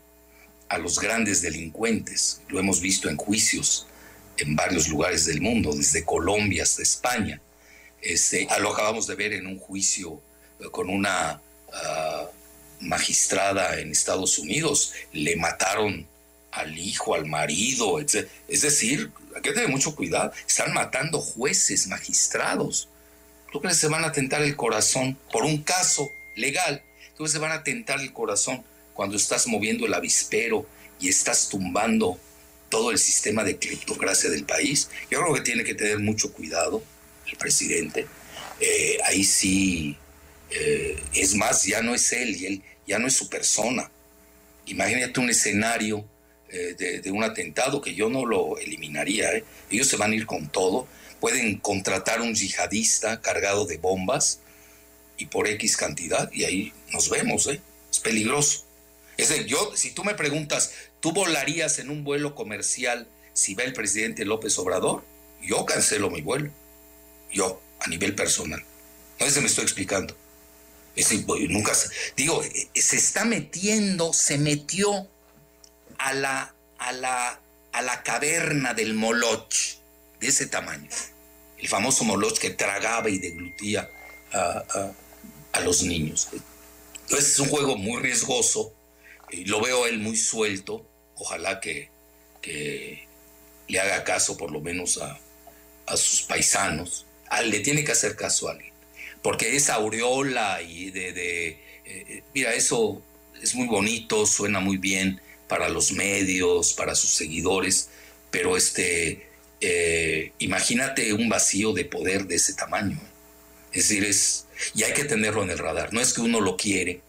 a 0.69 0.77
los 0.77 0.99
grandes 0.99 1.41
delincuentes, 1.41 2.41
lo 2.47 2.59
hemos 2.59 2.79
visto 2.79 3.09
en 3.09 3.17
juicios 3.17 3.85
en 4.37 4.55
varios 4.55 4.87
lugares 4.87 5.25
del 5.25 5.41
mundo, 5.41 5.73
desde 5.73 6.05
Colombia 6.05 6.63
hasta 6.63 6.83
España, 6.83 7.41
este, 8.01 8.47
lo 8.61 8.71
acabamos 8.73 9.07
de 9.07 9.15
ver 9.15 9.33
en 9.33 9.47
un 9.47 9.59
juicio 9.59 10.21
con 10.71 10.89
una 10.89 11.41
ah, 11.73 12.25
magistrada 12.79 13.79
en 13.79 13.91
Estados 13.91 14.39
Unidos. 14.39 14.93
Le 15.11 15.35
mataron 15.35 16.07
al 16.51 16.77
hijo, 16.77 17.15
al 17.15 17.25
marido, 17.25 17.99
etc. 17.99 18.27
Es 18.47 18.61
decir, 18.61 19.11
hay 19.35 19.41
que 19.41 19.51
tener 19.51 19.69
mucho 19.69 19.95
cuidado. 19.95 20.31
Están 20.47 20.73
matando 20.73 21.19
jueces, 21.19 21.87
magistrados. 21.87 22.87
¿Tú 23.51 23.61
crees 23.61 23.77
que 23.77 23.81
se 23.81 23.87
van 23.87 24.03
a 24.03 24.11
tentar 24.11 24.41
el 24.41 24.55
corazón 24.55 25.17
por 25.31 25.43
un 25.43 25.63
caso 25.63 26.11
legal? 26.35 26.83
¿Tú 27.11 27.23
crees 27.23 27.31
que 27.31 27.37
se 27.37 27.41
van 27.41 27.51
a 27.51 27.63
tentar 27.63 27.99
el 27.99 28.13
corazón 28.13 28.63
cuando 28.93 29.15
estás 29.17 29.47
moviendo 29.47 29.85
el 29.85 29.93
avispero 29.93 30.65
y 30.99 31.09
estás 31.09 31.49
tumbando 31.49 32.19
todo 32.69 32.91
el 32.91 32.97
sistema 32.97 33.43
de 33.43 33.57
criptocracia 33.57 34.29
del 34.29 34.43
país? 34.43 34.89
Yo 35.09 35.21
creo 35.21 35.33
que 35.33 35.41
tiene 35.41 35.63
que 35.63 35.75
tener 35.75 35.99
mucho 35.99 36.33
cuidado 36.33 36.83
el 37.25 37.37
presidente, 37.37 38.07
eh, 38.59 38.97
ahí 39.05 39.23
sí, 39.23 39.97
eh, 40.49 40.97
es 41.13 41.35
más, 41.35 41.63
ya 41.63 41.81
no 41.81 41.93
es 41.93 42.11
él, 42.13 42.43
él 42.43 42.63
ya 42.87 42.99
no 42.99 43.07
es 43.07 43.13
su 43.13 43.29
persona. 43.29 43.91
Imagínate 44.65 45.19
un 45.19 45.29
escenario 45.29 46.05
eh, 46.49 47.01
de, 47.03 47.11
un 47.11 47.23
atentado 47.23 47.81
que 47.81 47.93
yo 47.93 48.09
no 48.09 48.25
lo 48.25 48.57
eliminaría. 48.57 49.29
Ellos 49.69 49.87
se 49.87 49.97
van 49.97 50.11
a 50.11 50.15
ir 50.15 50.25
con 50.25 50.47
todo. 50.49 50.87
Pueden 51.19 51.57
contratar 51.57 52.21
un 52.21 52.35
yihadista 52.35 53.21
cargado 53.21 53.65
de 53.65 53.77
bombas 53.77 54.39
y 55.17 55.25
por 55.25 55.47
X 55.47 55.77
cantidad, 55.77 56.31
y 56.31 56.43
ahí 56.43 56.73
nos 56.91 57.09
vemos. 57.09 57.47
Es 57.47 57.99
peligroso. 57.99 58.65
Es 59.17 59.29
decir, 59.29 59.47
yo, 59.47 59.71
si 59.75 59.91
tú 59.91 60.03
me 60.03 60.13
preguntas, 60.13 60.71
¿tú 60.99 61.11
volarías 61.11 61.79
en 61.79 61.89
un 61.89 62.03
vuelo 62.03 62.35
comercial 62.35 63.07
si 63.33 63.55
va 63.55 63.63
el 63.63 63.73
presidente 63.73 64.25
López 64.25 64.57
Obrador? 64.59 65.03
Yo 65.41 65.65
cancelo 65.65 66.09
mi 66.09 66.21
vuelo 66.21 66.51
yo, 67.31 67.61
a 67.79 67.87
nivel 67.87 68.15
personal. 68.15 68.63
No 69.19 69.29
si 69.29 69.39
me 69.39 69.47
estoy 69.47 69.63
explicando. 69.63 70.15
nunca, 71.49 71.73
digo, 72.15 72.43
eh, 72.43 72.69
se 72.75 72.97
está 72.97 73.25
metiendo, 73.25 74.13
se 74.13 74.37
metió 74.37 75.07
a 75.97 76.13
la, 76.13 76.53
a 76.77 76.91
la, 76.91 77.39
a 77.71 77.81
la 77.81 78.03
caverna 78.03 78.73
del 78.73 78.93
Moloch, 78.93 79.53
de 80.19 80.27
ese 80.27 80.47
tamaño. 80.47 80.89
El 81.57 81.67
famoso 81.67 82.03
Moloch 82.03 82.37
que 82.37 82.51
tragaba 82.51 83.09
y 83.09 83.17
deglutía 83.17 83.89
a, 84.33 84.93
los 85.63 85.81
niños. 85.81 86.29
Entonces 87.01 87.31
es 87.31 87.39
un 87.39 87.49
juego 87.49 87.77
muy 87.77 88.01
riesgoso, 88.01 88.73
y 89.31 89.45
lo 89.45 89.59
veo 89.59 89.87
él 89.87 89.99
muy 89.99 90.15
suelto, 90.15 90.85
ojalá 91.15 91.59
que, 91.59 91.89
que 92.41 93.07
le 93.67 93.79
haga 93.79 94.03
caso 94.03 94.37
por 94.37 94.51
lo 94.51 94.61
menos 94.61 94.99
a, 94.99 95.19
a 95.87 95.97
sus 95.97 96.21
paisanos, 96.21 97.05
le 97.43 97.59
tiene 97.61 97.83
que 97.83 97.91
hacer 97.91 98.15
caso 98.15 98.47
a 98.47 98.51
alguien. 98.51 98.73
Porque 99.23 99.55
esa 99.55 99.75
aureola 99.75 100.61
y 100.61 100.91
de, 100.91 101.09
eh, 101.09 101.59
eh, 101.85 102.23
mira, 102.33 102.53
eso 102.53 103.01
es 103.41 103.55
muy 103.55 103.67
bonito, 103.67 104.25
suena 104.25 104.59
muy 104.59 104.77
bien 104.77 105.19
para 105.47 105.69
los 105.69 105.91
medios, 105.91 106.73
para 106.73 106.93
sus 106.95 107.09
seguidores, 107.09 107.89
pero 108.31 108.57
este, 108.57 109.26
eh, 109.61 110.31
imagínate 110.39 111.13
un 111.13 111.29
vacío 111.29 111.73
de 111.73 111.85
poder 111.85 112.27
de 112.27 112.35
ese 112.35 112.53
tamaño. 112.53 112.99
Es 113.71 113.89
decir, 113.89 114.05
es, 114.05 114.45
y 114.73 114.83
hay 114.83 114.93
que 114.93 115.05
tenerlo 115.05 115.43
en 115.43 115.49
el 115.49 115.57
radar. 115.57 115.93
No 115.93 116.01
es 116.01 116.13
que 116.13 116.21
uno 116.21 116.41
lo 116.41 116.57
quiere. 116.57 117.01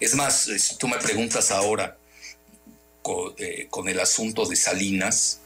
Es 0.00 0.14
más, 0.14 0.48
si 0.58 0.76
tú 0.76 0.88
me 0.88 0.98
preguntas 0.98 1.50
ahora 1.50 1.96
con 3.02 3.88
el 3.88 4.00
asunto 4.00 4.46
de 4.46 4.56
Salinas 4.56 5.40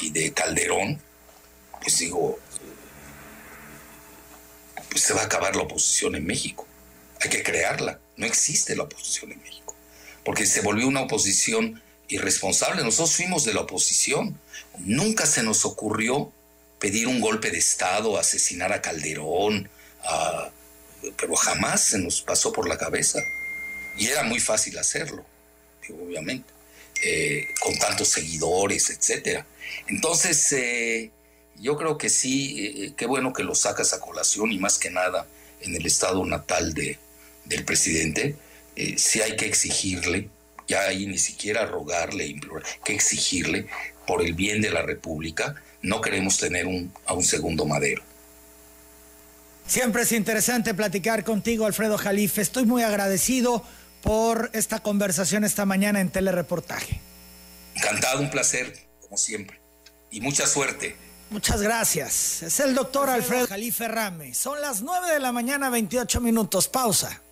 y 0.00 0.10
de 0.10 0.32
Calderón, 0.32 1.00
pues 1.80 1.98
digo, 1.98 2.38
pues 4.90 5.02
se 5.02 5.12
va 5.12 5.22
a 5.22 5.24
acabar 5.24 5.54
la 5.54 5.62
oposición 5.62 6.14
en 6.14 6.24
México. 6.24 6.66
Hay 7.20 7.30
que 7.30 7.42
crearla. 7.42 8.00
No 8.16 8.26
existe 8.26 8.76
la 8.76 8.84
oposición 8.84 9.32
en 9.32 9.42
México. 9.42 9.76
Porque 10.24 10.46
se 10.46 10.60
volvió 10.62 10.86
una 10.86 11.02
oposición 11.02 11.82
irresponsable. 12.08 12.82
Nosotros 12.82 13.16
fuimos 13.16 13.44
de 13.44 13.54
la 13.54 13.62
oposición. 13.62 14.38
Nunca 14.78 15.26
se 15.26 15.42
nos 15.42 15.64
ocurrió 15.64 16.32
pedir 16.78 17.06
un 17.06 17.20
golpe 17.20 17.50
de 17.50 17.58
Estado, 17.58 18.18
asesinar 18.18 18.72
a 18.72 18.82
Calderón, 18.82 19.70
pero 21.16 21.36
jamás 21.36 21.84
se 21.84 21.98
nos 21.98 22.22
pasó 22.22 22.52
por 22.52 22.68
la 22.68 22.76
cabeza. 22.76 23.20
Y 23.96 24.06
era 24.06 24.22
muy 24.24 24.40
fácil 24.40 24.76
hacerlo, 24.78 25.24
obviamente, 25.88 26.52
eh, 27.02 27.48
con 27.60 27.76
tantos 27.78 28.08
seguidores, 28.08 28.90
etc. 28.90 29.44
Entonces, 29.86 30.52
eh, 30.52 31.10
yo 31.60 31.76
creo 31.76 31.96
que 31.96 32.08
sí, 32.08 32.66
eh, 32.66 32.92
qué 32.96 33.06
bueno 33.06 33.32
que 33.32 33.44
lo 33.44 33.54
sacas 33.54 33.92
a 33.92 34.00
colación 34.00 34.52
y 34.52 34.58
más 34.58 34.78
que 34.78 34.90
nada 34.90 35.26
en 35.60 35.76
el 35.76 35.86
estado 35.86 36.24
natal 36.26 36.74
de, 36.74 36.98
del 37.44 37.64
presidente, 37.64 38.36
sí 38.96 39.20
hay 39.22 39.36
que 39.36 39.46
exigirle, 39.46 40.28
ya 40.66 40.82
ahí 40.82 41.06
ni 41.06 41.18
siquiera 41.18 41.64
rogarle, 41.64 42.26
implorar, 42.26 42.66
que 42.84 42.92
exigirle 42.92 43.68
por 44.06 44.22
el 44.22 44.34
bien 44.34 44.60
de 44.60 44.70
la 44.70 44.82
República, 44.82 45.54
no 45.82 46.00
queremos 46.00 46.38
tener 46.38 46.66
un, 46.66 46.92
a 47.06 47.14
un 47.14 47.22
segundo 47.22 47.64
madero. 47.64 48.02
Siempre 49.66 50.02
es 50.02 50.12
interesante 50.12 50.74
platicar 50.74 51.24
contigo, 51.24 51.66
Alfredo 51.66 51.96
Jalife. 51.96 52.42
Estoy 52.42 52.66
muy 52.66 52.82
agradecido 52.82 53.64
por 54.02 54.50
esta 54.52 54.80
conversación 54.80 55.44
esta 55.44 55.64
mañana 55.64 56.00
en 56.00 56.10
Telereportaje. 56.10 57.00
Encantado, 57.74 58.20
un 58.20 58.30
placer, 58.30 58.76
como 59.00 59.16
siempre. 59.16 59.60
Y 60.10 60.20
mucha 60.20 60.46
suerte. 60.46 60.96
Muchas 61.30 61.62
gracias. 61.62 62.42
Es 62.42 62.60
el 62.60 62.74
doctor 62.74 63.08
Alfredo 63.08 63.46
Jalife 63.48 63.88
Rame. 63.88 64.34
Son 64.34 64.60
las 64.60 64.82
9 64.82 65.10
de 65.10 65.18
la 65.18 65.32
mañana, 65.32 65.70
28 65.70 66.20
minutos. 66.20 66.68
Pausa. 66.68 67.22